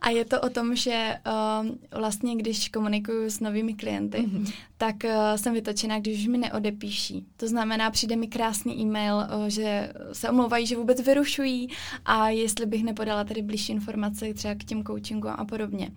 a 0.00 0.10
je 0.10 0.24
to 0.24 0.40
o 0.40 0.50
tom, 0.50 0.76
že 0.76 1.14
uh, 1.26 1.68
vlastně, 2.00 2.36
když 2.36 2.68
komunikuju 2.68 3.30
s 3.30 3.40
novými 3.40 3.74
klienty, 3.74 4.18
mm-hmm. 4.18 4.52
tak 4.76 4.96
uh, 5.04 5.10
jsem 5.36 5.54
vytočená, 5.54 5.98
když 5.98 6.18
už 6.18 6.26
mi 6.26 6.38
neodepíší. 6.38 7.26
To 7.36 7.48
znamená, 7.48 7.90
přijde 7.90 8.16
mi 8.16 8.26
krásný 8.26 8.80
e-mail, 8.80 9.16
uh, 9.16 9.46
že 9.46 9.92
se 10.12 10.30
omlouvají, 10.30 10.66
že 10.66 10.76
vůbec 10.76 11.00
vyrušují 11.00 11.68
a 12.04 12.28
jestli 12.28 12.66
bych 12.66 12.84
nepodala 12.84 13.24
tady 13.24 13.42
blížší 13.42 13.72
informace 13.72 14.34
třeba 14.34 14.54
k 14.54 14.64
těm 14.64 14.84
coachingu 14.84 15.28
a 15.28 15.44
podobně. 15.44 15.90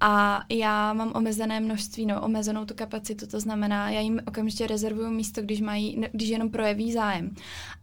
A 0.00 0.42
já 0.48 0.92
mám 0.92 1.12
omezené 1.14 1.60
množství, 1.60 2.06
no, 2.06 2.22
omezenou 2.22 2.64
tu 2.64 2.74
kapacitu, 2.74 3.26
to 3.26 3.40
znamená, 3.40 3.90
já 3.90 4.00
jim 4.00 4.20
okamžitě 4.28 4.66
rezervuju 4.66 5.10
místo, 5.10 5.42
když 5.42 5.60
mají, 5.60 6.04
když 6.12 6.28
jenom 6.28 6.50
projeví 6.50 6.92
zájem. 6.92 7.34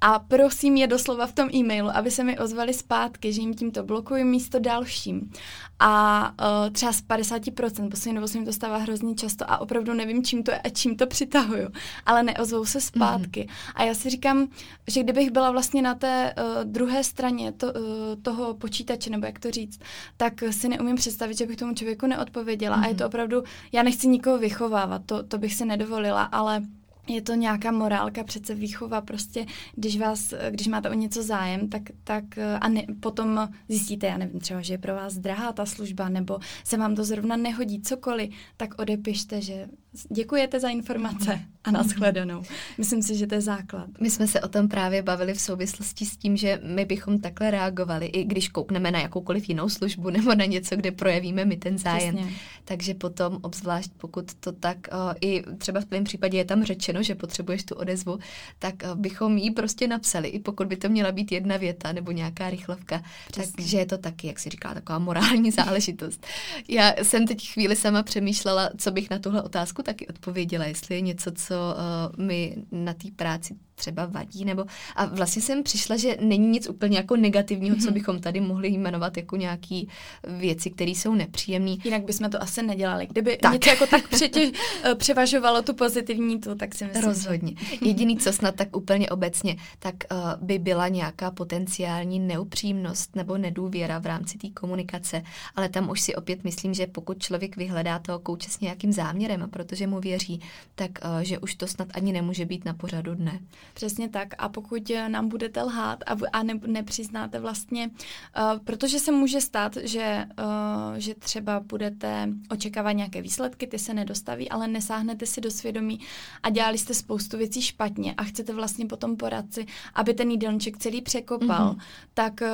A 0.01 0.19
prosím 0.19 0.77
je 0.77 0.87
doslova 0.87 1.27
v 1.27 1.33
tom 1.33 1.49
e-mailu, 1.53 1.89
aby 1.89 2.11
se 2.11 2.23
mi 2.23 2.39
ozvali 2.39 2.73
zpátky, 2.73 3.33
že 3.33 3.41
jim 3.41 3.53
tímto 3.53 3.83
blokuju 3.83 4.25
místo 4.25 4.59
dalším. 4.59 5.31
A 5.79 6.31
uh, 6.41 6.73
třeba 6.73 6.93
z 6.93 7.01
50%, 7.01 7.89
poslední 7.89 8.15
dobou 8.15 8.27
se 8.27 8.39
mi 8.39 8.45
to 8.45 8.53
stává 8.53 8.77
hrozně 8.77 9.15
často 9.15 9.51
a 9.51 9.57
opravdu 9.57 9.93
nevím, 9.93 10.23
čím 10.23 10.43
to 10.43 10.51
je 10.51 10.59
a 10.59 10.69
čím 10.69 10.97
to 10.97 11.07
přitahuju, 11.07 11.69
ale 12.05 12.23
neozvou 12.23 12.65
se 12.65 12.81
zpátky. 12.81 13.41
Mm-hmm. 13.41 13.71
A 13.75 13.83
já 13.83 13.93
si 13.93 14.09
říkám, 14.09 14.47
že 14.87 15.03
kdybych 15.03 15.31
byla 15.31 15.51
vlastně 15.51 15.81
na 15.81 15.95
té 15.95 16.33
uh, 16.37 16.63
druhé 16.63 17.03
straně 17.03 17.51
to, 17.51 17.67
uh, 17.67 17.73
toho 18.21 18.53
počítače, 18.53 19.09
nebo 19.09 19.25
jak 19.25 19.39
to 19.39 19.51
říct, 19.51 19.79
tak 20.17 20.33
si 20.51 20.69
neumím 20.69 20.95
představit, 20.95 21.37
že 21.37 21.45
bych 21.45 21.57
tomu 21.57 21.73
člověku 21.73 22.07
neodpověděla. 22.07 22.77
Mm-hmm. 22.77 22.85
A 22.85 22.87
je 22.87 22.95
to 22.95 23.03
mhm. 23.03 23.07
opravdu, 23.07 23.43
já 23.71 23.83
nechci 23.83 24.07
nikoho 24.07 24.37
vychovávat, 24.37 25.01
to, 25.05 25.23
to 25.23 25.37
bych 25.37 25.53
si 25.53 25.65
nedovolila, 25.65 26.23
ale 26.36 26.61
je 27.07 27.21
to 27.21 27.33
nějaká 27.33 27.71
morálka, 27.71 28.23
přece 28.23 28.55
výchova, 28.55 29.01
prostě, 29.01 29.45
když 29.75 29.99
vás, 29.99 30.33
když 30.49 30.67
máte 30.67 30.89
o 30.89 30.93
něco 30.93 31.23
zájem, 31.23 31.69
tak, 31.69 31.81
tak 32.03 32.23
a 32.61 32.69
ne, 32.69 32.86
potom 32.99 33.49
zjistíte, 33.69 34.07
já 34.07 34.17
nevím, 34.17 34.39
třeba, 34.39 34.61
že 34.61 34.73
je 34.73 34.77
pro 34.77 34.95
vás 34.95 35.17
drahá 35.17 35.51
ta 35.51 35.65
služba, 35.65 36.09
nebo 36.09 36.39
se 36.63 36.77
vám 36.77 36.95
to 36.95 37.03
zrovna 37.03 37.36
nehodí, 37.36 37.81
cokoliv, 37.81 38.33
tak 38.57 38.79
odepište, 38.79 39.41
že 39.41 39.67
děkujete 40.11 40.59
za 40.59 40.69
informace 40.69 41.41
a 41.63 41.71
nashledanou. 41.71 42.43
Myslím 42.77 43.03
si, 43.03 43.15
že 43.15 43.27
to 43.27 43.35
je 43.35 43.41
základ. 43.41 43.89
My 43.99 44.09
jsme 44.09 44.27
se 44.27 44.41
o 44.41 44.47
tom 44.47 44.67
právě 44.67 45.01
bavili 45.01 45.33
v 45.33 45.41
souvislosti 45.41 46.05
s 46.05 46.17
tím, 46.17 46.37
že 46.37 46.59
my 46.63 46.85
bychom 46.85 47.19
takhle 47.19 47.51
reagovali, 47.51 48.05
i 48.05 48.23
když 48.23 48.49
koukneme 48.49 48.91
na 48.91 48.99
jakoukoliv 48.99 49.49
jinou 49.49 49.69
službu 49.69 50.09
nebo 50.09 50.35
na 50.35 50.45
něco, 50.45 50.75
kde 50.75 50.91
projevíme 50.91 51.45
my 51.45 51.57
ten 51.57 51.77
zájem. 51.77 52.15
Přesně. 52.15 52.35
Takže 52.65 52.93
potom, 52.93 53.39
obzvlášť 53.41 53.91
pokud 53.97 54.33
to 54.33 54.51
tak, 54.51 54.77
uh, 54.91 55.13
i 55.21 55.43
třeba 55.57 55.79
v 55.79 55.85
tvém 55.85 56.03
případě 56.03 56.37
je 56.37 56.45
tam 56.45 56.63
řečeno, 56.63 57.03
že 57.03 57.15
potřebuješ 57.15 57.63
tu 57.63 57.75
odezvu, 57.75 58.19
tak 58.59 58.75
uh, 58.83 58.99
bychom 58.99 59.37
jí 59.37 59.51
prostě 59.51 59.87
napsali, 59.87 60.27
i 60.27 60.39
pokud 60.39 60.67
by 60.67 60.77
to 60.77 60.89
měla 60.89 61.11
být 61.11 61.31
jedna 61.31 61.57
věta 61.57 61.91
nebo 61.91 62.11
nějaká 62.11 62.49
rychlovka. 62.49 63.03
Přesně. 63.31 63.53
Takže 63.55 63.77
je 63.77 63.85
to 63.85 63.97
taky, 63.97 64.27
jak 64.27 64.39
si 64.39 64.49
říká, 64.49 64.73
taková 64.73 64.99
morální 64.99 65.51
záležitost. 65.61 66.25
Já 66.67 66.93
jsem 67.03 67.27
teď 67.27 67.51
chvíli 67.51 67.75
sama 67.75 68.03
přemýšlela, 68.03 68.69
co 68.77 68.91
bych 68.91 69.09
na 69.09 69.19
tuhle 69.19 69.41
otázku 69.41 69.83
taky 69.86 70.07
odpověděla, 70.07 70.65
jestli 70.65 70.95
je 70.95 71.01
něco, 71.01 71.31
co 71.31 71.55
uh, 71.55 72.25
mi 72.25 72.55
na 72.71 72.93
té 72.93 73.07
práci 73.15 73.55
třeba 73.76 74.05
vadí, 74.05 74.45
nebo 74.45 74.65
a 74.95 75.05
vlastně 75.05 75.41
jsem 75.41 75.63
přišla, 75.63 75.97
že 75.97 76.17
není 76.21 76.47
nic 76.47 76.69
úplně 76.69 76.97
jako 76.97 77.15
negativního, 77.15 77.76
co 77.76 77.86
mhm. 77.86 77.93
bychom 77.93 78.19
tady 78.19 78.41
mohli 78.41 78.67
jmenovat 78.67 79.17
jako 79.17 79.36
nějaký 79.36 79.89
věci, 80.28 80.71
které 80.71 80.91
jsou 80.91 81.15
nepříjemné. 81.15 81.76
Jinak 81.84 82.03
bychom 82.03 82.30
to 82.30 82.43
asi 82.43 82.63
nedělali. 82.63 83.07
Kdyby 83.07 83.38
tak. 83.38 83.53
něco 83.53 83.69
jako 83.69 83.88
tak 83.88 84.07
přetě, 84.07 84.51
eh, 84.84 84.95
převažovalo 84.95 85.61
tu 85.61 85.73
pozitivní 85.73 86.39
tu, 86.39 86.55
tak 86.55 86.76
si 86.76 86.86
myslím. 86.86 87.05
Rozhodně. 87.05 87.53
Jediný, 87.82 88.17
co 88.17 88.34
snad 88.34 88.55
tak 88.55 88.78
úplně 88.78 89.09
obecně, 89.09 89.55
tak 89.80 89.95
uh, 90.11 90.17
by 90.47 90.59
byla 90.59 90.88
nějaká 90.88 91.32
potenciální 91.32 92.19
neupřímnost 92.19 93.15
nebo 93.15 93.38
nedůvěra 93.38 93.99
v 93.99 94.05
rámci 94.05 94.38
té 94.38 94.49
komunikace, 94.49 95.23
ale 95.55 95.69
tam 95.69 95.89
už 95.89 96.01
si 96.01 96.15
opět 96.15 96.43
myslím, 96.43 96.73
že 96.73 96.88
pokud 96.88 97.19
člověk 97.19 97.57
vyhledá 97.57 97.99
toho 97.99 98.19
kouče 98.19 98.49
s 98.49 98.59
nějakým 98.59 98.93
záměrem 98.93 99.43
a 99.43 99.47
protože 99.47 99.88
mu 99.88 99.99
věří, 99.99 100.41
tak 100.76 100.91
uh, 101.05 101.19
že 101.19 101.39
už 101.39 101.55
to 101.55 101.67
snad 101.67 101.88
ani 101.93 102.13
nemůže 102.13 102.45
být 102.45 102.65
na 102.65 102.73
pořadu 102.73 103.15
dne. 103.15 103.39
Přesně 103.74 104.09
tak. 104.09 104.28
A 104.38 104.49
pokud 104.49 104.89
eh, 104.89 105.09
nám 105.09 105.30
budete 105.30 105.61
lhát 105.61 106.03
a, 106.05 106.18
a 106.34 106.43
ne, 106.43 106.53
nepřiznáte 106.68 107.39
vlastně, 107.39 107.89
uh, 107.89 108.59
protože 108.63 108.99
se 108.99 109.11
může 109.11 109.41
stát, 109.41 109.78
že, 109.82 110.26
uh, 110.39 110.95
že 110.97 111.16
třeba 111.16 111.59
budete 111.59 112.30
očekávat 112.49 112.91
nějaké 112.91 113.22
výsledky, 113.22 113.68
ty 113.68 113.80
se 113.80 113.93
nedostaví, 113.93 114.49
ale 114.49 114.68
nesáhnete 114.68 115.26
si 115.26 115.41
do 115.41 115.51
svědomí 115.51 115.99
a 116.43 116.49
dělali 116.49 116.78
jste 116.78 116.93
spoustu 116.93 117.38
věcí 117.38 117.61
špatně 117.61 118.13
a 118.18 118.24
chcete 118.24 118.53
vlastně 118.53 118.86
potom 118.86 119.18
poradci, 119.18 119.66
aby 119.93 120.13
ten 120.13 120.32
jídelníček 120.32 120.78
celý 120.78 121.01
překopal, 121.01 121.74
mm-hmm. 121.74 121.82
tak 122.13 122.34
uh, 122.41 122.47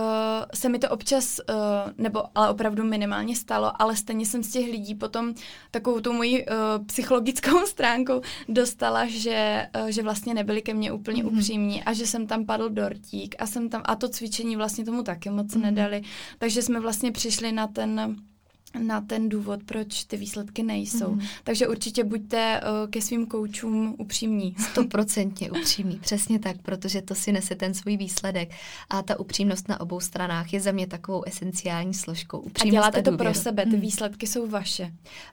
se 0.53 0.70
mi 0.70 0.80
to 0.80 0.89
občas, 0.89 1.39
uh, 1.49 1.55
nebo 1.97 2.24
ale 2.36 2.49
opravdu 2.49 2.84
minimálně 2.84 3.36
stalo, 3.36 3.82
ale 3.82 3.95
stejně 3.95 4.26
jsem 4.26 4.43
z 4.43 4.51
těch 4.51 4.72
lidí 4.72 4.95
potom 4.95 5.34
takovou 5.72 5.99
tu 5.99 6.14
moji 6.14 6.45
uh, 6.45 6.86
psychologickou 6.86 7.59
stránkou 7.66 8.22
dostala, 8.49 9.05
že, 9.05 9.68
uh, 9.82 9.88
že 9.88 10.03
vlastně 10.03 10.34
nebyli 10.34 10.62
ke 10.62 10.74
mně 10.74 10.91
úplně 10.91 11.00
mm-hmm. 11.01 11.37
upřímní 11.37 11.83
a 11.83 11.93
že 11.93 12.07
jsem 12.07 12.27
tam 12.27 12.45
padl 12.45 12.69
dortík 12.69 13.35
a 13.39 13.47
jsem 13.47 13.69
tam, 13.69 13.81
a 13.85 13.95
to 13.95 14.09
cvičení 14.09 14.55
vlastně 14.55 14.85
tomu 14.85 15.03
taky 15.03 15.29
moc 15.29 15.47
mm-hmm. 15.47 15.61
nedali, 15.61 16.01
takže 16.37 16.61
jsme 16.61 16.79
vlastně 16.79 17.11
přišli 17.11 17.51
na 17.51 17.67
ten 17.67 18.15
na 18.80 19.01
ten 19.01 19.30
důvod, 19.30 19.63
proč 19.63 20.03
ty 20.03 20.17
výsledky 20.17 20.63
nejsou. 20.63 21.11
Mm. 21.11 21.22
Takže 21.43 21.67
určitě 21.67 22.03
buďte 22.03 22.61
uh, 22.61 22.89
ke 22.89 23.01
svým 23.01 23.26
koučům 23.26 23.95
upřímní. 23.97 24.55
Stoprocentně 24.72 25.51
upřímní, 25.51 25.99
přesně 25.99 26.39
tak, 26.39 26.61
protože 26.61 27.01
to 27.01 27.15
si 27.15 27.32
nese 27.32 27.55
ten 27.55 27.74
svůj 27.74 27.97
výsledek. 27.97 28.51
A 28.89 29.01
ta 29.01 29.19
upřímnost 29.19 29.67
na 29.67 29.80
obou 29.80 29.99
stranách 29.99 30.53
je 30.53 30.61
za 30.61 30.72
mě 30.72 30.88
takovou 30.88 31.24
esenciální 31.24 31.93
složkou. 31.93 32.39
Upřímnost 32.39 32.61
a 32.61 32.72
děláte 32.72 32.99
a 32.99 33.11
to 33.11 33.17
pro 33.17 33.34
sebe, 33.34 33.65
ty 33.65 33.76
mm. 33.76 33.82
výsledky 33.82 34.28
jsou 34.28 34.47
vaše. 34.47 34.84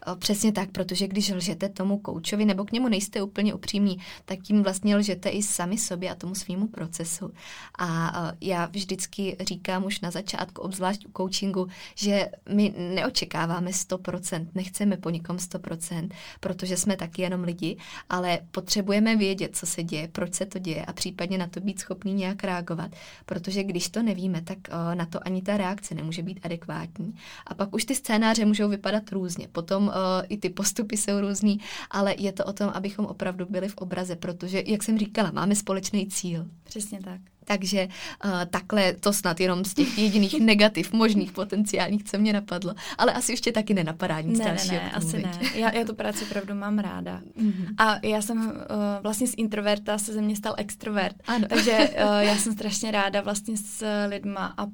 Uh, 0.08 0.14
přesně 0.14 0.52
tak, 0.52 0.70
protože 0.70 1.08
když 1.08 1.30
lžete 1.30 1.68
tomu 1.68 1.98
koučovi 1.98 2.44
nebo 2.44 2.64
k 2.64 2.72
němu 2.72 2.88
nejste 2.88 3.22
úplně 3.22 3.54
upřímní, 3.54 3.98
tak 4.24 4.38
tím 4.42 4.62
vlastně 4.62 4.96
lžete 4.96 5.28
i 5.28 5.42
sami 5.42 5.78
sobě 5.78 6.10
a 6.10 6.14
tomu 6.14 6.34
svýmu 6.34 6.66
procesu. 6.66 7.30
A 7.78 8.20
uh, 8.22 8.30
já 8.40 8.66
vždycky 8.66 9.36
říkám 9.40 9.84
už 9.84 10.00
na 10.00 10.10
začátku, 10.10 10.62
obzvlášť 10.62 11.06
u 11.06 11.10
coachingu, 11.16 11.68
že 11.94 12.30
my 12.48 12.74
neočekáváme 12.94 13.27
neočekáváme 13.28 13.70
100%, 13.70 14.46
nechceme 14.54 14.96
po 14.96 15.10
nikom 15.10 15.36
100%, 15.36 16.08
protože 16.40 16.76
jsme 16.76 16.96
taky 16.96 17.22
jenom 17.22 17.44
lidi, 17.44 17.76
ale 18.10 18.38
potřebujeme 18.50 19.16
vědět, 19.16 19.56
co 19.56 19.66
se 19.66 19.82
děje, 19.82 20.08
proč 20.08 20.34
se 20.34 20.46
to 20.46 20.58
děje 20.58 20.84
a 20.84 20.92
případně 20.92 21.38
na 21.38 21.46
to 21.46 21.60
být 21.60 21.80
schopný 21.80 22.12
nějak 22.12 22.44
reagovat, 22.44 22.90
protože 23.26 23.64
když 23.64 23.88
to 23.88 24.02
nevíme, 24.02 24.42
tak 24.42 24.58
uh, 24.68 24.94
na 24.94 25.06
to 25.06 25.26
ani 25.26 25.42
ta 25.42 25.56
reakce 25.56 25.94
nemůže 25.94 26.22
být 26.22 26.40
adekvátní. 26.42 27.14
A 27.46 27.54
pak 27.54 27.74
už 27.74 27.84
ty 27.84 27.94
scénáře 27.94 28.44
můžou 28.44 28.68
vypadat 28.68 29.12
různě, 29.12 29.48
potom 29.48 29.86
uh, 29.86 29.92
i 30.28 30.36
ty 30.38 30.50
postupy 30.50 30.96
jsou 30.96 31.20
různý, 31.20 31.60
ale 31.90 32.14
je 32.18 32.32
to 32.32 32.44
o 32.44 32.52
tom, 32.52 32.70
abychom 32.74 33.06
opravdu 33.06 33.46
byli 33.46 33.68
v 33.68 33.76
obraze, 33.76 34.16
protože, 34.16 34.62
jak 34.66 34.82
jsem 34.82 34.98
říkala, 34.98 35.30
máme 35.30 35.54
společný 35.54 36.06
cíl. 36.06 36.46
Přesně 36.64 37.00
tak. 37.00 37.20
Takže 37.48 37.88
uh, 38.24 38.30
takhle 38.50 38.92
to 38.92 39.12
snad 39.12 39.40
jenom 39.40 39.64
z 39.64 39.74
těch 39.74 39.98
jediných 39.98 40.40
negativ 40.40 40.92
možných 40.92 41.32
potenciálních, 41.32 42.04
co 42.04 42.18
mě 42.18 42.32
napadlo. 42.32 42.74
Ale 42.98 43.12
asi 43.12 43.32
ještě 43.32 43.52
taky 43.52 43.74
nenapadá 43.74 44.20
nic 44.20 44.38
ne, 44.38 44.44
dalšího. 44.44 44.74
Ne, 44.74 44.80
ne, 44.82 44.90
asi 44.90 45.22
ne. 45.22 45.32
Já, 45.54 45.74
já 45.74 45.84
tu 45.84 45.94
práci 45.94 46.24
opravdu 46.24 46.54
mám 46.54 46.78
ráda. 46.78 47.20
Mm-hmm. 47.40 47.74
A 47.78 48.06
já 48.06 48.22
jsem 48.22 48.46
uh, 48.46 48.54
vlastně 49.02 49.26
z 49.26 49.34
introverta 49.36 49.98
se 49.98 50.12
ze 50.12 50.22
mě 50.22 50.36
stal 50.36 50.54
extrovert. 50.56 51.16
Ano. 51.26 51.46
Takže 51.48 51.72
uh, 51.78 52.18
já 52.18 52.36
jsem 52.36 52.52
strašně 52.52 52.90
ráda 52.90 53.20
vlastně 53.20 53.56
s 53.56 54.06
lidma 54.06 54.54
a 54.56 54.66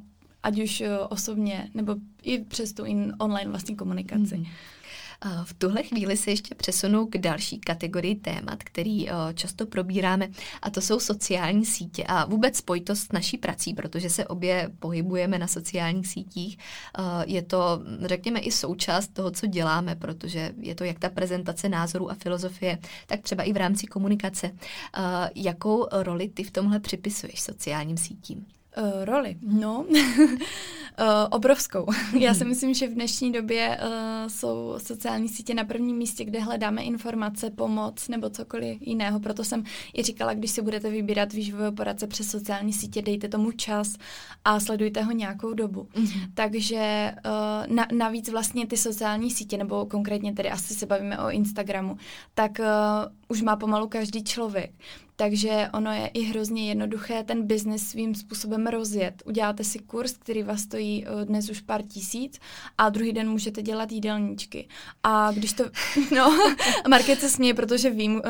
ať 0.42 0.60
už 0.60 0.82
osobně, 1.08 1.68
nebo 1.74 1.96
i 2.22 2.38
přes 2.38 2.72
tu 2.72 2.84
in, 2.84 3.12
online 3.18 3.50
vlastně 3.50 3.76
komunikaci. 3.76 4.36
Mm-hmm. 4.36 4.48
V 5.44 5.54
tuhle 5.54 5.82
chvíli 5.82 6.16
se 6.16 6.30
ještě 6.30 6.54
přesunu 6.54 7.06
k 7.06 7.18
další 7.18 7.58
kategorii 7.58 8.14
témat, 8.14 8.62
který 8.64 9.08
často 9.34 9.66
probíráme, 9.66 10.28
a 10.62 10.70
to 10.70 10.80
jsou 10.80 11.00
sociální 11.00 11.64
sítě 11.64 12.04
a 12.06 12.24
vůbec 12.24 12.56
spojitost 12.56 13.02
s 13.02 13.12
naší 13.12 13.38
prací, 13.38 13.74
protože 13.74 14.10
se 14.10 14.26
obě 14.26 14.70
pohybujeme 14.78 15.38
na 15.38 15.46
sociálních 15.46 16.06
sítích. 16.06 16.58
Je 17.26 17.42
to, 17.42 17.80
řekněme, 18.00 18.40
i 18.40 18.50
součást 18.50 19.08
toho, 19.08 19.30
co 19.30 19.46
děláme, 19.46 19.94
protože 19.94 20.52
je 20.60 20.74
to 20.74 20.84
jak 20.84 20.98
ta 20.98 21.08
prezentace 21.08 21.68
názorů 21.68 22.10
a 22.10 22.14
filozofie, 22.14 22.78
tak 23.06 23.20
třeba 23.20 23.42
i 23.42 23.52
v 23.52 23.56
rámci 23.56 23.86
komunikace. 23.86 24.50
Jakou 25.34 25.86
roli 25.92 26.28
ty 26.28 26.42
v 26.42 26.50
tomhle 26.50 26.80
připisuješ 26.80 27.40
sociálním 27.40 27.96
sítím? 27.96 28.46
Uh, 28.76 29.04
roli? 29.04 29.36
No, 29.42 29.86
uh, 31.00 31.06
obrovskou. 31.30 31.86
Já 32.18 32.34
si 32.34 32.44
myslím, 32.44 32.74
že 32.74 32.88
v 32.88 32.94
dnešní 32.94 33.32
době 33.32 33.78
uh, 33.82 34.28
jsou 34.28 34.74
sociální 34.78 35.28
sítě 35.28 35.54
na 35.54 35.64
prvním 35.64 35.96
místě, 35.96 36.24
kde 36.24 36.40
hledáme 36.40 36.82
informace, 36.82 37.50
pomoc 37.50 38.08
nebo 38.08 38.30
cokoliv 38.30 38.78
jiného. 38.80 39.20
Proto 39.20 39.44
jsem 39.44 39.64
i 39.94 40.02
říkala, 40.02 40.34
když 40.34 40.50
si 40.50 40.62
budete 40.62 40.90
vybírat 40.90 41.32
výživového 41.32 41.72
poradce 41.72 42.06
přes 42.06 42.30
sociální 42.30 42.72
sítě, 42.72 43.02
dejte 43.02 43.28
tomu 43.28 43.52
čas 43.52 43.94
a 44.44 44.60
sledujte 44.60 45.02
ho 45.02 45.12
nějakou 45.12 45.54
dobu. 45.54 45.88
Mm-hmm. 45.94 46.30
Takže 46.34 47.14
uh, 47.26 47.74
na, 47.74 47.86
navíc 47.92 48.28
vlastně 48.28 48.66
ty 48.66 48.76
sociální 48.76 49.30
sítě, 49.30 49.56
nebo 49.56 49.86
konkrétně 49.86 50.32
tedy 50.32 50.50
asi 50.50 50.74
se 50.74 50.86
bavíme 50.86 51.18
o 51.18 51.30
Instagramu, 51.30 51.96
tak 52.34 52.58
uh, 52.58 52.66
už 53.28 53.42
má 53.42 53.56
pomalu 53.56 53.88
každý 53.88 54.24
člověk. 54.24 54.70
Takže 55.16 55.68
ono 55.74 55.92
je 55.92 56.06
i 56.06 56.22
hrozně 56.22 56.68
jednoduché 56.68 57.24
ten 57.24 57.46
biznis 57.46 57.88
svým 57.88 58.14
způsobem 58.14 58.66
rozjet. 58.66 59.22
Uděláte 59.26 59.64
si 59.64 59.78
kurz, 59.78 60.12
který 60.12 60.42
vás 60.42 60.60
stojí 60.60 60.83
eh, 60.84 61.24
dnes 61.24 61.50
už 61.50 61.60
pár 61.60 61.82
tisíc 61.82 62.40
a 62.78 62.88
druhý 62.88 63.12
den 63.12 63.30
můžete 63.30 63.62
dělat 63.62 63.92
jídelníčky. 63.92 64.68
A 65.02 65.32
když 65.32 65.52
to... 65.52 65.64
No, 66.16 66.38
Market 66.88 67.20
se 67.20 67.28
směje, 67.28 67.54
protože 67.54 67.90
vím, 67.90 68.14
uh, 68.14 68.20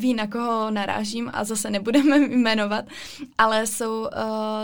ví, 0.00 0.14
na 0.14 0.26
koho 0.26 0.70
narážím 0.70 1.30
a 1.32 1.44
zase 1.44 1.70
nebudeme 1.70 2.18
jmenovat, 2.28 2.84
ale 3.38 3.66
jsou 3.66 4.00
uh, 4.00 4.08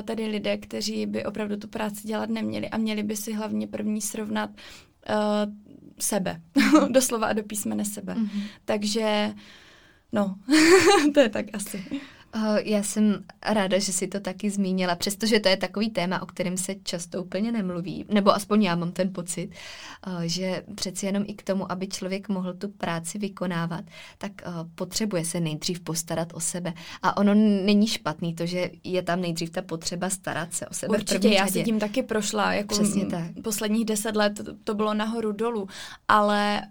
tady 0.05 0.26
lidé, 0.26 0.57
kteří 0.57 1.07
by 1.07 1.24
opravdu 1.24 1.57
tu 1.57 1.68
práci 1.68 2.09
dělat 2.09 2.30
neměli 2.30 2.68
a 2.68 2.76
měli 2.76 3.03
by 3.03 3.16
si 3.16 3.32
hlavně 3.32 3.66
první 3.66 4.01
srovnat 4.01 4.51
sebe. 5.99 6.41
Doslova 6.88 7.26
a 7.26 7.32
do 7.32 7.43
písmene 7.43 7.84
sebe. 7.84 8.14
Mm-hmm. 8.14 8.43
Takže 8.64 9.34
No, 10.12 10.34
to 11.14 11.20
je 11.20 11.28
tak 11.28 11.47
asi. 11.53 11.84
Eh, 12.35 12.62
já 12.64 12.83
jsem 12.83 13.24
ráda, 13.47 13.78
že 13.78 13.93
si 13.93 14.09
to 14.09 14.20
taky 14.20 14.51
zmínila, 14.51 14.97
přestože 14.97 15.41
to 15.41 15.49
je 15.49 15.57
takový 15.57 15.91
téma, 15.91 16.22
o 16.22 16.26
kterém 16.26 16.57
se 16.57 16.74
často 16.83 17.22
úplně 17.22 17.53
nemluví, 17.53 18.05
nebo 18.09 18.35
aspoň 18.35 18.62
já 18.62 18.76
mám 18.76 18.93
ten 18.93 19.12
pocit, 19.12 19.51
eh, 20.07 20.28
že 20.28 20.62
přeci 20.74 21.07
jenom 21.07 21.24
i 21.26 21.35
k 21.35 21.43
tomu, 21.43 21.72
aby 21.72 21.89
člověk 21.89 22.28
mohl 22.28 22.55
tu 22.55 22.68
práci 22.68 23.18
vykonávat, 23.18 23.85
tak 24.18 24.33
eh, 24.43 24.51
potřebuje 24.74 25.24
se 25.24 25.41
nejdřív 25.41 25.81
postarat 25.81 26.28
o 26.35 26.41
sebe. 26.41 26.74
A 27.03 27.16
ono 27.16 27.35
není 27.35 27.87
špatný 27.87 28.35
to, 28.35 28.47
že 28.47 28.70
je 28.85 29.03
tam 29.03 29.20
nejdřív 29.20 29.51
ta 29.51 29.62
potřeba 29.62 30.11
starat 30.11 30.55
se 30.55 30.66
o 30.66 30.74
sebe. 30.74 30.97
Určitě, 30.97 31.28
já 31.28 31.47
si 31.47 31.62
tím 31.62 31.78
taky 31.78 32.03
prošla. 32.03 32.53
Jako 32.53 32.74
Přesně 32.74 33.07
tak. 33.07 33.31
Posledních 33.45 33.85
deset 33.85 34.16
let 34.16 34.41
to 34.64 34.74
bylo 34.74 34.95
nahoru 34.95 35.33
dolů, 35.33 35.68
ale 36.09 36.62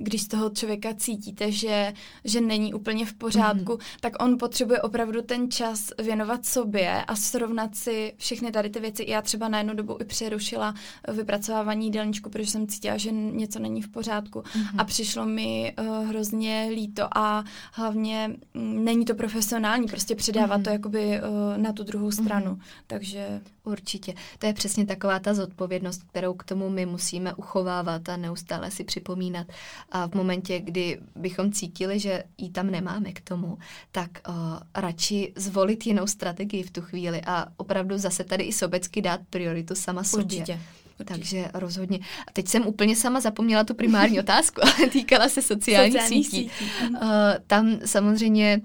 když 0.00 0.22
z 0.22 0.28
toho 0.28 0.50
člověka 0.50 0.94
cítíte, 0.94 1.52
že, 1.52 1.92
že 2.24 2.40
není 2.40 2.74
úplně 2.74 3.06
v 3.06 3.14
pořádku, 3.14 3.72
mm. 3.72 3.78
tak 4.00 4.22
on 4.22 4.38
potřebuje 4.38 4.82
opravdu 4.96 5.22
ten 5.22 5.50
čas 5.50 5.92
věnovat 5.98 6.46
sobě 6.46 7.04
a 7.04 7.16
srovnat 7.16 7.76
si 7.76 8.12
všechny 8.16 8.52
tady 8.52 8.70
ty 8.70 8.80
věci. 8.80 9.04
Já 9.08 9.22
třeba 9.22 9.48
na 9.48 9.58
jednu 9.58 9.74
dobu 9.74 9.96
i 10.00 10.04
přerušila 10.04 10.74
vypracovávání 11.12 11.86
jídelníčku, 11.86 12.30
protože 12.30 12.50
jsem 12.50 12.66
cítila, 12.66 12.96
že 12.96 13.12
něco 13.12 13.58
není 13.58 13.82
v 13.82 13.88
pořádku 13.88 14.40
mm-hmm. 14.40 14.74
a 14.78 14.84
přišlo 14.84 15.26
mi 15.26 15.74
uh, 15.78 16.08
hrozně 16.08 16.68
líto 16.74 17.18
a 17.18 17.44
hlavně 17.72 18.24
m, 18.24 18.36
mm, 18.54 18.84
není 18.84 19.04
to 19.04 19.14
profesionální, 19.14 19.86
prostě 19.86 20.14
předávat 20.14 20.60
mm-hmm. 20.60 20.64
to 20.64 20.70
jakoby 20.70 21.20
uh, 21.20 21.62
na 21.62 21.72
tu 21.72 21.84
druhou 21.84 22.10
stranu. 22.10 22.50
Mm-hmm. 22.50 22.84
Takže 22.86 23.40
Určitě. 23.66 24.14
To 24.38 24.46
je 24.46 24.52
přesně 24.52 24.86
taková 24.86 25.18
ta 25.18 25.34
zodpovědnost, 25.34 26.02
kterou 26.02 26.34
k 26.34 26.44
tomu 26.44 26.70
my 26.70 26.86
musíme 26.86 27.34
uchovávat 27.34 28.08
a 28.08 28.16
neustále 28.16 28.70
si 28.70 28.84
připomínat. 28.84 29.46
A 29.92 30.08
v 30.08 30.14
momentě, 30.14 30.60
kdy 30.60 31.00
bychom 31.16 31.52
cítili, 31.52 32.00
že 32.00 32.22
ji 32.38 32.50
tam 32.50 32.70
nemáme 32.70 33.12
k 33.12 33.20
tomu, 33.20 33.58
tak 33.92 34.10
uh, 34.28 34.34
radši 34.74 35.32
zvolit 35.36 35.86
jinou 35.86 36.06
strategii 36.06 36.62
v 36.62 36.70
tu 36.70 36.82
chvíli 36.82 37.20
a 37.26 37.46
opravdu 37.56 37.98
zase 37.98 38.24
tady 38.24 38.44
i 38.44 38.52
sobecky 38.52 39.02
dát 39.02 39.20
prioritu 39.30 39.74
sama 39.74 40.04
sobě. 40.04 40.24
Určitě. 40.24 40.60
Určitě. 40.98 41.14
Takže 41.14 41.48
rozhodně. 41.54 41.98
A 42.28 42.32
teď 42.32 42.48
jsem 42.48 42.66
úplně 42.66 42.96
sama 42.96 43.20
zapomněla 43.20 43.64
tu 43.64 43.74
primární 43.74 44.20
otázku, 44.20 44.60
ale 44.78 44.88
týkala 44.90 45.28
se 45.28 45.42
sociálních 45.42 45.92
Sociální 45.92 46.24
sítí. 46.24 46.50
sítí. 46.58 46.70
Uh, 46.90 46.98
tam 47.46 47.78
samozřejmě 47.84 48.60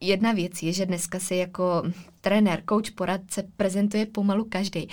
jedna 0.00 0.32
věc 0.32 0.62
je, 0.62 0.72
že 0.72 0.86
dneska 0.86 1.18
se 1.18 1.34
jako 1.34 1.82
trenér, 2.24 2.62
coach, 2.68 2.90
poradce 2.90 3.44
prezentuje 3.56 4.06
pomalu 4.06 4.44
každý. 4.48 4.88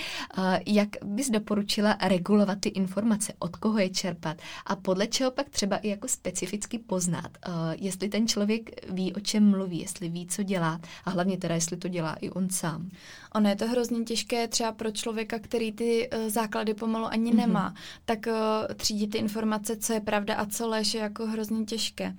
Jak 0.68 0.90
bys 1.04 1.30
doporučila 1.30 1.98
regulovat 2.02 2.60
ty 2.60 2.70
informace, 2.70 3.34
od 3.40 3.56
koho 3.56 3.80
je 3.80 3.90
čerpat 3.90 4.38
a 4.66 4.76
podle 4.76 5.08
čeho 5.08 5.32
pak 5.32 5.50
třeba 5.50 5.78
i 5.78 5.88
jako 5.88 6.08
specificky 6.08 6.80
poznat, 6.80 7.32
jestli 7.76 8.10
ten 8.10 8.28
člověk 8.28 8.92
ví, 8.92 9.14
o 9.14 9.20
čem 9.20 9.50
mluví, 9.50 9.80
jestli 9.80 10.10
ví, 10.10 10.28
co 10.28 10.44
dělá 10.44 10.80
a 11.06 11.10
hlavně 11.10 11.38
teda, 11.38 11.56
jestli 11.56 11.78
to 11.78 11.88
dělá 11.88 12.14
i 12.14 12.30
on 12.30 12.50
sám. 12.50 12.90
Ono 13.36 13.50
je 13.50 13.56
to 13.56 13.68
hrozně 13.68 14.04
těžké 14.04 14.48
třeba 14.48 14.72
pro 14.72 14.92
člověka, 14.92 15.40
který 15.40 15.72
ty 15.72 16.10
uh, 16.10 16.30
základy 16.30 16.74
pomalu 16.74 17.06
ani 17.06 17.32
mm-hmm. 17.32 17.36
nemá, 17.36 17.74
tak 18.06 18.28
třídit 18.76 19.08
ty 19.08 19.18
informace, 19.18 19.78
co 19.78 19.94
je 19.94 20.00
pravda 20.00 20.36
a 20.36 20.46
co 20.46 20.68
lež, 20.68 20.94
je 20.94 21.02
jako 21.02 21.26
hrozně 21.28 21.66
těžké. 21.66 22.16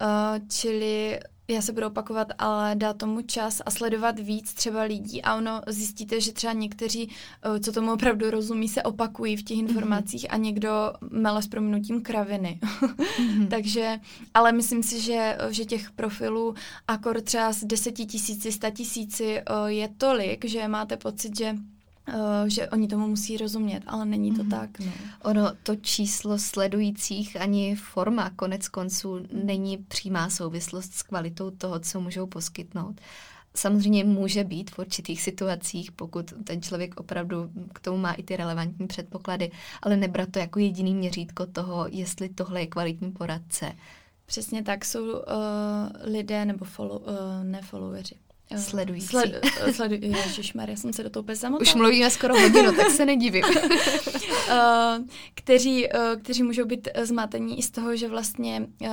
Uh, 0.00 0.46
čili 0.48 1.20
já 1.48 1.62
se 1.62 1.72
budu 1.72 1.86
opakovat, 1.86 2.28
ale 2.38 2.74
dá 2.74 2.92
tomu 2.92 3.22
čas 3.22 3.62
a 3.66 3.70
sledovat 3.70 4.18
víc 4.18 4.54
třeba 4.54 4.82
lidí 4.82 5.22
a 5.22 5.36
ono 5.36 5.60
zjistíte, 5.66 6.20
že 6.20 6.32
třeba 6.32 6.52
někteří, 6.52 7.10
eh, 7.42 7.60
co 7.60 7.72
tomu 7.72 7.92
opravdu 7.92 8.30
rozumí, 8.30 8.68
se 8.68 8.82
opakují 8.82 9.36
v 9.36 9.42
těch 9.42 9.58
mhm. 9.58 9.68
informacích 9.68 10.24
mm-hmm. 10.24 10.34
a 10.34 10.36
někdo 10.36 10.92
mele 11.10 11.42
s 11.42 11.48
prominutím 11.48 12.02
kraviny. 12.02 12.60
mm-hmm. 12.62 13.48
Takže, 13.50 14.00
ale 14.34 14.52
myslím 14.52 14.82
si, 14.82 15.00
že, 15.00 15.38
že 15.50 15.64
těch 15.64 15.90
profilů 15.90 16.54
akor 16.88 17.20
třeba 17.20 17.52
z 17.52 17.64
deseti 17.64 18.06
tisíci, 18.06 18.52
sta 18.52 18.70
tisíci 18.70 19.38
eh, 19.38 19.42
je 19.66 19.88
tolik, 19.98 20.44
že 20.44 20.68
máte 20.68 20.96
pocit, 20.96 21.38
že 21.38 21.54
Uh, 22.08 22.48
že 22.48 22.68
oni 22.68 22.88
tomu 22.88 23.08
musí 23.08 23.36
rozumět, 23.36 23.82
ale 23.86 24.04
není 24.04 24.36
to 24.36 24.44
mm. 24.44 24.50
tak. 24.50 24.78
No. 24.80 24.92
Ono, 25.22 25.52
to 25.62 25.76
číslo 25.76 26.38
sledujících 26.38 27.40
ani 27.40 27.76
forma 27.76 28.30
konec 28.36 28.68
konců 28.68 29.20
není 29.32 29.78
přímá 29.78 30.30
souvislost 30.30 30.92
s 30.94 31.02
kvalitou 31.02 31.50
toho, 31.50 31.80
co 31.80 32.00
můžou 32.00 32.26
poskytnout. 32.26 33.00
Samozřejmě 33.56 34.04
může 34.04 34.44
být 34.44 34.70
v 34.70 34.78
určitých 34.78 35.22
situacích, 35.22 35.92
pokud 35.92 36.32
ten 36.44 36.62
člověk 36.62 37.00
opravdu 37.00 37.50
k 37.72 37.80
tomu 37.80 37.98
má 37.98 38.12
i 38.12 38.22
ty 38.22 38.36
relevantní 38.36 38.86
předpoklady, 38.86 39.50
ale 39.82 39.96
nebrat 39.96 40.28
to 40.30 40.38
jako 40.38 40.58
jediný 40.58 40.94
měřítko 40.94 41.46
toho, 41.46 41.86
jestli 41.90 42.28
tohle 42.28 42.60
je 42.60 42.66
kvalitní 42.66 43.12
poradce. 43.12 43.72
Přesně 44.26 44.62
tak 44.62 44.84
jsou 44.84 45.12
uh, 45.12 45.20
lidé 46.02 46.44
nebo 46.44 46.64
follow, 46.64 47.02
uh, 47.02 47.44
ne 47.44 47.62
followeri, 47.62 48.16
Eh, 48.16 48.33
sledující. 48.56 49.06
Sled, 49.06 49.40
eh, 49.60 49.72
sledu, 49.72 49.96
já 50.68 50.76
jsem 50.76 50.92
se 50.92 51.02
do 51.02 51.10
toho 51.10 51.22
úplně 51.22 51.36
zamotala. 51.36 51.62
Už 51.62 51.74
mluvíme 51.74 52.10
skoro 52.10 52.40
hodinu, 52.40 52.72
tak 52.72 52.90
se 52.90 53.04
nedivím. 53.04 53.44
uh, 53.44 55.04
kteří, 55.34 55.88
uh, 55.88 56.00
kteří 56.22 56.42
můžou 56.42 56.64
být 56.64 56.88
zmatení 57.02 57.58
i 57.58 57.62
z 57.62 57.70
toho, 57.70 57.96
že 57.96 58.08
vlastně 58.08 58.66
uh, 58.80 58.88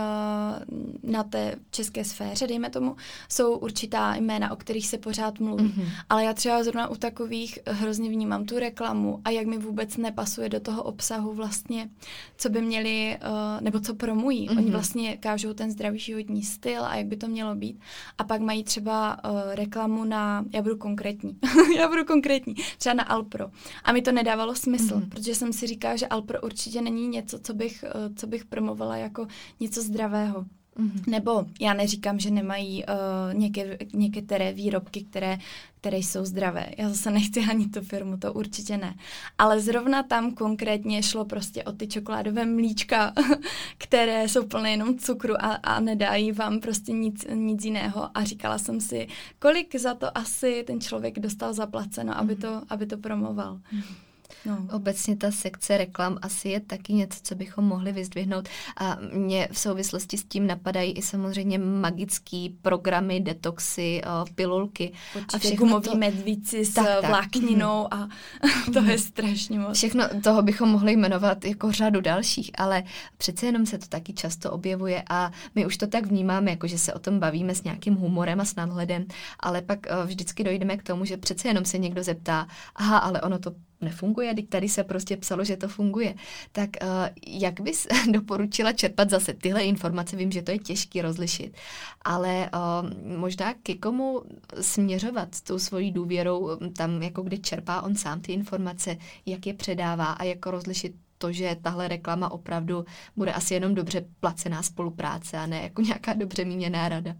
na 1.03 1.23
té 1.23 1.55
české 1.71 2.05
sféře, 2.05 2.47
dejme 2.47 2.69
tomu, 2.69 2.95
jsou 3.29 3.57
určitá 3.57 4.15
jména, 4.15 4.51
o 4.51 4.55
kterých 4.55 4.87
se 4.87 4.97
pořád 4.97 5.39
mluví. 5.39 5.63
Mm-hmm. 5.63 5.89
Ale 6.09 6.23
já 6.23 6.33
třeba 6.33 6.63
zrovna 6.63 6.87
u 6.87 6.95
takových 6.95 7.59
hrozně 7.65 8.09
vnímám 8.09 8.45
tu 8.45 8.59
reklamu 8.59 9.21
a 9.25 9.29
jak 9.29 9.45
mi 9.45 9.57
vůbec 9.57 9.97
nepasuje 9.97 10.49
do 10.49 10.59
toho 10.59 10.83
obsahu 10.83 11.33
vlastně, 11.33 11.89
co 12.37 12.49
by 12.49 12.61
měli, 12.61 13.17
nebo 13.61 13.79
co 13.79 13.95
promují. 13.95 14.49
Mm-hmm. 14.49 14.57
Oni 14.57 14.71
vlastně 14.71 15.17
kážou 15.17 15.53
ten 15.53 15.71
zdravý 15.71 15.99
životní 15.99 16.43
styl 16.43 16.85
a 16.85 16.95
jak 16.95 17.05
by 17.05 17.17
to 17.17 17.27
mělo 17.27 17.55
být. 17.55 17.79
A 18.17 18.23
pak 18.23 18.41
mají 18.41 18.63
třeba 18.63 19.17
reklamu 19.51 20.03
na, 20.03 20.45
já 20.53 20.61
budu 20.61 20.77
konkrétní, 20.77 21.37
já 21.77 21.87
budu 21.87 22.05
konkrétní, 22.05 22.55
třeba 22.77 22.93
na 22.93 23.03
Alpro. 23.03 23.51
A 23.83 23.91
mi 23.91 24.01
to 24.01 24.11
nedávalo 24.11 24.55
smysl, 24.55 24.95
mm-hmm. 24.95 25.09
protože 25.09 25.35
jsem 25.35 25.53
si 25.53 25.67
říkala, 25.67 25.95
že 25.95 26.07
Alpro 26.07 26.41
určitě 26.41 26.81
není 26.81 27.07
něco, 27.07 27.39
co 27.39 27.53
bych, 27.53 27.83
uh, 27.83 28.15
co 28.15 28.27
bych 28.27 28.45
promovala 28.45 28.97
jako 28.97 29.27
něco 29.59 29.81
zdravého. 29.81 30.45
Mm-hmm. 30.79 31.07
Nebo 31.07 31.45
já 31.59 31.73
neříkám, 31.73 32.19
že 32.19 32.31
nemají 32.31 32.83
uh, 32.85 33.33
něké, 33.33 33.77
některé 33.93 34.53
výrobky, 34.53 35.03
které, 35.03 35.37
které 35.81 35.97
jsou 35.97 36.25
zdravé. 36.25 36.69
Já 36.77 36.89
zase 36.89 37.11
nechci 37.11 37.39
ani 37.39 37.67
tu 37.67 37.81
firmu, 37.81 38.17
to 38.17 38.33
určitě 38.33 38.77
ne. 38.77 38.95
Ale 39.37 39.59
zrovna 39.59 40.03
tam 40.03 40.31
konkrétně 40.31 41.03
šlo 41.03 41.25
prostě 41.25 41.63
o 41.63 41.71
ty 41.71 41.87
čokoládové 41.87 42.45
mlíčka, 42.45 43.13
které 43.77 44.27
jsou 44.27 44.45
plné 44.45 44.71
jenom 44.71 44.97
cukru 44.97 45.33
a, 45.39 45.53
a 45.53 45.79
nedají 45.79 46.31
vám 46.31 46.59
prostě 46.59 46.91
nic, 46.91 47.25
nic 47.33 47.65
jiného. 47.65 48.17
A 48.17 48.23
říkala 48.23 48.57
jsem 48.57 48.81
si, 48.81 49.07
kolik 49.39 49.75
za 49.75 49.93
to 49.93 50.17
asi 50.17 50.63
ten 50.67 50.81
člověk 50.81 51.19
dostal 51.19 51.53
zaplaceno, 51.53 52.17
aby, 52.17 52.35
mm-hmm. 52.35 52.41
to, 52.41 52.61
aby 52.69 52.85
to 52.85 52.97
promoval. 52.97 53.55
Mm-hmm. 53.55 54.10
No. 54.45 54.67
Obecně 54.73 55.15
ta 55.15 55.31
sekce 55.31 55.77
reklam 55.77 56.17
asi 56.21 56.49
je 56.49 56.59
taky 56.59 56.93
něco, 56.93 57.19
co 57.23 57.35
bychom 57.35 57.65
mohli 57.65 57.91
vyzdvihnout. 57.91 58.49
A 58.77 58.97
mě 59.13 59.47
v 59.51 59.59
souvislosti 59.59 60.17
s 60.17 60.23
tím 60.23 60.47
napadají 60.47 60.91
i 60.91 61.01
samozřejmě 61.01 61.57
magické 61.57 62.47
programy, 62.61 63.19
detoxy, 63.19 64.01
pilulky. 64.35 64.91
Určitě 65.15 65.37
a 65.37 65.39
všechno 65.39 65.65
gumový 65.65 65.89
to... 65.89 65.97
medvíci 65.97 66.65
s 66.65 66.73
tak, 66.73 66.85
tak. 66.85 67.09
vlákninou 67.09 67.93
a 67.93 68.09
to 68.73 68.83
je 68.83 68.97
strašně 68.97 69.59
moc. 69.59 69.77
Všechno 69.77 70.03
toho 70.23 70.41
bychom 70.41 70.69
mohli 70.69 70.91
jmenovat 70.91 71.45
jako 71.45 71.71
řadu 71.71 72.01
dalších, 72.01 72.51
ale 72.57 72.83
přece 73.17 73.45
jenom 73.45 73.65
se 73.65 73.77
to 73.77 73.87
taky 73.87 74.13
často 74.13 74.51
objevuje 74.51 75.03
a 75.09 75.31
my 75.55 75.65
už 75.65 75.77
to 75.77 75.87
tak 75.87 76.05
vnímáme, 76.05 76.51
jako 76.51 76.67
že 76.67 76.77
se 76.77 76.93
o 76.93 76.99
tom 76.99 77.19
bavíme 77.19 77.55
s 77.55 77.63
nějakým 77.63 77.95
humorem 77.95 78.41
a 78.41 78.45
s 78.45 78.55
nadhledem, 78.55 79.05
ale 79.39 79.61
pak 79.61 79.79
vždycky 80.05 80.43
dojdeme 80.43 80.77
k 80.77 80.83
tomu, 80.83 81.05
že 81.05 81.17
přece 81.17 81.47
jenom 81.47 81.65
se 81.65 81.77
někdo 81.77 82.03
zeptá, 82.03 82.47
aha, 82.75 82.97
ale 82.97 83.21
ono 83.21 83.39
to 83.39 83.51
nefunguje, 83.81 84.35
teď 84.35 84.49
tady 84.49 84.69
se 84.69 84.83
prostě 84.83 85.17
psalo, 85.17 85.43
že 85.43 85.57
to 85.57 85.67
funguje. 85.67 86.15
Tak 86.51 86.69
uh, 86.81 86.87
jak 87.27 87.61
bys 87.61 87.87
doporučila 88.11 88.73
čerpat 88.73 89.09
zase 89.09 89.33
tyhle 89.33 89.63
informace? 89.63 90.15
Vím, 90.15 90.31
že 90.31 90.41
to 90.41 90.51
je 90.51 90.59
těžké 90.59 91.01
rozlišit, 91.01 91.57
ale 92.01 92.49
uh, 92.53 93.17
možná 93.17 93.53
ke 93.63 93.75
komu 93.75 94.21
směřovat 94.61 95.35
s 95.35 95.41
tou 95.41 95.59
svojí 95.59 95.91
důvěrou 95.91 96.49
tam, 96.77 97.03
jako 97.03 97.21
kde 97.21 97.37
čerpá 97.37 97.81
on 97.81 97.95
sám 97.95 98.21
ty 98.21 98.33
informace, 98.33 98.97
jak 99.25 99.47
je 99.47 99.53
předává 99.53 100.05
a 100.05 100.23
jako 100.23 100.51
rozlišit 100.51 100.95
to, 101.17 101.31
že 101.31 101.57
tahle 101.61 101.87
reklama 101.87 102.31
opravdu 102.31 102.85
bude 103.15 103.33
asi 103.33 103.53
jenom 103.53 103.75
dobře 103.75 104.05
placená 104.19 104.63
spolupráce 104.63 105.37
a 105.37 105.45
ne 105.45 105.63
jako 105.63 105.81
nějaká 105.81 106.13
dobře 106.13 106.45
míněná 106.45 106.89
rada. 106.89 107.15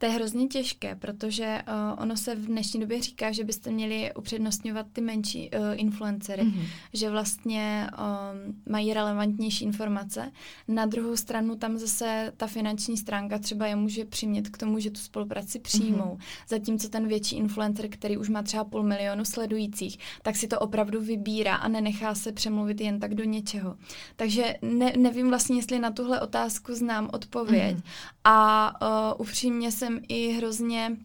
To 0.00 0.06
je 0.06 0.12
hrozně 0.12 0.46
těžké, 0.46 0.94
protože 0.94 1.62
uh, 1.68 2.02
ono 2.02 2.16
se 2.16 2.34
v 2.34 2.46
dnešní 2.46 2.80
době 2.80 3.02
říká, 3.02 3.32
že 3.32 3.44
byste 3.44 3.70
měli 3.70 4.10
upřednostňovat 4.18 4.86
ty 4.92 5.00
menší 5.00 5.50
uh, 5.50 5.80
influencery, 5.80 6.42
mm-hmm. 6.42 6.64
že 6.92 7.10
vlastně 7.10 7.90
um, 7.90 8.62
mají 8.72 8.94
relevantnější 8.94 9.64
informace. 9.64 10.32
Na 10.68 10.86
druhou 10.86 11.16
stranu 11.16 11.56
tam 11.56 11.78
zase 11.78 12.32
ta 12.36 12.46
finanční 12.46 12.96
stránka 12.96 13.38
třeba 13.38 13.66
je 13.66 13.76
může 13.76 14.04
přimět 14.04 14.48
k 14.48 14.58
tomu, 14.58 14.78
že 14.78 14.90
tu 14.90 15.00
spolupráci 15.00 15.58
přijmou. 15.58 16.16
Mm-hmm. 16.18 16.46
Zatímco 16.48 16.88
ten 16.88 17.08
větší 17.08 17.36
influencer, 17.36 17.88
který 17.88 18.16
už 18.16 18.28
má 18.28 18.42
třeba 18.42 18.64
půl 18.64 18.82
milionu 18.82 19.24
sledujících, 19.24 19.98
tak 20.22 20.36
si 20.36 20.48
to 20.48 20.58
opravdu 20.58 21.00
vybírá 21.00 21.54
a 21.54 21.68
nenechá 21.68 22.14
se 22.14 22.32
přemluvit 22.32 22.80
jen 22.80 23.00
tak 23.00 23.14
do 23.14 23.24
něčeho. 23.24 23.76
Takže 24.16 24.56
ne, 24.62 24.92
nevím 24.96 25.28
vlastně, 25.28 25.56
jestli 25.56 25.78
na 25.78 25.90
tuhle 25.90 26.20
otázku 26.20 26.74
znám 26.74 27.10
odpověď 27.12 27.76
mm-hmm. 27.76 27.82
a 28.24 28.72
uh, 29.14 29.20
upřímně 29.20 29.72
jsem 29.72 29.89
jsem 29.90 30.02
i 30.08 30.32
hrozně, 30.32 30.96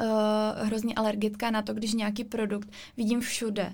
uh, 0.00 0.66
hrozně 0.66 0.94
alergická 0.94 1.50
na 1.50 1.62
to, 1.62 1.74
když 1.74 1.92
nějaký 1.92 2.24
produkt 2.24 2.70
vidím 2.96 3.20
všude. 3.20 3.72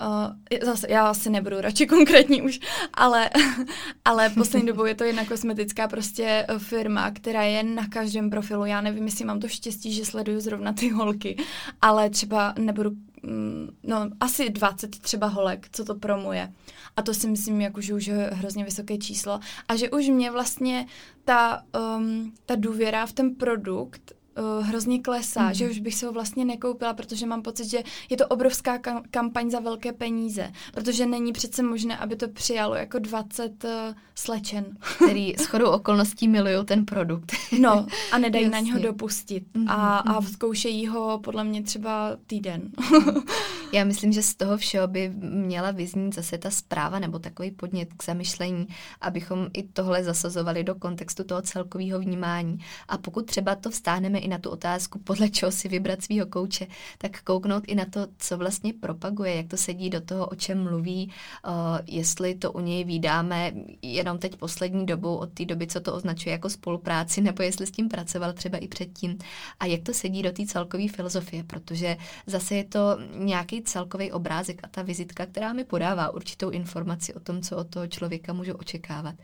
Uh, 0.00 0.58
zase, 0.62 0.86
já 0.90 1.08
asi 1.08 1.30
nebudu 1.30 1.60
radši 1.60 1.86
konkrétní 1.86 2.42
už, 2.42 2.60
ale, 2.94 3.30
ale 4.04 4.30
poslední 4.30 4.66
dobou 4.66 4.84
je 4.84 4.94
to 4.94 5.04
jedna 5.04 5.24
kosmetická 5.24 5.88
prostě 5.88 6.46
eh, 6.48 6.58
firma, 6.58 7.10
která 7.10 7.42
je 7.42 7.62
na 7.62 7.88
každém 7.88 8.30
profilu. 8.30 8.64
Já 8.64 8.80
nevím, 8.80 9.04
jestli 9.04 9.24
mám 9.24 9.40
to 9.40 9.48
štěstí, 9.48 9.92
že 9.92 10.04
sleduju 10.04 10.40
zrovna 10.40 10.72
ty 10.72 10.88
holky, 10.88 11.36
ale 11.82 12.10
třeba 12.10 12.54
nebudu, 12.58 12.90
mm, 13.22 13.68
no 13.82 14.10
asi 14.20 14.50
20 14.50 14.98
třeba 14.98 15.26
holek, 15.26 15.68
co 15.72 15.84
to 15.84 15.94
promuje. 15.94 16.52
A 16.96 17.02
to 17.02 17.14
si 17.14 17.28
myslím, 17.28 17.60
jako, 17.60 17.80
že 17.80 17.94
už 17.94 18.06
je 18.06 18.30
hrozně 18.32 18.64
vysoké 18.64 18.98
číslo. 18.98 19.40
A 19.68 19.76
že 19.76 19.90
už 19.90 20.08
mě 20.08 20.30
vlastně 20.30 20.86
ta, 21.24 21.62
um, 21.96 22.32
ta 22.46 22.54
důvěra 22.54 23.06
v 23.06 23.12
ten 23.12 23.34
produkt 23.34 24.15
uh, 24.38 24.66
hrozně 24.66 24.98
klesá, 25.02 25.48
mm. 25.48 25.54
že 25.54 25.70
už 25.70 25.78
bych 25.78 25.94
se 25.94 26.06
ho 26.06 26.12
vlastně 26.12 26.44
nekoupila, 26.44 26.94
protože 26.94 27.26
mám 27.26 27.42
pocit, 27.42 27.64
že 27.64 27.82
je 28.10 28.16
to 28.16 28.26
obrovská 28.26 28.78
kam- 28.78 29.02
kampaň 29.10 29.50
za 29.50 29.60
velké 29.60 29.92
peníze, 29.92 30.52
protože 30.72 31.06
není 31.06 31.32
přece 31.32 31.62
možné, 31.62 31.96
aby 31.96 32.16
to 32.16 32.28
přijalo 32.28 32.74
jako 32.74 32.98
20 32.98 33.64
uh, 33.64 33.70
slečen. 34.14 34.76
Který 34.96 35.34
s 35.38 35.46
chodou 35.46 35.70
okolností 35.70 36.28
milují 36.28 36.64
ten 36.64 36.84
produkt. 36.84 37.32
no 37.60 37.86
a 38.12 38.18
nedají 38.18 38.44
Jasně. 38.44 38.56
na 38.56 38.60
něho 38.60 38.78
dopustit 38.78 39.44
mm-hmm. 39.54 39.70
a, 39.70 39.98
a 39.98 40.20
mhm. 40.20 40.28
zkoušejí 40.28 40.86
ho 40.86 41.20
podle 41.24 41.44
mě 41.44 41.62
třeba 41.62 42.16
týden. 42.26 42.70
Já 43.72 43.84
myslím, 43.84 44.12
že 44.12 44.22
z 44.22 44.34
toho 44.34 44.56
všeho 44.56 44.86
by 44.88 45.12
měla 45.20 45.70
vyznít 45.70 46.14
zase 46.14 46.38
ta 46.38 46.50
zpráva 46.50 46.98
nebo 46.98 47.18
takový 47.18 47.50
podnět 47.50 47.88
k 47.96 48.04
zamyšlení, 48.04 48.66
abychom 49.00 49.48
i 49.52 49.62
tohle 49.62 50.04
zasazovali 50.04 50.64
do 50.64 50.74
kontextu 50.74 51.24
toho 51.24 51.42
celkového 51.42 51.98
vnímání. 51.98 52.58
A 52.88 52.98
pokud 52.98 53.26
třeba 53.26 53.54
to 53.54 53.70
vstáhneme 53.70 54.18
i 54.26 54.28
na 54.28 54.38
tu 54.38 54.50
otázku, 54.50 54.98
podle 54.98 55.28
čeho 55.28 55.52
si 55.52 55.68
vybrat 55.68 56.02
svého 56.02 56.26
kouče, 56.26 56.66
tak 56.98 57.22
kouknout 57.22 57.64
i 57.66 57.74
na 57.74 57.84
to, 57.84 58.06
co 58.18 58.38
vlastně 58.38 58.72
propaguje, 58.72 59.34
jak 59.36 59.48
to 59.48 59.56
sedí 59.56 59.90
do 59.90 60.00
toho, 60.00 60.26
o 60.26 60.34
čem 60.34 60.62
mluví, 60.62 61.12
uh, 61.46 61.52
jestli 61.86 62.34
to 62.34 62.52
u 62.52 62.60
něj 62.60 62.84
vydáme 62.84 63.52
jenom 63.82 64.18
teď 64.18 64.36
poslední 64.36 64.86
dobou, 64.86 65.16
od 65.16 65.32
té 65.32 65.44
doby, 65.44 65.66
co 65.66 65.80
to 65.80 65.94
označuje 65.94 66.32
jako 66.32 66.50
spolupráci, 66.50 67.20
nebo 67.20 67.42
jestli 67.42 67.66
s 67.66 67.70
tím 67.70 67.88
pracoval 67.88 68.32
třeba 68.32 68.58
i 68.58 68.68
předtím 68.68 69.18
a 69.60 69.66
jak 69.66 69.82
to 69.82 69.94
sedí 69.94 70.22
do 70.22 70.32
té 70.32 70.46
celkové 70.46 70.88
filozofie, 70.88 71.44
protože 71.44 71.96
zase 72.26 72.54
je 72.54 72.64
to 72.64 72.98
nějaký 73.14 73.62
celkový 73.62 74.12
obrázek 74.12 74.60
a 74.62 74.68
ta 74.68 74.82
vizitka, 74.82 75.26
která 75.26 75.52
mi 75.52 75.64
podává 75.64 76.10
určitou 76.10 76.50
informaci 76.50 77.14
o 77.14 77.20
tom, 77.20 77.42
co 77.42 77.56
od 77.56 77.70
toho 77.70 77.86
člověka 77.86 78.32
můžu 78.32 78.54
očekávat. 78.54 79.14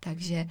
Takže 0.00 0.46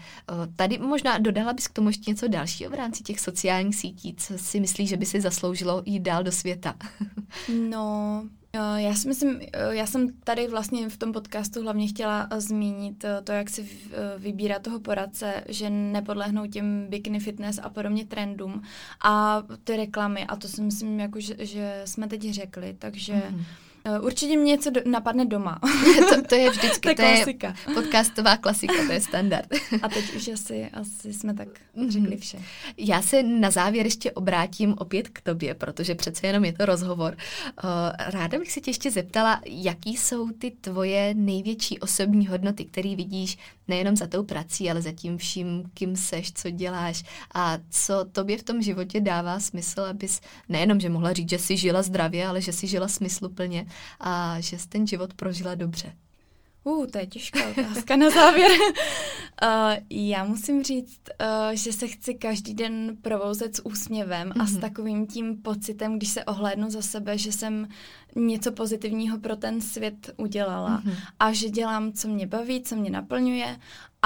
tady 0.55 0.77
možná 0.77 1.17
dodala 1.17 1.53
bys 1.53 1.67
k 1.67 1.73
tomu 1.73 1.89
ještě 1.89 2.11
něco 2.11 2.27
dalšího 2.27 2.71
v 2.71 2.73
rámci 2.73 3.03
těch 3.03 3.19
sociálních 3.19 3.75
sítí, 3.75 4.15
co 4.17 4.37
si 4.37 4.59
myslíš, 4.59 4.89
že 4.89 4.97
by 4.97 5.05
si 5.05 5.21
zasloužilo 5.21 5.83
jít 5.85 5.99
dál 5.99 6.23
do 6.23 6.31
světa? 6.31 6.75
no, 7.69 8.23
já 8.75 8.93
si 8.95 9.07
myslím, 9.07 9.41
já 9.69 9.85
jsem 9.85 10.13
tady 10.23 10.47
vlastně 10.47 10.89
v 10.89 10.97
tom 10.97 11.13
podcastu 11.13 11.61
hlavně 11.61 11.87
chtěla 11.87 12.27
zmínit 12.37 13.05
to, 13.23 13.31
jak 13.31 13.49
si 13.49 13.69
vybírá 14.17 14.59
toho 14.59 14.79
poradce, 14.79 15.43
že 15.49 15.69
nepodlehnou 15.69 16.47
těm 16.47 16.87
bikini 16.89 17.19
fitness 17.19 17.59
a 17.63 17.69
podobně 17.69 18.05
trendům 18.05 18.61
a 19.03 19.43
ty 19.63 19.77
reklamy 19.77 20.25
a 20.25 20.35
to 20.35 20.47
si 20.47 20.61
myslím, 20.61 20.99
jako, 20.99 21.19
že, 21.19 21.35
že 21.39 21.81
jsme 21.85 22.07
teď 22.07 22.33
řekli, 22.33 22.75
takže 22.79 23.13
mm-hmm. 23.13 23.43
Eh, 23.87 23.99
určitě 23.99 24.37
mě 24.37 24.51
něco 24.51 24.69
do, 24.69 24.81
napadne 24.85 25.25
doma. 25.25 25.59
to, 26.09 26.21
to 26.21 26.35
je 26.35 26.49
vždycky, 26.49 26.95
to, 26.95 27.01
je 27.01 27.15
klasika. 27.15 27.55
podcastová 27.73 28.37
klasika, 28.37 28.73
to 28.87 28.91
je 28.91 29.01
standard. 29.01 29.47
A 29.81 29.89
teď 29.89 30.15
už 30.15 30.27
asi, 30.27 30.69
asi 30.73 31.13
jsme 31.13 31.33
tak 31.33 31.47
mhm. 31.75 31.91
řekli 31.91 32.17
vše. 32.17 32.37
Já 32.77 33.01
se 33.01 33.23
na 33.23 33.51
závěr 33.51 33.85
ještě 33.85 34.11
obrátím 34.11 34.75
opět 34.77 35.09
k 35.09 35.21
tobě, 35.21 35.53
protože 35.53 35.95
přece 35.95 36.27
jenom 36.27 36.45
je 36.45 36.53
to 36.53 36.65
rozhovor. 36.65 37.17
Eh, 37.17 38.11
ráda 38.11 38.39
bych 38.39 38.51
se 38.51 38.61
tě 38.61 38.69
ještě 38.69 38.91
zeptala, 38.91 39.41
jaký 39.45 39.97
jsou 39.97 40.31
ty 40.31 40.51
tvoje 40.51 41.13
největší 41.13 41.79
osobní 41.79 42.27
hodnoty, 42.27 42.65
které 42.65 42.95
vidíš 42.95 43.37
nejenom 43.67 43.95
za 43.95 44.07
tou 44.07 44.23
prací, 44.23 44.71
ale 44.71 44.81
za 44.81 44.91
tím 44.91 45.17
vším, 45.17 45.63
kým 45.73 45.95
seš, 45.95 46.33
co 46.33 46.49
děláš 46.49 47.03
a 47.33 47.57
co 47.69 48.05
tobě 48.11 48.37
v 48.37 48.43
tom 48.43 48.61
životě 48.61 49.01
dává 49.01 49.39
smysl, 49.39 49.81
abys 49.81 50.21
nejenom, 50.49 50.79
že 50.79 50.89
mohla 50.89 51.13
říct, 51.13 51.29
že 51.29 51.39
jsi 51.39 51.57
žila 51.57 51.81
zdravě, 51.81 52.27
ale 52.27 52.41
že 52.41 52.53
jsi 52.53 52.67
žila 52.67 52.87
smysluplně 52.87 53.65
a 53.99 54.39
že 54.39 54.59
jsi 54.59 54.67
ten 54.67 54.87
život 54.87 55.13
prožila 55.13 55.55
dobře. 55.55 55.93
Uh, 56.67 56.85
to 56.85 56.97
je 56.97 57.07
těžká 57.07 57.39
otázka 57.49 57.95
na 57.95 58.09
závěr. 58.09 58.51
uh, 58.51 59.49
já 59.89 60.23
musím 60.23 60.63
říct, 60.63 60.99
uh, 61.21 61.53
že 61.53 61.73
se 61.73 61.87
chci 61.87 62.13
každý 62.13 62.53
den 62.53 62.97
provouzet 63.01 63.55
s 63.55 63.65
úsměvem 63.65 64.29
mm-hmm. 64.29 64.41
a 64.41 64.45
s 64.45 64.51
mhm. 64.51 64.61
takovým 64.61 65.07
tím 65.07 65.41
pocitem, 65.41 65.97
když 65.97 66.09
se 66.09 66.25
ohlédnu 66.25 66.69
za 66.69 66.81
sebe, 66.81 67.17
že 67.17 67.31
jsem 67.31 67.67
něco 68.15 68.51
pozitivního 68.51 69.19
pro 69.19 69.35
ten 69.35 69.61
svět 69.61 70.13
udělala 70.17 70.81
mm-hmm. 70.81 70.95
a 71.19 71.33
že 71.33 71.49
dělám, 71.49 71.93
co 71.93 72.07
mě 72.07 72.27
baví, 72.27 72.61
co 72.61 72.75
mě 72.75 72.89
naplňuje 72.89 73.57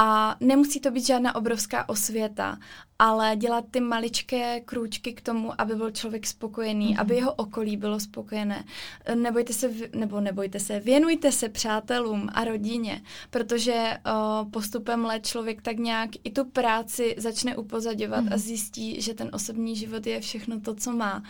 a 0.02 0.36
nemusí 0.40 0.80
to 0.80 0.92
být 0.92 1.06
žádná 1.06 1.36
obrovská 1.36 1.90
osvěta, 1.90 2.58
ale 3.00 3.36
dělat 3.36 3.66
ty 3.72 3.80
maličké 3.80 4.60
krůčky 4.60 5.14
k 5.14 5.22
tomu, 5.22 5.62
aby 5.62 5.76
byl 5.76 5.92
člověk 5.92 6.28
spokojený, 6.28 6.96
mm-hmm. 6.96 7.02
aby 7.02 7.16
jeho 7.16 7.34
okolí 7.34 7.78
bylo 7.78 8.00
spokojené. 8.00 8.64
Nebojte 9.16 9.54
se, 9.54 9.72
nebo 9.96 10.22
nebojte 10.22 10.60
se, 10.60 10.80
věnujte 10.80 11.32
se 11.32 11.50
přátelům 11.50 12.30
a 12.34 12.44
rodině, 12.44 13.02
protože 13.30 13.98
uh, 14.06 14.52
postupem 14.52 15.06
let 15.06 15.28
člověk 15.28 15.62
tak 15.62 15.78
nějak 15.78 16.10
i 16.24 16.32
tu 16.32 16.46
práci 16.46 17.16
začne 17.18 17.58
upozadovat 17.58 18.26
mm-hmm. 18.26 18.34
a 18.34 18.38
zjistí, 18.38 19.02
že 19.02 19.14
ten 19.14 19.30
osobní 19.34 19.76
život 19.76 20.08
je 20.08 20.22
všechno 20.22 20.60
to, 20.60 20.76
co 20.76 20.92
má. 20.92 21.24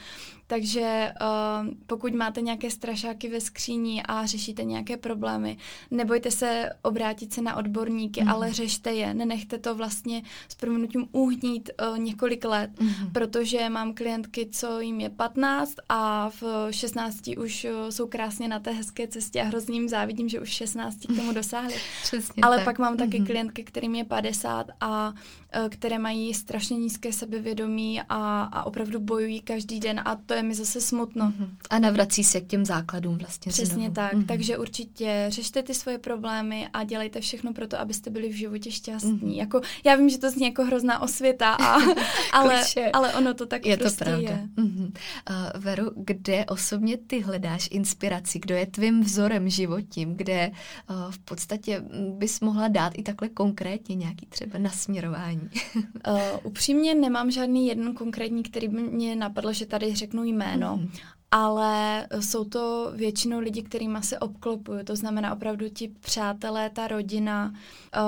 Takže 0.49 1.11
uh, 1.21 1.67
pokud 1.85 2.13
máte 2.13 2.41
nějaké 2.41 2.71
strašáky 2.71 3.29
ve 3.29 3.41
skříni 3.41 4.03
a 4.03 4.25
řešíte 4.25 4.63
nějaké 4.63 4.97
problémy, 4.97 5.57
nebojte 5.91 6.31
se 6.31 6.69
obrátit 6.81 7.33
se 7.33 7.41
na 7.41 7.55
odborníky, 7.55 8.23
mm. 8.23 8.29
ale 8.29 8.53
řešte 8.53 8.91
je. 8.91 9.13
Nenechte 9.13 9.57
to 9.57 9.75
vlastně 9.75 10.21
s 10.49 10.55
proměnutím 10.55 11.07
uhnít 11.11 11.69
uh, 11.91 11.99
několik 11.99 12.45
let, 12.45 12.69
mm. 12.79 12.89
protože 13.13 13.69
mám 13.69 13.93
klientky, 13.93 14.49
co 14.51 14.79
jim 14.79 14.99
je 14.99 15.09
15 15.09 15.75
a 15.89 16.29
v 16.41 16.67
16 16.71 17.27
už 17.37 17.65
uh, 17.65 17.89
jsou 17.89 18.07
krásně 18.07 18.47
na 18.47 18.59
té 18.59 18.71
hezké 18.71 19.07
cestě 19.07 19.41
a 19.41 19.45
hrozně 19.45 19.75
jim 19.75 19.89
závidím, 19.89 20.29
že 20.29 20.39
už 20.39 20.49
16 20.49 20.95
k 21.05 21.15
tomu 21.15 21.33
dosáhli. 21.33 21.73
Přesně 22.03 22.43
ale 22.43 22.55
tak. 22.55 22.65
pak 22.65 22.79
mám 22.79 22.97
taky 22.97 23.19
mm. 23.19 23.25
klientky, 23.25 23.63
kterým 23.63 23.95
je 23.95 24.03
50 24.03 24.67
a 24.81 25.09
uh, 25.09 25.69
které 25.69 25.99
mají 25.99 26.33
strašně 26.33 26.77
nízké 26.77 27.13
sebevědomí 27.13 28.01
a, 28.09 28.41
a 28.43 28.63
opravdu 28.63 28.99
bojují 28.99 29.41
každý 29.41 29.79
den 29.79 30.01
a 30.05 30.15
to 30.15 30.33
je 30.33 30.38
mi 30.43 30.55
zase 30.55 30.81
smutno. 30.81 31.25
Mm-hmm. 31.25 31.49
A 31.69 31.79
navrací 31.79 32.23
se 32.23 32.41
k 32.41 32.47
těm 32.47 32.65
základům 32.65 33.17
vlastně. 33.17 33.49
Přesně 33.49 33.75
znovu. 33.75 33.93
tak, 33.93 34.13
mm-hmm. 34.13 34.25
takže 34.25 34.57
určitě 34.57 35.25
řešte 35.29 35.63
ty 35.63 35.73
svoje 35.73 35.97
problémy 35.97 36.67
a 36.73 36.83
dělejte 36.83 37.21
všechno 37.21 37.53
pro 37.53 37.67
to, 37.67 37.79
abyste 37.79 38.09
byli 38.09 38.29
v 38.29 38.33
životě 38.33 38.71
šťastní. 38.71 39.11
Mm-hmm. 39.11 39.37
Jako, 39.37 39.61
já 39.85 39.95
vím, 39.95 40.09
že 40.09 40.17
to 40.17 40.31
zní 40.31 40.45
jako 40.45 40.63
hrozná 40.63 41.01
osvěta, 41.01 41.53
a, 41.53 41.77
ale, 42.33 42.63
ale 42.93 43.13
ono 43.13 43.33
to 43.33 43.45
tak 43.45 43.65
je 43.65 43.77
prostě 43.77 44.05
to 44.05 44.09
pravda. 44.11 44.29
je. 44.29 44.47
Mm-hmm. 44.57 44.91
Uh, 45.29 45.61
Veru, 45.61 45.91
kde 45.95 46.45
osobně 46.45 46.97
ty 46.97 47.19
hledáš 47.19 47.69
inspiraci? 47.71 48.39
Kdo 48.39 48.55
je 48.55 48.65
tvým 48.65 49.03
vzorem 49.03 49.49
životím? 49.49 50.15
Kde 50.15 50.51
uh, 50.89 51.11
v 51.11 51.19
podstatě 51.19 51.83
bys 52.17 52.41
mohla 52.41 52.67
dát 52.67 52.93
i 52.97 53.03
takhle 53.03 53.29
konkrétně 53.29 53.95
nějaký 53.95 54.25
třeba 54.25 54.59
nasměrování? 54.59 55.49
uh, 55.75 56.19
upřímně 56.43 56.95
nemám 56.95 57.31
žádný 57.31 57.67
jeden 57.67 57.93
konkrétní, 57.93 58.43
který 58.43 58.67
by 58.67 58.81
mě 58.81 59.15
napadl, 59.15 59.53
že 59.53 59.65
tady 59.65 59.95
řeknu 59.95 60.23
jméno, 60.29 60.77
mm. 60.77 60.89
ale 61.31 62.07
jsou 62.19 62.43
to 62.43 62.91
většinou 62.95 63.39
lidi, 63.39 63.63
kterými 63.63 63.97
se 64.01 64.19
obklopuju, 64.19 64.83
to 64.83 64.95
znamená 64.95 65.33
opravdu 65.33 65.69
ti 65.69 65.87
přátelé, 65.99 66.69
ta 66.69 66.87
rodina 66.87 67.49
uh, 67.49 68.01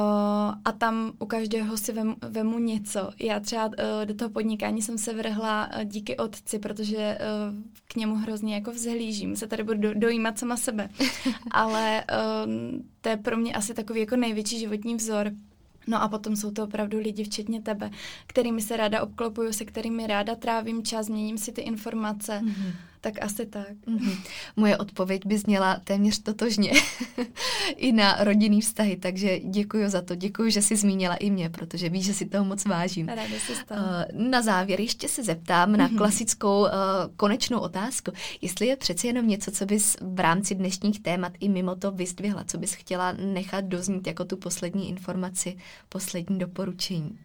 a 0.66 0.72
tam 0.78 1.12
u 1.20 1.26
každého 1.26 1.78
si 1.78 1.94
vemu, 1.94 2.16
vemu 2.22 2.60
něco. 2.60 3.10
Já 3.20 3.40
třeba 3.40 3.66
uh, 3.66 3.74
do 4.06 4.14
toho 4.14 4.30
podnikání 4.30 4.82
jsem 4.82 4.98
se 4.98 5.14
vrhla 5.14 5.70
uh, 5.76 5.84
díky 5.84 6.18
otci, 6.18 6.60
protože 6.60 7.18
uh, 7.18 7.56
k 7.88 7.96
němu 7.96 8.16
hrozně 8.16 8.56
jako 8.56 8.72
vzhlížím, 8.72 9.36
se 9.36 9.48
tady 9.48 9.64
budu 9.64 9.80
do, 9.80 9.94
dojímat 9.94 10.40
sama 10.40 10.58
sebe, 10.58 10.90
ale 11.52 12.04
uh, 12.46 12.52
to 13.02 13.10
je 13.10 13.18
pro 13.18 13.38
mě 13.38 13.54
asi 13.54 13.74
takový 13.74 14.00
jako 14.00 14.16
největší 14.16 14.60
životní 14.60 14.96
vzor, 14.96 15.32
No 15.88 16.02
a 16.02 16.08
potom 16.08 16.36
jsou 16.36 16.52
to 16.52 16.64
opravdu 16.64 17.00
lidi, 17.00 17.24
včetně 17.24 17.62
tebe, 17.62 17.92
kterými 18.28 18.62
se 18.62 18.78
ráda 18.78 19.02
obklopuju, 19.02 19.54
se 19.54 19.66
kterými 19.66 20.08
ráda 20.08 20.36
trávím 20.36 20.84
čas, 20.84 21.10
měním 21.10 21.38
si 21.38 21.52
ty 21.52 21.62
informace. 21.62 22.42
Mm-hmm. 22.44 22.74
Tak 23.02 23.24
asi 23.24 23.46
tak. 23.46 23.72
Mm-hmm. 23.88 24.18
Moje 24.56 24.78
odpověď 24.78 25.26
by 25.26 25.38
zněla 25.38 25.80
téměř 25.84 26.20
totožně 26.20 26.72
i 27.76 27.92
na 27.92 28.24
rodinný 28.24 28.62
vztahy, 28.62 28.98
takže 28.98 29.40
děkuji 29.40 29.90
za 29.90 30.02
to. 30.02 30.16
Děkuji, 30.16 30.52
že 30.52 30.62
jsi 30.62 30.76
zmínila 30.76 31.16
i 31.16 31.30
mě, 31.30 31.50
protože 31.50 31.90
víš, 31.90 32.06
že 32.06 32.14
si 32.14 32.26
toho 32.26 32.46
moc 32.46 32.66
vážím. 32.66 33.08
Ráda 33.08 33.40
si 33.48 33.54
uh, 33.54 33.78
na 34.30 34.42
závěr 34.42 34.82
ještě 34.82 35.08
se 35.08 35.24
zeptám 35.24 35.74
mm-hmm. 35.74 35.78
na 35.78 35.90
klasickou 35.90 36.62
uh, 36.62 36.70
konečnou 37.18 37.60
otázku. 37.60 38.12
Jestli 38.42 38.68
je 38.68 38.78
přeci 38.78 39.08
jenom 39.08 39.28
něco, 39.28 39.52
co 39.52 39.66
bys 39.66 39.98
v 40.02 40.20
rámci 40.20 40.56
dnešních 40.56 41.00
témat 41.00 41.34
i 41.40 41.50
mimo 41.50 41.76
to 41.76 41.92
vyzdvihla, 41.92 42.44
co 42.44 42.58
bys 42.58 42.74
chtěla 42.74 43.12
nechat 43.12 43.66
doznít 43.66 44.08
jako 44.08 44.26
tu 44.26 44.38
poslední 44.38 44.90
informaci, 44.90 45.58
poslední 45.90 46.40
doporučení. 46.40 47.20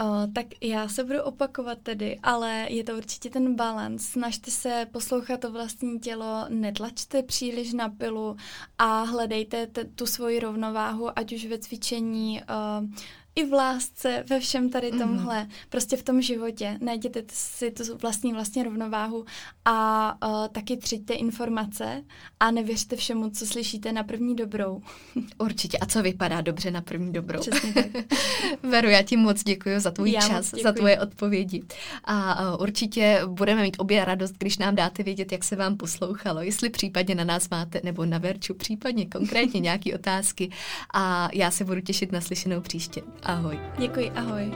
Uh, 0.00 0.32
tak 0.32 0.46
já 0.60 0.88
se 0.88 1.04
budu 1.04 1.22
opakovat 1.22 1.78
tedy, 1.82 2.18
ale 2.22 2.66
je 2.70 2.84
to 2.84 2.96
určitě 2.96 3.30
ten 3.30 3.54
balans. 3.54 4.06
Snažte 4.06 4.50
se 4.50 4.86
poslouchat 4.92 5.40
to 5.40 5.52
vlastní 5.52 6.00
tělo, 6.00 6.44
netlačte 6.48 7.22
příliš 7.22 7.72
na 7.72 7.88
pilu 7.88 8.36
a 8.78 9.02
hledejte 9.02 9.66
t- 9.66 9.84
tu 9.84 10.06
svoji 10.06 10.40
rovnováhu, 10.40 11.18
ať 11.18 11.32
už 11.32 11.46
ve 11.46 11.58
cvičení, 11.58 12.40
uh, 12.42 12.88
i 13.34 13.46
v 13.46 13.52
lásce, 13.52 14.24
ve 14.30 14.40
všem 14.40 14.70
tady 14.70 14.90
mhm. 14.90 15.00
tomhle, 15.00 15.44
mm. 15.44 15.50
prostě 15.68 15.96
v 15.96 16.02
tom 16.02 16.22
životě. 16.22 16.78
Najděte 16.80 17.22
si 17.28 17.70
tu 17.70 17.96
vlastní 17.96 18.32
vlastně 18.32 18.64
rovnováhu 18.64 19.24
a 19.64 20.16
uh, 20.26 20.48
taky 20.48 20.76
třiďte 20.76 21.14
informace 21.14 22.04
a 22.40 22.50
nevěřte 22.50 22.96
všemu, 22.96 23.30
co 23.30 23.46
slyšíte 23.46 23.92
na 23.92 24.02
první 24.02 24.36
dobrou. 24.36 24.82
Určitě. 25.38 25.78
A 25.78 25.86
co 25.86 26.02
vypadá 26.02 26.40
dobře 26.40 26.70
na 26.70 26.80
první 26.80 27.12
dobrou. 27.12 27.40
Přesně 27.40 27.72
tak. 27.72 27.86
Veru, 28.62 28.88
já 28.88 29.02
ti 29.02 29.16
moc 29.16 29.42
děkuji 29.42 29.80
za 29.80 29.90
tvůj 29.90 30.12
já 30.12 30.28
čas, 30.28 30.50
za 30.62 30.72
tvoje 30.72 31.00
odpovědi. 31.00 31.62
A 32.04 32.48
uh, 32.54 32.62
určitě 32.62 33.20
budeme 33.26 33.62
mít 33.62 33.76
obě 33.78 34.04
radost, 34.04 34.34
když 34.38 34.58
nám 34.58 34.74
dáte 34.74 35.02
vědět, 35.02 35.32
jak 35.32 35.44
se 35.44 35.56
vám 35.56 35.76
poslouchalo. 35.76 36.40
Jestli 36.40 36.70
případně 36.70 37.14
na 37.14 37.24
nás 37.24 37.48
máte, 37.48 37.80
nebo 37.84 38.04
na 38.04 38.18
Verču 38.18 38.54
případně 38.54 39.06
konkrétně 39.06 39.60
nějaké 39.60 39.94
otázky. 39.98 40.50
A 40.94 41.28
já 41.32 41.50
se 41.50 41.64
budu 41.64 41.80
těšit 41.80 42.12
na 42.12 42.20
slyšenou 42.20 42.60
příště. 42.60 43.02
Ahoj. 43.22 43.60
Děkuji, 43.78 44.10
ahoj. 44.10 44.52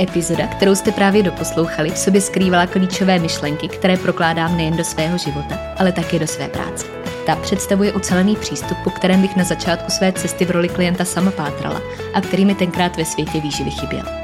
Epizoda, 0.00 0.46
kterou 0.46 0.74
jste 0.74 0.92
právě 0.92 1.22
doposlouchali, 1.22 1.90
v 1.90 1.98
sobě 1.98 2.20
skrývala 2.20 2.66
klíčové 2.66 3.18
myšlenky, 3.18 3.68
které 3.68 3.96
prokládám 3.96 4.56
nejen 4.56 4.76
do 4.76 4.84
svého 4.84 5.18
života, 5.18 5.58
ale 5.78 5.92
také 5.92 6.18
do 6.18 6.26
své 6.26 6.48
práce. 6.48 6.86
Ta 7.26 7.36
představuje 7.36 7.92
ucelený 7.92 8.36
přístup, 8.36 8.78
po 8.84 8.90
kterém 8.90 9.22
bych 9.22 9.36
na 9.36 9.44
začátku 9.44 9.90
své 9.90 10.12
cesty 10.12 10.44
v 10.44 10.50
roli 10.50 10.68
klienta 10.68 11.04
sama 11.04 11.30
pátrala 11.30 11.80
a 12.14 12.20
který 12.20 12.44
mi 12.44 12.54
tenkrát 12.54 12.96
ve 12.96 13.04
světě 13.04 13.40
výživy 13.40 13.70
chyběl. 13.70 14.23